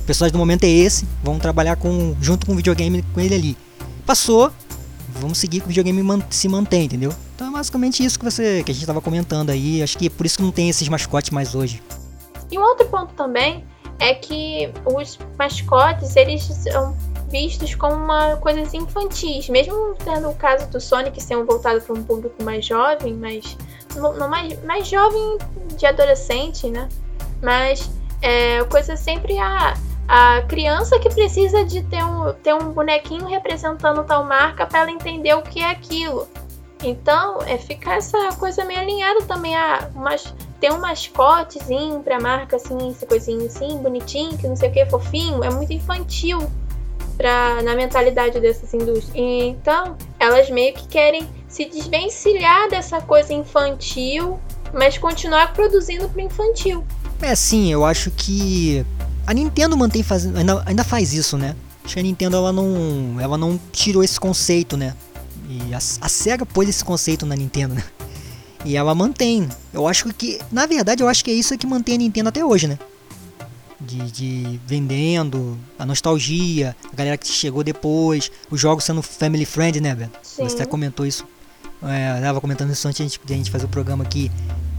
O 0.01 0.05
personagem 0.05 0.31
do 0.31 0.39
momento 0.39 0.63
é 0.63 0.69
esse, 0.69 1.05
vamos 1.21 1.41
trabalhar 1.41 1.75
com, 1.75 2.15
junto 2.21 2.45
com 2.45 2.53
o 2.53 2.55
videogame 2.55 3.03
com 3.13 3.19
ele 3.19 3.35
ali. 3.35 3.57
Passou, 4.05 4.53
vamos 5.19 5.37
seguir 5.37 5.59
que 5.59 5.65
o 5.65 5.67
videogame 5.67 6.23
se 6.29 6.47
mantém, 6.47 6.85
entendeu? 6.85 7.13
Então 7.35 7.49
é 7.49 7.51
basicamente 7.51 8.05
isso 8.05 8.17
que 8.17 8.23
você 8.23 8.63
que 8.63 8.71
a 8.71 8.73
gente 8.73 8.83
estava 8.83 9.01
comentando 9.01 9.49
aí. 9.49 9.83
Acho 9.83 9.97
que 9.97 10.07
é 10.07 10.09
por 10.09 10.25
isso 10.25 10.37
que 10.37 10.43
não 10.43 10.51
tem 10.53 10.69
esses 10.69 10.87
mascotes 10.87 11.31
mais 11.31 11.55
hoje. 11.55 11.83
E 12.49 12.57
um 12.57 12.61
outro 12.61 12.87
ponto 12.87 13.13
também 13.15 13.65
é 13.99 14.13
que 14.13 14.71
os 14.85 15.19
mascotes 15.37 16.15
eles 16.15 16.43
são 16.43 16.95
vistos 17.33 17.73
como 17.73 17.95
uma 17.95 18.37
coisas 18.37 18.71
infantis, 18.75 19.49
mesmo 19.49 19.95
tendo 20.05 20.29
o 20.29 20.35
caso 20.35 20.69
do 20.69 20.79
Sonic 20.79 21.19
sendo 21.19 21.43
voltado 21.45 21.81
para 21.81 21.95
um 21.95 22.03
público 22.03 22.43
mais 22.43 22.63
jovem, 22.63 23.15
mas 23.15 23.57
não 23.95 24.29
mais, 24.29 24.63
mais 24.63 24.87
jovem 24.87 25.39
de 25.75 25.83
adolescente, 25.87 26.67
né? 26.67 26.87
Mas 27.41 27.89
é 28.21 28.63
coisa 28.65 28.95
sempre 28.95 29.39
a 29.39 29.73
a 30.05 30.41
criança 30.43 30.99
que 30.99 31.09
precisa 31.09 31.63
de 31.63 31.81
ter 31.83 32.03
um, 32.03 32.33
ter 32.33 32.53
um 32.53 32.73
bonequinho 32.73 33.25
representando 33.25 34.03
tal 34.03 34.25
marca 34.25 34.67
para 34.67 34.81
ela 34.81 34.91
entender 34.91 35.33
o 35.33 35.41
que 35.41 35.61
é 35.61 35.71
aquilo. 35.71 36.27
Então, 36.83 37.39
é 37.43 37.57
ficar 37.57 37.95
essa 37.95 38.35
coisa 38.35 38.65
meio 38.65 38.81
alinhada 38.81 39.21
também 39.21 39.55
a 39.55 39.89
umas, 39.95 40.35
ter 40.59 40.73
um 40.73 40.79
mascotezinho 40.79 42.01
pra 42.01 42.19
marca, 42.19 42.57
assim, 42.57 42.91
essa 42.91 43.05
coisinha 43.05 43.45
assim, 43.45 43.77
bonitinho, 43.77 44.37
que 44.37 44.45
não 44.45 44.57
sei 44.57 44.69
o 44.69 44.73
que, 44.73 44.85
fofinho, 44.87 45.41
é 45.41 45.49
muito 45.49 45.71
infantil 45.71 46.39
pra, 47.17 47.61
na 47.61 47.75
mentalidade 47.75 48.39
dessas 48.39 48.73
indústrias. 48.73 49.11
Então, 49.15 49.97
elas 50.19 50.49
meio 50.49 50.73
que 50.73 50.87
querem 50.87 51.27
se 51.47 51.65
desvencilhar 51.65 52.69
dessa 52.69 52.99
coisa 53.01 53.33
infantil, 53.33 54.39
mas 54.73 54.97
continuar 54.97 55.53
produzindo 55.53 56.09
pro 56.09 56.21
infantil. 56.21 56.83
É 57.21 57.35
sim, 57.35 57.71
eu 57.71 57.85
acho 57.85 58.11
que 58.11 58.85
a 59.25 59.33
Nintendo 59.33 59.77
mantém 59.77 60.03
fazendo, 60.03 60.37
ainda, 60.37 60.63
ainda 60.65 60.83
faz 60.83 61.13
isso, 61.13 61.37
né? 61.37 61.55
Acho 61.85 61.93
que 61.95 61.99
a 61.99 62.03
Nintendo 62.03 62.37
ela 62.37 62.51
não, 62.51 63.19
ela 63.19 63.37
não 63.37 63.59
tirou 63.71 64.03
esse 64.03 64.19
conceito, 64.19 64.75
né? 64.75 64.95
E 65.47 65.73
a, 65.73 65.77
a 65.77 66.09
Sega 66.09 66.45
pôs 66.45 66.67
esse 66.67 66.83
conceito 66.83 67.25
na 67.25 67.35
Nintendo, 67.35 67.75
né? 67.75 67.83
E 68.65 68.77
ela 68.77 68.95
mantém. 68.95 69.47
Eu 69.73 69.87
acho 69.87 70.11
que, 70.13 70.39
na 70.51 70.65
verdade, 70.65 71.03
eu 71.03 71.07
acho 71.07 71.23
que 71.23 71.29
é 71.29 71.33
isso 71.33 71.57
que 71.57 71.67
mantém 71.67 71.95
a 71.95 71.97
Nintendo 71.97 72.29
até 72.29 72.43
hoje, 72.43 72.67
né? 72.67 72.79
De, 73.79 74.11
de, 74.11 74.59
vendendo, 74.65 75.57
a 75.77 75.85
nostalgia, 75.85 76.75
a 76.91 76.95
galera 76.95 77.17
que 77.17 77.27
chegou 77.27 77.63
depois, 77.63 78.31
os 78.49 78.59
jogos 78.59 78.83
sendo 78.83 79.01
family 79.01 79.45
friend, 79.45 79.81
né, 79.81 79.95
velho? 79.95 80.11
Você 80.21 80.43
até 80.43 80.65
comentou 80.65 81.05
isso. 81.05 81.25
É, 81.81 82.17
eu 82.17 82.21
tava 82.21 82.39
comentando 82.39 82.71
isso 82.71 82.87
antes 82.87 82.97
de 82.97 83.03
a 83.03 83.05
gente, 83.07 83.19
de 83.23 83.33
a 83.33 83.37
gente 83.37 83.51
fazer 83.51 83.65
o 83.65 83.69
programa 83.69 84.03
aqui, 84.03 84.31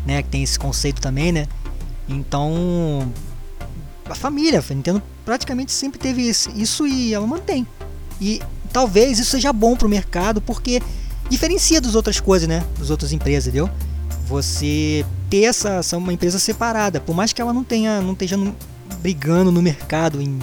né? 0.07 0.23
Que 0.23 0.29
tem 0.29 0.43
esse 0.43 0.59
conceito 0.59 1.01
também, 1.01 1.33
né? 1.33 1.47
Então, 2.09 3.13
a 4.09 4.15
família, 4.15 4.63
a 4.69 4.75
Nintendo 4.75 5.03
praticamente 5.25 5.73
sempre 5.73 5.99
teve 5.99 6.23
isso 6.23 6.87
e 6.87 7.13
ela 7.15 7.27
mantém. 7.27 7.67
E 8.21 8.41
talvez 8.73 9.19
isso 9.19 9.31
seja 9.31 9.53
bom 9.53 9.77
pro 9.77 9.89
mercado, 9.89 10.41
porque 10.41 10.83
diferencia 11.29 11.81
das 11.81 11.95
outras 11.95 12.21
coisas, 12.21 12.49
né? 12.49 12.65
Das 12.79 12.91
outras 12.91 13.13
empresas, 13.13 13.49
entendeu? 13.49 13.71
Você 14.27 15.05
ter 15.29 15.45
essa, 15.45 15.75
essa 15.75 15.97
uma 15.97 16.13
empresa 16.13 16.39
separada, 16.39 17.01
por 17.01 17.15
mais 17.15 17.33
que 17.33 17.41
ela 17.41 17.53
não 17.53 17.65
tenha, 17.65 18.01
não 18.01 18.13
esteja 18.13 18.37
brigando 19.05 19.53
no 19.53 19.61
mercado 19.61 20.19
em 20.23 20.39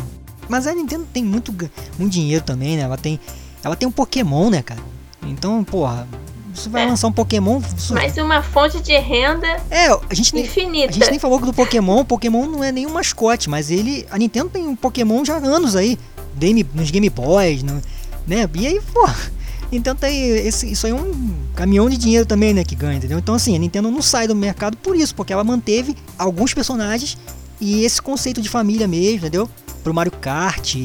mas 0.48 0.68
a 0.68 0.74
Nintendo 0.76 1.08
tem 1.12 1.24
muito, 1.24 1.52
muito 1.98 2.12
dinheiro 2.12 2.44
também, 2.44 2.76
né? 2.76 2.84
Ela 2.84 2.98
tem, 2.98 3.20
ela 3.64 3.76
tem 3.76 3.88
um 3.88 3.92
Pokémon, 3.92 4.50
né, 4.50 4.62
cara? 4.62 4.82
Então, 5.26 5.64
porra, 5.64 6.06
você 6.54 6.68
vai 6.68 6.84
é. 6.84 6.88
lançar 6.88 7.08
um 7.08 7.12
Pokémon. 7.12 7.62
Isso... 7.76 7.94
Mais 7.94 8.18
uma 8.18 8.44
fonte 8.44 8.82
de 8.82 8.96
renda 9.00 9.48
é, 9.70 9.88
a 9.88 10.14
gente 10.14 10.38
infinita. 10.38 10.72
Nem, 10.72 10.90
a 10.90 10.92
gente 10.92 11.10
nem 11.10 11.20
falou 11.20 11.40
do 11.40 11.54
Pokémon. 11.54 12.02
O 12.02 12.06
Pokémon 12.06 12.46
não 12.48 12.62
é 12.62 12.72
nenhum 12.72 12.92
mascote, 12.92 13.50
mas 13.50 13.72
ele. 13.72 14.06
A 14.12 14.18
Nintendo 14.18 14.50
tem 14.50 14.68
um 14.68 14.76
Pokémon 14.76 15.24
já 15.24 15.36
há 15.36 15.38
anos 15.38 15.76
aí. 15.76 15.98
Game, 16.36 16.68
nos 16.74 16.92
Game 16.92 17.10
Boys, 17.10 17.64
no, 17.64 17.82
né? 18.28 18.50
E 18.54 18.68
aí, 18.68 18.82
porra. 18.94 19.16
Nintendo 19.72 20.02
tem. 20.02 20.32
Esse, 20.46 20.70
isso 20.70 20.86
aí 20.86 20.92
é 20.92 20.96
um 20.96 21.34
caminhão 21.56 21.90
de 21.90 21.96
dinheiro 21.96 22.26
também, 22.26 22.54
né? 22.54 22.66
Que 22.66 22.76
ganha, 22.76 22.98
entendeu? 22.98 23.18
Então, 23.18 23.36
assim, 23.36 23.56
a 23.56 23.60
Nintendo 23.60 23.90
não 23.90 24.02
sai 24.02 24.28
do 24.28 24.36
mercado 24.36 24.76
por 24.76 24.98
isso, 24.98 25.16
porque 25.16 25.32
ela 25.32 25.46
manteve 25.46 25.96
alguns 26.18 26.54
personagens 26.54 27.18
e 27.62 27.86
esse 27.86 28.02
conceito 28.02 28.42
de 28.42 28.50
família 28.50 28.88
mesmo, 28.88 29.20
entendeu? 29.20 29.50
Pro 29.84 29.94
Mario 29.94 30.12
Kart, 30.12 30.76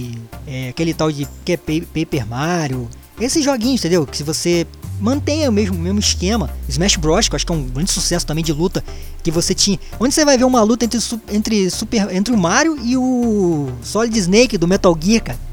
é, 0.47 0.69
aquele 0.69 0.93
tal 0.95 1.11
de 1.11 1.27
que 1.45 1.53
é 1.53 1.57
Paper 1.57 2.27
Mario, 2.27 2.89
esses 3.19 3.43
joguinhos, 3.43 3.81
entendeu? 3.81 4.07
Que 4.07 4.17
se 4.17 4.23
você 4.23 4.67
mantenha 5.01 5.49
o 5.49 5.53
mesmo, 5.53 5.79
mesmo 5.79 5.99
esquema, 5.99 6.51
Smash 6.69 6.97
Bros, 6.97 7.29
que 7.29 7.35
eu 7.35 7.37
acho 7.37 7.47
que 7.47 7.53
é 7.53 7.55
um 7.55 7.65
grande 7.65 7.91
sucesso 7.91 8.27
também 8.27 8.45
de 8.45 8.53
luta, 8.53 8.85
que 9.23 9.31
você 9.31 9.55
tinha. 9.55 9.79
Onde 9.99 10.15
você 10.15 10.25
vai 10.25 10.37
ver 10.37 10.45
uma 10.45 10.63
luta 10.63 10.85
entre, 10.85 10.99
entre, 11.31 11.71
super, 11.71 12.15
entre 12.15 12.33
o 12.33 12.39
Mario 12.39 12.79
e 12.83 12.97
o 12.97 13.69
Solid 13.83 14.17
Snake 14.19 14.59
do 14.59 14.69
Metal 14.69 14.97
Gear, 15.01 15.25
cara? 15.25 15.46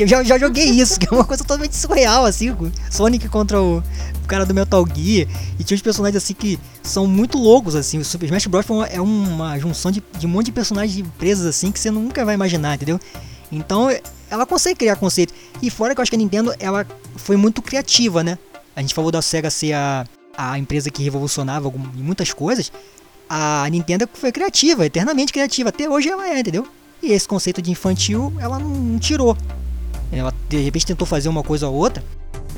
Eu 0.00 0.06
já, 0.06 0.22
já 0.22 0.38
joguei 0.38 0.64
isso, 0.64 0.98
que 0.98 1.06
é 1.06 1.10
uma 1.10 1.24
coisa 1.24 1.42
totalmente 1.42 1.76
surreal, 1.76 2.24
assim, 2.24 2.54
Sonic 2.90 3.28
contra 3.28 3.60
o, 3.60 3.82
cara 4.28 4.44
do 4.44 4.54
Metal 4.54 4.86
Gear. 4.86 5.26
E 5.58 5.64
tinha 5.64 5.74
uns 5.74 5.82
personagens 5.82 6.22
assim 6.22 6.34
que 6.34 6.60
são 6.82 7.06
muito 7.06 7.38
loucos, 7.38 7.74
assim. 7.74 7.98
O 7.98 8.04
Super 8.04 8.26
Smash 8.26 8.46
Bros. 8.46 8.66
é 8.90 9.00
uma 9.00 9.58
junção 9.58 9.90
de, 9.90 10.04
de 10.18 10.26
um 10.26 10.28
monte 10.28 10.46
de 10.46 10.52
personagens 10.52 10.94
de 10.94 11.00
empresas 11.00 11.46
assim 11.46 11.72
que 11.72 11.80
você 11.80 11.90
nunca 11.90 12.24
vai 12.24 12.34
imaginar, 12.34 12.74
entendeu? 12.74 13.00
Então 13.50 13.88
ela 14.30 14.46
consegue 14.46 14.76
criar 14.76 14.96
conceito. 14.96 15.32
E 15.62 15.70
fora 15.70 15.94
que 15.94 16.00
eu 16.00 16.02
acho 16.02 16.10
que 16.10 16.16
a 16.16 16.18
Nintendo 16.18 16.54
ela 16.60 16.86
foi 17.16 17.36
muito 17.36 17.62
criativa, 17.62 18.22
né? 18.22 18.38
A 18.76 18.80
gente 18.80 18.94
falou 18.94 19.10
da 19.10 19.22
SEGA 19.22 19.50
ser 19.50 19.72
a, 19.72 20.04
a 20.36 20.58
empresa 20.58 20.90
que 20.90 21.02
revolucionava 21.02 21.72
muitas 21.94 22.32
coisas. 22.32 22.70
A 23.28 23.66
Nintendo 23.70 24.08
foi 24.12 24.30
criativa, 24.30 24.86
eternamente 24.86 25.32
criativa. 25.32 25.70
Até 25.70 25.88
hoje 25.88 26.08
ela 26.08 26.28
é, 26.28 26.38
entendeu? 26.38 26.66
E 27.02 27.12
esse 27.12 27.26
conceito 27.26 27.62
de 27.62 27.70
infantil 27.70 28.32
ela 28.38 28.58
não 28.58 28.98
tirou. 28.98 29.36
Ela 30.10 30.32
de 30.48 30.58
repente 30.58 30.86
tentou 30.86 31.06
fazer 31.06 31.28
uma 31.28 31.42
coisa 31.42 31.68
ou 31.68 31.74
outra, 31.74 32.02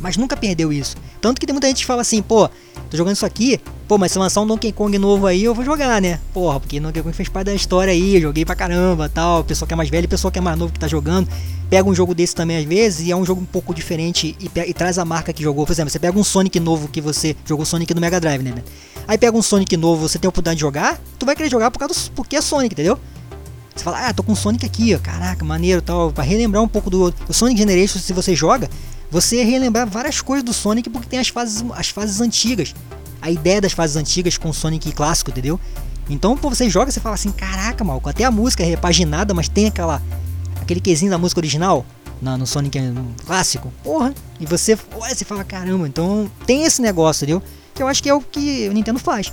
mas 0.01 0.17
nunca 0.17 0.37
perdeu 0.37 0.73
isso. 0.73 0.97
Tanto 1.21 1.41
que 1.41 1.47
tem 1.47 1.53
muita 1.53 1.69
gente 1.69 1.81
que 1.81 1.87
fala 1.87 2.03
assim, 2.03 2.23
pô, 2.23 2.49
tô 2.91 2.97
jogando 2.97 3.17
isso 3.17 3.27
aqui, 3.27 3.61
Pô, 3.91 3.99
mas 3.99 4.13
se 4.13 4.19
lançar 4.21 4.41
um 4.43 4.47
Donkey 4.47 4.71
Kong 4.71 4.97
novo 4.99 5.27
aí, 5.27 5.43
eu 5.43 5.53
vou 5.53 5.65
jogar, 5.65 6.01
né? 6.01 6.21
Porra, 6.33 6.61
porque 6.61 6.79
Donkey 6.79 7.03
Kong 7.03 7.13
fez 7.13 7.29
parte 7.29 7.47
da 7.47 7.55
história 7.55 7.93
aí, 7.93 8.21
joguei 8.21 8.45
pra 8.45 8.55
caramba 8.55 9.09
tal. 9.09 9.43
Pessoa 9.43 9.67
que 9.67 9.75
é 9.75 9.77
mais 9.77 9.91
velha 9.91 10.07
pessoa 10.07 10.31
que 10.31 10.39
é 10.39 10.41
mais 10.41 10.57
novo 10.57 10.73
que 10.73 10.79
tá 10.79 10.87
jogando. 10.87 11.29
Pega 11.69 11.89
um 11.89 11.93
jogo 11.93 12.15
desse 12.15 12.33
também 12.33 12.57
às 12.59 12.65
vezes 12.65 13.09
e 13.09 13.11
é 13.11 13.17
um 13.17 13.25
jogo 13.25 13.41
um 13.41 13.45
pouco 13.45 13.75
diferente 13.75 14.37
e, 14.39 14.49
e 14.61 14.73
traz 14.73 14.97
a 14.97 15.05
marca 15.05 15.33
que 15.33 15.43
jogou. 15.43 15.67
Por 15.67 15.73
exemplo, 15.73 15.91
você 15.91 15.99
pega 15.99 16.17
um 16.17 16.23
Sonic 16.23 16.61
novo 16.61 16.87
que 16.87 17.01
você 17.01 17.35
jogou 17.45 17.67
Sonic 17.67 17.93
no 17.93 18.01
Mega 18.01 18.21
Drive, 18.21 18.45
né? 18.45 18.63
Aí 19.09 19.19
pega 19.19 19.37
um 19.37 19.43
Sonic 19.43 19.77
novo, 19.77 20.09
você 20.09 20.17
tem 20.17 20.29
a 20.29 20.31
oportunidade 20.31 20.59
de 20.59 20.61
jogar, 20.61 21.01
tu 21.19 21.27
vai 21.27 21.35
querer 21.35 21.51
jogar 21.51 21.73
por 21.73 21.81
causa 21.81 21.93
do, 21.93 22.13
porque 22.13 22.37
é 22.37 22.41
Sonic, 22.41 22.75
entendeu? 22.75 22.97
Você 23.75 23.85
fala, 23.85 24.09
ah, 24.09 24.13
tô 24.13 24.23
com 24.23 24.33
o 24.33 24.37
Sonic 24.37 24.67
aqui, 24.67 24.95
ó, 24.95 24.99
caraca, 24.99 25.45
maneiro 25.45 25.81
tal. 25.81 26.13
Pra 26.13 26.25
relembrar 26.25 26.63
um 26.63 26.69
pouco 26.69 26.91
do, 26.91 27.11
do 27.11 27.33
Sonic 27.33 27.59
Generation, 27.59 27.99
se 27.99 28.13
você 28.13 28.35
joga, 28.35 28.69
você 29.11 29.43
relembrar 29.43 29.87
várias 29.87 30.21
coisas 30.21 30.45
do 30.45 30.53
Sonic 30.53 30.91
porque 30.91 31.09
tem 31.09 31.19
as 31.19 31.29
fases, 31.29 31.65
as 31.75 31.89
fases 31.89 32.21
antigas 32.21 32.75
a 33.21 33.31
ideia 33.31 33.61
das 33.61 33.73
fases 33.73 33.97
antigas 33.97 34.39
com 34.39 34.49
o 34.49 34.55
Sonic 34.55 34.93
clássico, 34.93 35.31
entendeu? 35.31 35.61
Então, 36.09 36.37
pô, 36.37 36.49
você 36.49 36.69
joga 36.69 36.91
você 36.91 37.01
fala 37.01 37.15
assim, 37.15 37.31
caraca, 37.31 37.85
mal, 37.85 38.01
até 38.05 38.25
a 38.25 38.31
música 38.31 38.63
é 38.63 38.67
repaginada, 38.67 39.35
mas 39.35 39.49
tem 39.49 39.67
aquela 39.67 40.03
aquele 40.61 40.81
quesinho 40.81 41.11
da 41.11 41.19
música 41.19 41.41
original 41.41 41.85
na, 42.21 42.37
no 42.37 42.47
Sonic 42.47 42.79
clássico, 43.25 43.73
porra. 43.83 44.15
E 44.39 44.47
você, 44.47 44.77
você 44.77 45.25
fala, 45.25 45.45
caramba, 45.45 45.87
então 45.87 46.31
tem 46.47 46.65
esse 46.65 46.81
negócio, 46.83 47.25
entendeu? 47.25 47.43
Que 47.75 47.83
eu 47.83 47.89
acho 47.89 48.03
que 48.03 48.09
é 48.09 48.15
o 48.15 48.21
que 48.21 48.69
o 48.69 48.73
Nintendo 48.73 48.99
faz. 48.99 49.33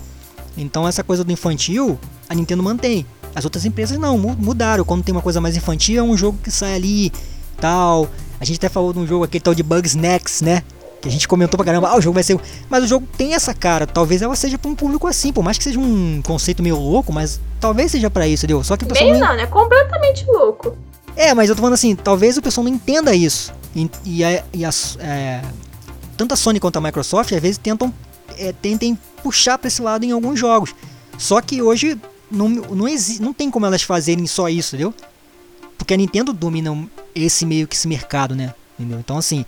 Então 0.58 0.88
essa 0.88 1.04
coisa 1.04 1.24
do 1.24 1.32
infantil, 1.32 2.00
a 2.28 2.36
Nintendo 2.36 2.62
mantém. 2.62 3.06
As 3.38 3.46
outras 3.46 3.66
empresas 3.66 4.00
não, 4.00 4.18
mudaram. 4.18 4.84
Quando 4.84 5.04
tem 5.04 5.14
uma 5.14 5.22
coisa 5.22 5.40
mais 5.40 5.56
infantil, 5.56 6.00
é 6.00 6.02
um 6.02 6.18
jogo 6.18 6.40
que 6.44 6.50
sai 6.50 6.74
ali, 6.74 7.14
tal. 7.62 8.10
A 8.42 8.44
gente 8.44 8.58
até 8.58 8.68
falou 8.68 8.92
de 8.92 8.98
um 8.98 9.06
jogo 9.06 9.26
aquele 9.26 9.44
tal 9.44 9.54
de 9.54 9.62
Bugs 9.62 9.94
Next, 9.94 10.44
né? 10.44 10.64
Que 11.00 11.08
a 11.08 11.12
gente 11.12 11.28
comentou 11.28 11.56
pra 11.56 11.64
caramba, 11.64 11.88
ah, 11.88 11.98
o 11.98 12.02
jogo 12.02 12.16
vai 12.16 12.24
ser. 12.24 12.36
Mas 12.68 12.84
o 12.84 12.88
jogo 12.88 13.08
tem 13.16 13.36
essa 13.36 13.54
cara, 13.54 13.86
talvez 13.86 14.24
ela 14.24 14.36
seja 14.36 14.58
pra 14.58 14.72
um 14.72 14.74
público 14.74 15.06
assim, 15.06 15.32
por 15.32 15.44
mais 15.44 15.56
que 15.56 15.66
seja 15.66 15.80
um 15.80 16.20
conceito 16.24 16.64
meio 16.64 16.80
louco, 16.80 17.14
mas 17.14 17.40
talvez 17.60 17.92
seja 17.92 18.10
para 18.10 18.28
isso, 18.28 18.44
entendeu? 18.44 18.64
Só 18.64 18.76
que 18.76 18.86
o 18.86 18.88
pessoal. 18.88 19.08
Meio 19.08 19.24
não, 19.24 19.36
né? 19.36 19.46
Completamente 19.46 20.26
louco. 20.26 20.76
É, 21.16 21.32
mas 21.36 21.48
eu 21.48 21.56
tô 21.56 21.62
falando 21.62 21.76
assim, 21.76 21.96
talvez 21.96 22.38
o 22.38 22.42
pessoal 22.42 22.66
não 22.66 22.74
entenda 22.74 23.14
isso. 23.14 23.54
E, 23.76 23.88
e, 24.04 24.24
a, 24.24 24.44
e 24.52 24.66
a, 24.66 24.72
é, 25.00 25.42
tanto 26.18 26.34
a 26.34 26.36
Sony 26.36 26.60
quanto 26.60 26.78
a 26.78 26.82
Microsoft 26.82 27.32
às 27.32 27.40
vezes 27.40 27.60
tentam 27.60 27.94
é, 28.40 28.52
tentem 28.52 28.98
puxar 29.22 29.60
para 29.60 29.68
esse 29.68 29.84
lado 29.84 30.04
em 30.04 30.12
alguns 30.12 30.40
jogos. 30.40 30.74
Só 31.20 31.40
que 31.40 31.62
hoje 31.62 32.00
não, 32.30 32.50
não, 32.50 32.86
não 33.20 33.34
tem 33.34 33.50
como 33.50 33.66
elas 33.66 33.82
fazerem 33.82 34.26
só 34.28 34.50
isso, 34.50 34.76
entendeu? 34.76 34.94
Porque 35.78 35.94
a 35.94 35.98
Nintendo 35.98 36.34
domina 36.34 36.88
esse 37.14 37.46
meio 37.46 37.68
que 37.68 37.76
esse 37.76 37.88
mercado, 37.88 38.36
né? 38.36 38.54
Entendeu? 38.78 39.00
Então 39.00 39.18
assim, 39.18 39.46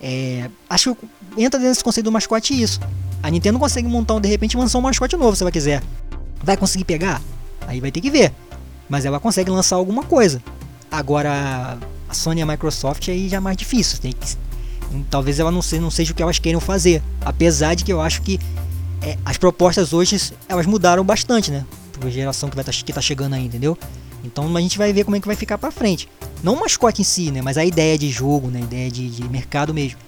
é, 0.00 0.50
acho 0.68 0.94
que 0.94 1.42
entra 1.42 1.58
nesse 1.58 1.82
conceito 1.82 2.04
do 2.04 2.12
mascote 2.12 2.60
isso. 2.60 2.80
A 3.22 3.30
Nintendo 3.30 3.58
consegue 3.58 3.88
montar, 3.88 4.18
de 4.20 4.28
repente, 4.28 4.56
lançar 4.56 4.78
um 4.78 4.82
mascote 4.82 5.16
novo 5.16 5.36
se 5.36 5.42
ela 5.42 5.50
quiser. 5.50 5.82
Vai 6.42 6.56
conseguir 6.56 6.84
pegar? 6.84 7.20
Aí 7.66 7.80
vai 7.80 7.90
ter 7.90 8.00
que 8.00 8.10
ver. 8.10 8.32
Mas 8.88 9.04
ela 9.04 9.18
consegue 9.18 9.50
lançar 9.50 9.76
alguma 9.76 10.04
coisa. 10.04 10.42
Agora, 10.90 11.78
a 12.08 12.14
Sony 12.14 12.40
e 12.40 12.42
a 12.42 12.46
Microsoft 12.46 13.08
aí 13.08 13.28
já 13.28 13.38
é 13.38 13.40
mais 13.40 13.56
difícil. 13.56 13.98
Tem 13.98 14.12
que, 14.12 14.36
talvez 15.10 15.40
ela 15.40 15.50
não 15.50 15.62
seja, 15.62 15.82
não 15.82 15.90
seja 15.90 16.12
o 16.12 16.14
que 16.14 16.22
elas 16.22 16.38
queiram 16.38 16.60
fazer. 16.60 17.02
Apesar 17.24 17.74
de 17.74 17.84
que 17.84 17.92
eu 17.92 18.00
acho 18.00 18.22
que 18.22 18.38
é, 19.02 19.18
as 19.24 19.36
propostas 19.36 19.92
hoje 19.92 20.32
elas 20.48 20.66
mudaram 20.66 21.04
bastante, 21.04 21.50
né? 21.50 21.64
Por 22.00 22.10
geração 22.10 22.48
que 22.48 22.56
vai 22.56 22.64
tá, 22.64 22.72
que 22.72 22.92
tá 22.92 23.00
chegando 23.00 23.34
aí, 23.34 23.44
entendeu? 23.44 23.76
Então 24.24 24.54
a 24.56 24.60
gente 24.60 24.76
vai 24.76 24.92
ver 24.92 25.04
como 25.04 25.16
é 25.16 25.20
que 25.20 25.26
vai 25.26 25.36
ficar 25.36 25.56
para 25.56 25.70
frente. 25.70 26.08
Não 26.42 26.54
o 26.54 26.60
mascote 26.60 27.00
em 27.00 27.04
si, 27.04 27.30
né? 27.30 27.40
Mas 27.42 27.56
a 27.56 27.64
ideia 27.64 27.96
de 27.96 28.10
jogo, 28.10 28.48
né? 28.48 28.60
A 28.60 28.64
ideia 28.64 28.90
de, 28.90 29.08
de 29.08 29.28
mercado 29.28 29.72
mesmo. 29.72 29.98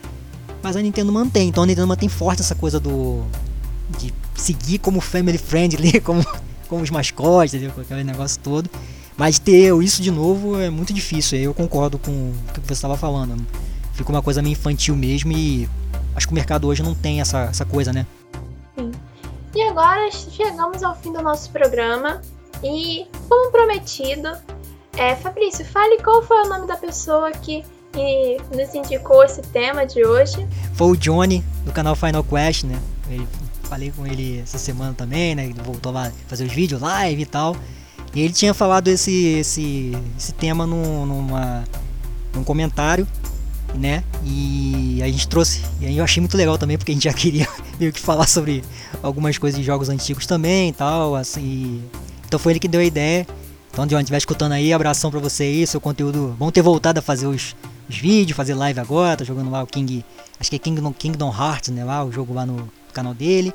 Mas 0.62 0.76
a 0.76 0.82
Nintendo 0.82 1.12
mantém. 1.12 1.48
Então 1.48 1.62
a 1.62 1.66
Nintendo 1.66 1.86
mantém 1.86 2.08
forte 2.08 2.42
essa 2.42 2.54
coisa 2.54 2.80
do. 2.80 3.22
De 3.98 4.12
seguir 4.34 4.78
como 4.78 5.00
family 5.00 5.38
friendly, 5.38 6.00
como, 6.02 6.24
como 6.68 6.82
os 6.82 6.90
mascotes, 6.90 7.54
entendeu? 7.54 7.74
Com 7.74 7.80
aquele 7.80 8.04
negócio 8.04 8.40
todo. 8.40 8.68
Mas 9.16 9.38
ter 9.38 9.74
isso 9.82 10.02
de 10.02 10.10
novo 10.10 10.58
é 10.60 10.70
muito 10.70 10.92
difícil. 10.92 11.38
Eu 11.38 11.54
concordo 11.54 11.98
com 11.98 12.10
o 12.10 12.52
que 12.52 12.60
você 12.60 12.74
estava 12.74 12.96
falando. 12.96 13.36
Fica 13.94 14.10
uma 14.10 14.22
coisa 14.22 14.40
meio 14.40 14.52
infantil 14.52 14.94
mesmo 14.94 15.32
e 15.32 15.68
acho 16.14 16.26
que 16.26 16.32
o 16.32 16.34
mercado 16.34 16.68
hoje 16.68 16.82
não 16.84 16.94
tem 16.94 17.20
essa, 17.20 17.44
essa 17.44 17.64
coisa, 17.64 17.92
né? 17.92 18.06
Agora 19.78 20.10
chegamos 20.10 20.82
ao 20.82 20.92
fim 20.96 21.12
do 21.12 21.22
nosso 21.22 21.50
programa. 21.50 22.20
E, 22.64 23.06
como 23.28 23.52
prometido, 23.52 24.28
é, 24.96 25.14
Fabrício, 25.14 25.64
fale 25.64 26.02
qual 26.02 26.20
foi 26.20 26.36
o 26.44 26.48
nome 26.48 26.66
da 26.66 26.76
pessoa 26.76 27.30
que 27.30 27.62
nos 28.52 28.74
indicou 28.74 29.22
esse 29.22 29.40
tema 29.40 29.86
de 29.86 30.04
hoje. 30.04 30.48
Foi 30.74 30.88
o 30.88 30.96
Johnny, 30.96 31.44
do 31.64 31.70
canal 31.70 31.94
Final 31.94 32.24
Quest, 32.24 32.64
né? 32.64 32.76
Ele, 33.08 33.28
falei 33.62 33.92
com 33.92 34.04
ele 34.04 34.40
essa 34.40 34.58
semana 34.58 34.94
também, 34.94 35.36
né? 35.36 35.44
Ele 35.44 35.62
voltou 35.62 35.92
lá 35.92 36.10
fazer 36.26 36.44
os 36.44 36.52
vídeos 36.52 36.80
live 36.80 37.22
e 37.22 37.26
tal. 37.26 37.54
E 38.12 38.20
ele 38.20 38.32
tinha 38.32 38.52
falado 38.52 38.88
esse, 38.88 39.38
esse, 39.38 39.92
esse 40.18 40.32
tema 40.32 40.66
num, 40.66 41.06
numa, 41.06 41.62
num 42.34 42.42
comentário, 42.42 43.06
né? 43.74 44.02
E 44.24 45.00
a 45.02 45.06
gente 45.06 45.28
trouxe. 45.28 45.62
E 45.80 45.86
aí 45.86 45.98
eu 45.98 46.04
achei 46.04 46.20
muito 46.20 46.36
legal 46.36 46.58
também, 46.58 46.76
porque 46.76 46.92
a 46.92 46.94
gente 46.94 47.04
já 47.04 47.12
queria 47.14 47.48
meio 47.78 47.92
que 47.92 48.00
falar 48.00 48.26
sobre 48.26 48.64
algumas 49.02 49.38
coisas 49.38 49.58
de 49.58 49.64
jogos 49.64 49.88
antigos 49.88 50.26
também 50.26 50.70
e 50.70 50.72
tal. 50.72 51.14
Assim, 51.14 51.82
então 52.26 52.38
foi 52.38 52.52
ele 52.52 52.60
que 52.60 52.68
deu 52.68 52.80
a 52.80 52.84
ideia. 52.84 53.26
Então, 53.70 53.86
de 53.86 53.94
onde 53.94 54.04
estiver 54.04 54.18
escutando 54.18 54.52
aí, 54.52 54.72
abração 54.72 55.10
pra 55.10 55.20
você 55.20 55.44
aí, 55.44 55.66
seu 55.66 55.80
conteúdo. 55.80 56.34
Bom 56.38 56.50
ter 56.50 56.62
voltado 56.62 56.98
a 56.98 57.02
fazer 57.02 57.26
os, 57.26 57.54
os 57.88 57.96
vídeos, 57.96 58.36
fazer 58.36 58.54
live 58.54 58.80
agora, 58.80 59.16
tá 59.16 59.24
jogando 59.24 59.50
lá 59.50 59.62
o 59.62 59.66
King. 59.66 60.04
Acho 60.40 60.50
que 60.50 60.56
é 60.56 60.58
Kingdom, 60.58 60.92
Kingdom 60.92 61.32
Hearts, 61.32 61.70
né? 61.70 61.84
Lá, 61.84 62.04
o 62.04 62.10
jogo 62.10 62.34
lá 62.34 62.44
no 62.44 62.68
canal 62.92 63.14
dele. 63.14 63.52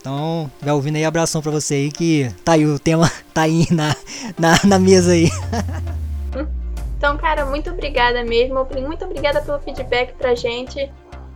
Então, 0.00 0.50
vai 0.60 0.72
ouvindo 0.72 0.96
aí, 0.96 1.04
abração 1.04 1.40
pra 1.40 1.50
você 1.50 1.74
aí 1.74 1.92
que 1.92 2.30
tá 2.44 2.52
aí, 2.52 2.66
o 2.66 2.78
tema 2.78 3.10
tá 3.32 3.42
aí 3.42 3.66
na, 3.70 3.96
na, 4.38 4.60
na 4.64 4.78
mesa 4.78 5.12
aí. 5.12 5.30
Então, 7.02 7.16
cara, 7.16 7.44
muito 7.44 7.68
obrigada 7.68 8.22
mesmo. 8.22 8.64
Muito 8.80 9.04
obrigada 9.04 9.42
pelo 9.42 9.58
feedback 9.58 10.14
pra 10.14 10.36
gente. 10.36 10.88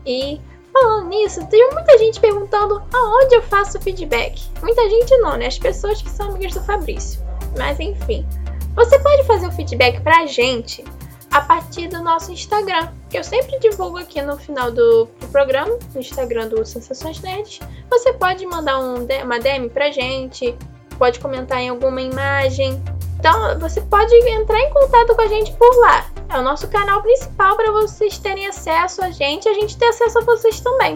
E 0.06 0.40
Falando 0.72 1.08
nisso, 1.08 1.44
tem 1.46 1.70
muita 1.72 1.96
gente 1.96 2.20
perguntando 2.20 2.82
aonde 2.92 3.34
eu 3.34 3.42
faço 3.42 3.80
feedback. 3.80 4.44
Muita 4.62 4.88
gente 4.90 5.16
não, 5.16 5.34
né? 5.36 5.46
As 5.46 5.58
pessoas 5.58 6.02
que 6.02 6.10
são 6.10 6.28
amigas 6.28 6.52
do 6.52 6.62
Fabrício. 6.62 7.18
Mas 7.58 7.80
enfim, 7.80 8.26
você 8.74 8.98
pode 8.98 9.24
fazer 9.24 9.48
o 9.48 9.52
feedback 9.52 10.00
pra 10.02 10.26
gente 10.26 10.84
a 11.32 11.40
partir 11.40 11.88
do 11.88 12.02
nosso 12.02 12.30
Instagram, 12.30 12.88
que 13.08 13.18
eu 13.18 13.24
sempre 13.24 13.58
divulgo 13.58 13.96
aqui 13.96 14.20
no 14.20 14.36
final 14.36 14.70
do, 14.70 15.08
do 15.18 15.28
programa, 15.32 15.78
no 15.94 16.00
Instagram 16.00 16.48
do 16.48 16.64
Sensações 16.64 17.20
Nerds. 17.22 17.58
Você 17.90 18.12
pode 18.12 18.44
mandar 18.46 18.78
um, 18.78 19.06
uma 19.24 19.40
DM 19.40 19.70
pra 19.70 19.90
gente, 19.90 20.54
pode 20.98 21.18
comentar 21.18 21.58
em 21.58 21.70
alguma 21.70 22.02
imagem. 22.02 22.82
Então, 23.26 23.58
você 23.58 23.80
pode 23.80 24.14
entrar 24.14 24.60
em 24.60 24.72
contato 24.72 25.16
com 25.16 25.20
a 25.20 25.26
gente 25.26 25.50
por 25.54 25.76
lá. 25.80 26.06
É 26.28 26.38
o 26.38 26.42
nosso 26.42 26.68
canal 26.68 27.02
principal 27.02 27.56
para 27.56 27.72
vocês 27.72 28.18
terem 28.18 28.46
acesso 28.46 29.02
a 29.02 29.10
gente 29.10 29.46
e 29.46 29.48
a 29.48 29.54
gente 29.54 29.76
ter 29.76 29.86
acesso 29.86 30.20
a 30.20 30.22
vocês 30.22 30.60
também. 30.60 30.94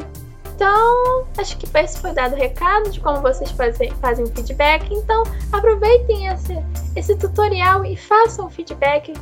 Então, 0.55 1.27
acho 1.37 1.57
que 1.57 1.67
esse 1.77 1.99
foi 1.99 2.13
dado 2.13 2.35
o 2.35 2.37
recado 2.37 2.89
de 2.89 3.01
como 3.01 3.21
vocês 3.21 3.51
fazem, 3.51 3.91
fazem 4.01 4.27
feedback. 4.27 4.87
Então, 4.95 5.25
aproveitem 5.51 6.29
esse, 6.29 6.57
esse 6.95 7.17
tutorial 7.17 7.85
e 7.85 7.97
façam 7.97 8.49
feedback. 8.49 9.13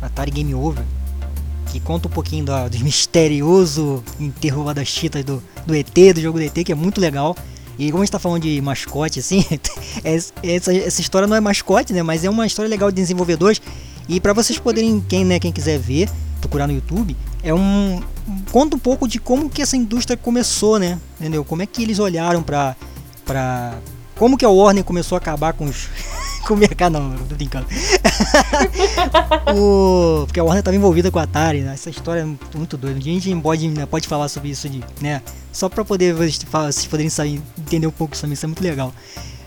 Atari 0.00 0.30
Game 0.30 0.54
Over 0.54 0.84
que 1.72 1.80
conta 1.80 2.06
um 2.06 2.10
pouquinho 2.10 2.44
do, 2.46 2.70
do 2.70 2.78
misterioso 2.84 4.04
enterro 4.20 4.72
das 4.74 4.86
chitas 4.86 5.24
do, 5.24 5.42
do 5.66 5.74
ET, 5.74 5.94
do 6.14 6.20
jogo 6.20 6.38
do 6.38 6.44
ET, 6.44 6.52
que 6.52 6.70
é 6.70 6.74
muito 6.74 7.00
legal. 7.00 7.34
E 7.78 7.90
como 7.90 8.02
a 8.02 8.04
gente 8.04 8.12
tá 8.12 8.18
falando 8.18 8.42
de 8.42 8.60
mascote, 8.60 9.18
assim, 9.18 9.44
essa, 10.04 10.32
essa 10.44 11.00
história 11.00 11.26
não 11.26 11.34
é 11.34 11.40
mascote, 11.40 11.92
né? 11.92 12.02
Mas 12.02 12.22
é 12.22 12.28
uma 12.28 12.46
história 12.46 12.68
legal 12.68 12.90
de 12.90 12.96
desenvolvedores. 12.96 13.62
E 14.08 14.20
para 14.20 14.34
vocês 14.34 14.58
poderem, 14.58 15.00
quem, 15.08 15.24
né, 15.24 15.40
quem 15.40 15.50
quiser 15.50 15.78
ver, 15.78 16.10
procurar 16.40 16.66
no 16.66 16.74
YouTube, 16.74 17.16
é 17.42 17.54
um. 17.54 18.02
Conta 18.50 18.76
um 18.76 18.78
pouco 18.78 19.08
de 19.08 19.18
como 19.18 19.48
que 19.48 19.62
essa 19.62 19.76
indústria 19.76 20.16
começou, 20.16 20.78
né? 20.78 20.98
Entendeu? 21.18 21.44
Como 21.44 21.62
é 21.62 21.66
que 21.66 21.82
eles 21.82 21.98
olharam 21.98 22.42
pra. 22.42 22.76
pra 23.24 23.78
como 24.16 24.36
que 24.36 24.44
a 24.44 24.48
Warner 24.48 24.84
começou 24.84 25.16
a 25.16 25.18
acabar 25.18 25.52
com 25.52 25.64
os. 25.64 25.88
com 26.46 26.54
o 26.54 26.56
mercado, 26.56 26.92
não, 26.92 27.16
tô 27.16 27.34
brincando. 27.34 27.66
o, 29.56 30.24
porque 30.26 30.40
a 30.40 30.44
Warner 30.44 30.60
estava 30.60 30.76
envolvida 30.76 31.10
com 31.10 31.18
a 31.18 31.22
Atari, 31.22 31.60
né? 31.60 31.72
essa 31.74 31.90
história 31.90 32.20
é 32.20 32.56
muito 32.56 32.76
doida. 32.76 32.98
A 32.98 33.02
gente 33.02 33.34
pode, 33.36 33.68
né, 33.68 33.86
pode 33.86 34.06
falar 34.08 34.28
sobre 34.28 34.50
isso, 34.50 34.68
de, 34.68 34.82
né? 35.00 35.22
Só 35.52 35.68
para 35.68 35.84
poder 35.84 36.14
vocês 36.14 36.86
poderem 36.86 37.10
sair, 37.10 37.40
entender 37.58 37.86
um 37.86 37.92
pouco 37.92 38.16
sobre 38.16 38.34
isso, 38.34 38.44
é 38.44 38.48
muito 38.48 38.62
legal. 38.62 38.92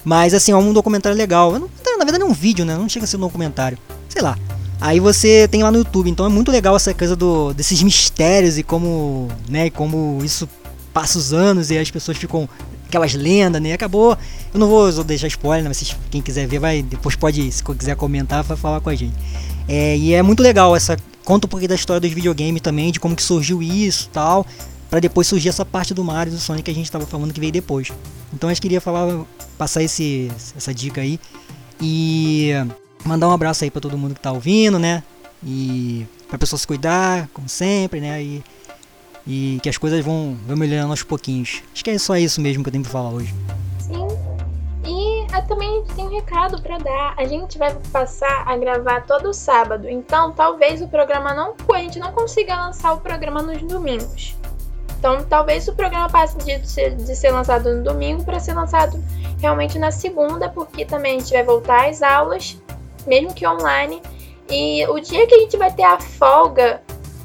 Mas 0.03 0.33
assim, 0.33 0.51
é 0.51 0.55
um 0.55 0.71
documentário 0.71 1.17
legal. 1.17 1.51
Não, 1.53 1.97
na 1.97 2.05
verdade 2.05 2.23
é 2.23 2.27
um 2.27 2.33
vídeo, 2.33 2.63
né? 2.63 2.75
Não 2.75 2.87
chega 2.87 3.05
a 3.05 3.07
ser 3.07 3.17
um 3.17 3.21
documentário. 3.21 3.77
Sei 4.07 4.21
lá. 4.21 4.37
Aí 4.79 4.99
você 4.99 5.47
tem 5.47 5.63
lá 5.63 5.71
no 5.71 5.79
YouTube, 5.79 6.09
então 6.09 6.25
é 6.25 6.29
muito 6.29 6.51
legal 6.51 6.75
essa 6.75 6.93
coisa 6.93 7.15
do, 7.15 7.53
desses 7.53 7.81
mistérios 7.81 8.57
e 8.57 8.63
como, 8.63 9.29
né, 9.49 9.69
como 9.69 10.19
isso 10.23 10.47
passa 10.93 11.17
os 11.17 11.33
anos 11.33 11.71
e 11.71 11.77
as 11.77 11.89
pessoas 11.89 12.17
ficam 12.17 12.47
aquelas 12.87 13.13
lendas, 13.13 13.61
né? 13.61 13.73
Acabou. 13.73 14.17
Eu 14.53 14.59
não 14.59 14.67
vou 14.67 15.03
deixar 15.03 15.27
spoiler, 15.27 15.63
né? 15.63 15.69
mas 15.69 15.95
quem 16.09 16.21
quiser 16.21 16.47
ver, 16.47 16.59
vai 16.59 16.81
depois 16.81 17.15
pode, 17.15 17.51
se 17.51 17.63
quiser 17.63 17.95
comentar, 17.95 18.43
vai 18.43 18.55
falar 18.55 18.79
com 18.79 18.89
a 18.89 18.95
gente. 18.95 19.15
É, 19.67 19.97
e 19.97 20.13
é 20.13 20.21
muito 20.21 20.41
legal 20.41 20.75
essa 20.75 20.97
conta 21.23 21.47
um 21.47 21.49
pouquinho 21.49 21.69
da 21.69 21.75
história 21.75 21.99
dos 21.99 22.11
videogames 22.11 22.61
também, 22.61 22.91
de 22.91 22.99
como 22.99 23.15
que 23.15 23.23
surgiu 23.23 23.61
isso, 23.61 24.09
tal, 24.13 24.45
para 24.89 24.99
depois 24.99 25.27
surgir 25.27 25.49
essa 25.49 25.65
parte 25.65 25.93
do 25.93 26.03
Mario 26.03 26.31
e 26.31 26.35
do 26.35 26.39
Sonic 26.39 26.63
que 26.63 26.71
a 26.71 26.73
gente 26.73 26.85
estava 26.85 27.05
falando 27.05 27.33
que 27.33 27.39
veio 27.39 27.51
depois. 27.51 27.91
Então 28.33 28.49
eu 28.49 28.55
queria 28.55 28.79
falar, 28.79 29.25
passar 29.57 29.83
esse, 29.83 30.31
essa 30.55 30.73
dica 30.73 31.01
aí 31.01 31.19
e 31.81 32.51
mandar 33.05 33.27
um 33.27 33.31
abraço 33.31 33.63
aí 33.63 33.71
para 33.71 33.81
todo 33.81 33.97
mundo 33.97 34.13
que 34.15 34.19
tá 34.19 34.31
ouvindo, 34.31 34.79
né? 34.79 35.03
E 35.43 36.05
para 36.27 36.37
pessoa 36.37 36.59
se 36.59 36.65
cuidar, 36.65 37.29
como 37.33 37.47
sempre, 37.47 38.01
né? 38.01 38.21
E 38.21 38.43
e 39.27 39.59
que 39.61 39.69
as 39.69 39.77
coisas 39.77 40.03
vão, 40.03 40.37
vão 40.45 40.55
melhorando 40.55 40.91
aos 40.91 41.03
pouquinhos. 41.03 41.63
Acho 41.73 41.83
que 41.83 41.89
é 41.89 41.97
só 41.97 42.15
isso 42.15 42.39
mesmo 42.39 42.63
que 42.63 42.69
eu 42.69 42.71
tenho 42.71 42.83
pra 42.83 42.93
falar 42.93 43.09
hoje. 43.09 43.33
Sim. 43.79 44.07
E 44.85 45.25
ah, 45.33 45.41
também 45.41 45.83
tem 45.95 46.05
um 46.05 46.09
recado 46.09 46.61
para 46.61 46.77
dar. 46.77 47.15
A 47.17 47.25
gente 47.25 47.57
vai 47.57 47.73
passar 47.91 48.43
a 48.47 48.55
gravar 48.55 49.01
todo 49.05 49.33
sábado, 49.33 49.89
então 49.89 50.31
talvez 50.31 50.81
o 50.81 50.87
programa 50.87 51.33
não. 51.33 51.55
A 51.73 51.79
gente 51.79 51.97
não 51.97 52.11
consiga 52.11 52.55
lançar 52.55 52.93
o 52.93 52.99
programa 52.99 53.41
nos 53.41 53.61
domingos. 53.63 54.35
Então 54.99 55.23
talvez 55.23 55.67
o 55.67 55.73
programa 55.73 56.07
passe 56.09 56.37
de 56.37 56.67
ser, 56.67 56.95
de 56.95 57.15
ser 57.15 57.31
lançado 57.31 57.73
no 57.73 57.83
domingo 57.83 58.23
para 58.23 58.39
ser 58.39 58.53
lançado 58.53 59.03
realmente 59.39 59.77
na 59.79 59.91
segunda, 59.91 60.49
porque 60.49 60.85
também 60.85 61.17
a 61.17 61.19
gente 61.19 61.33
vai 61.33 61.43
voltar 61.43 61.89
às 61.89 62.01
aulas, 62.01 62.57
mesmo 63.05 63.33
que 63.33 63.47
online. 63.47 64.01
E 64.49 64.85
o 64.87 64.99
dia 64.99 65.25
que 65.27 65.35
a 65.35 65.39
gente 65.39 65.57
vai 65.57 65.71
ter 65.73 65.83
a 65.83 65.99
folga 65.99 66.81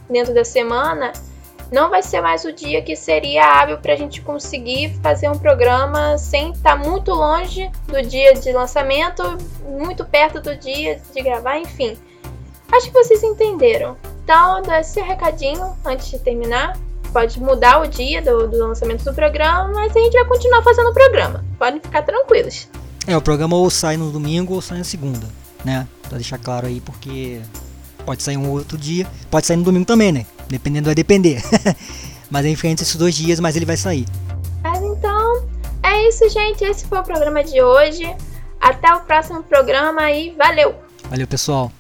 dentro 0.09 0.35
da 0.35 0.45
semana 0.45 1.13
não 1.71 1.89
vai 1.89 2.03
ser 2.03 2.21
mais 2.21 2.45
o 2.45 2.53
dia 2.53 2.83
que 2.83 2.97
seria 2.97 3.45
hábil 3.45 3.79
para 3.79 3.93
a 3.93 3.97
gente 3.97 4.21
conseguir 4.23 4.93
fazer 5.03 5.29
um 5.29 5.39
programa 5.39 6.19
sem 6.19 6.51
estar 6.51 6.77
tá 6.77 6.85
muito 6.85 7.13
longe 7.13 7.71
do 7.87 8.03
dia 8.03 8.35
de 8.35 8.53
lançamento, 8.53 9.23
muito 9.65 10.05
perto 10.05 10.41
do 10.41 10.57
dia 10.57 11.01
de 11.15 11.23
gravar, 11.23 11.59
enfim. 11.59 11.97
Acho 12.73 12.87
que 12.87 12.93
vocês 12.93 13.23
entenderam. 13.23 13.97
Então, 14.25 14.63
dá 14.63 14.81
esse 14.81 15.01
recadinho 15.01 15.77
antes 15.85 16.11
de 16.11 16.19
terminar. 16.19 16.77
Pode 17.13 17.41
mudar 17.41 17.81
o 17.81 17.87
dia 17.87 18.23
do, 18.23 18.47
do 18.47 18.59
lançamento 18.59 19.05
do 19.05 19.13
programa, 19.13 19.73
mas 19.75 19.97
a 19.97 20.01
gente 20.01 20.13
vai 20.13 20.25
continuar 20.25 20.63
fazendo 20.63 20.91
o 20.91 20.95
programa. 20.95 21.45
Podem 21.59 21.81
ficar 21.81 22.03
tranquilos. 22.03 22.69
É, 23.07 23.17
o 23.17 23.21
programa 23.21 23.57
ou 23.57 23.69
sai 23.71 23.97
no 23.97 24.11
domingo 24.13 24.55
ou 24.55 24.63
sai 24.63 24.79
na 24.79 24.85
segunda, 24.85 25.27
né? 25.65 25.87
Pra 26.09 26.19
deixar 26.19 26.39
claro 26.39 26.67
aí, 26.67 26.81
porque 26.81 27.41
pode 28.05 28.23
sair 28.23 28.37
um 28.37 28.51
outro 28.51 28.77
dia, 28.77 29.07
pode 29.31 29.47
sair 29.47 29.57
no 29.57 29.65
domingo 29.65 29.85
também, 29.85 30.13
né? 30.13 30.27
Dependendo, 30.49 30.87
vai 30.87 30.95
depender. 30.95 31.43
mas 32.31 32.47
enfim, 32.47 32.69
entre 32.69 32.85
esses 32.85 32.97
dois 32.97 33.15
dias, 33.15 33.41
mas 33.41 33.57
ele 33.57 33.67
vai 33.67 33.77
sair. 33.77 34.07
Mas 34.63 34.83
então, 34.83 35.47
é 35.83 36.09
isso, 36.09 36.29
gente. 36.29 36.65
Esse 36.65 36.87
foi 36.87 36.99
o 36.99 37.05
programa 37.05 37.43
de 37.43 37.63
hoje. 37.63 38.05
Até 38.61 38.93
o 38.95 39.01
próximo 39.01 39.43
programa 39.43 40.11
e 40.11 40.35
valeu! 40.37 40.75
Valeu, 41.09 41.27
pessoal! 41.27 41.73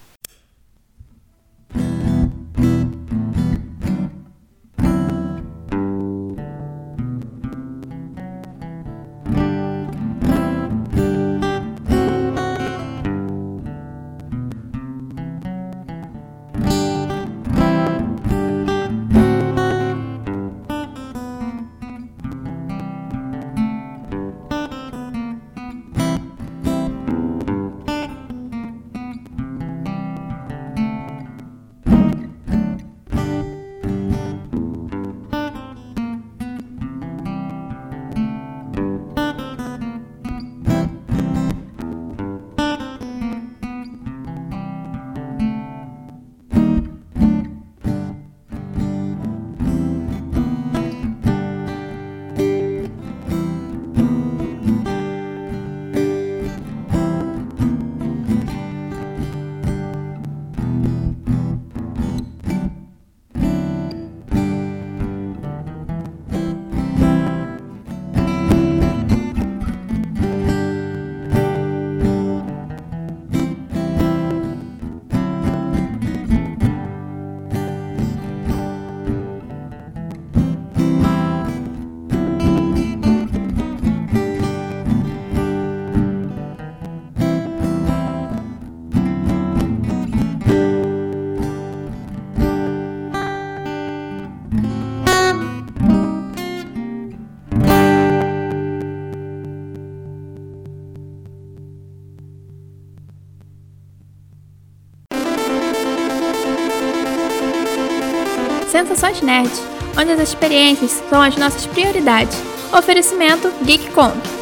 Sensações 108.81 109.21
Nerd, 109.21 109.51
onde 109.99 110.11
as 110.11 110.21
experiências 110.21 111.03
são 111.11 111.21
as 111.21 111.37
nossas 111.37 111.67
prioridades. 111.67 112.35
Oferecimento 112.73 113.53
GeekCon. 113.63 114.40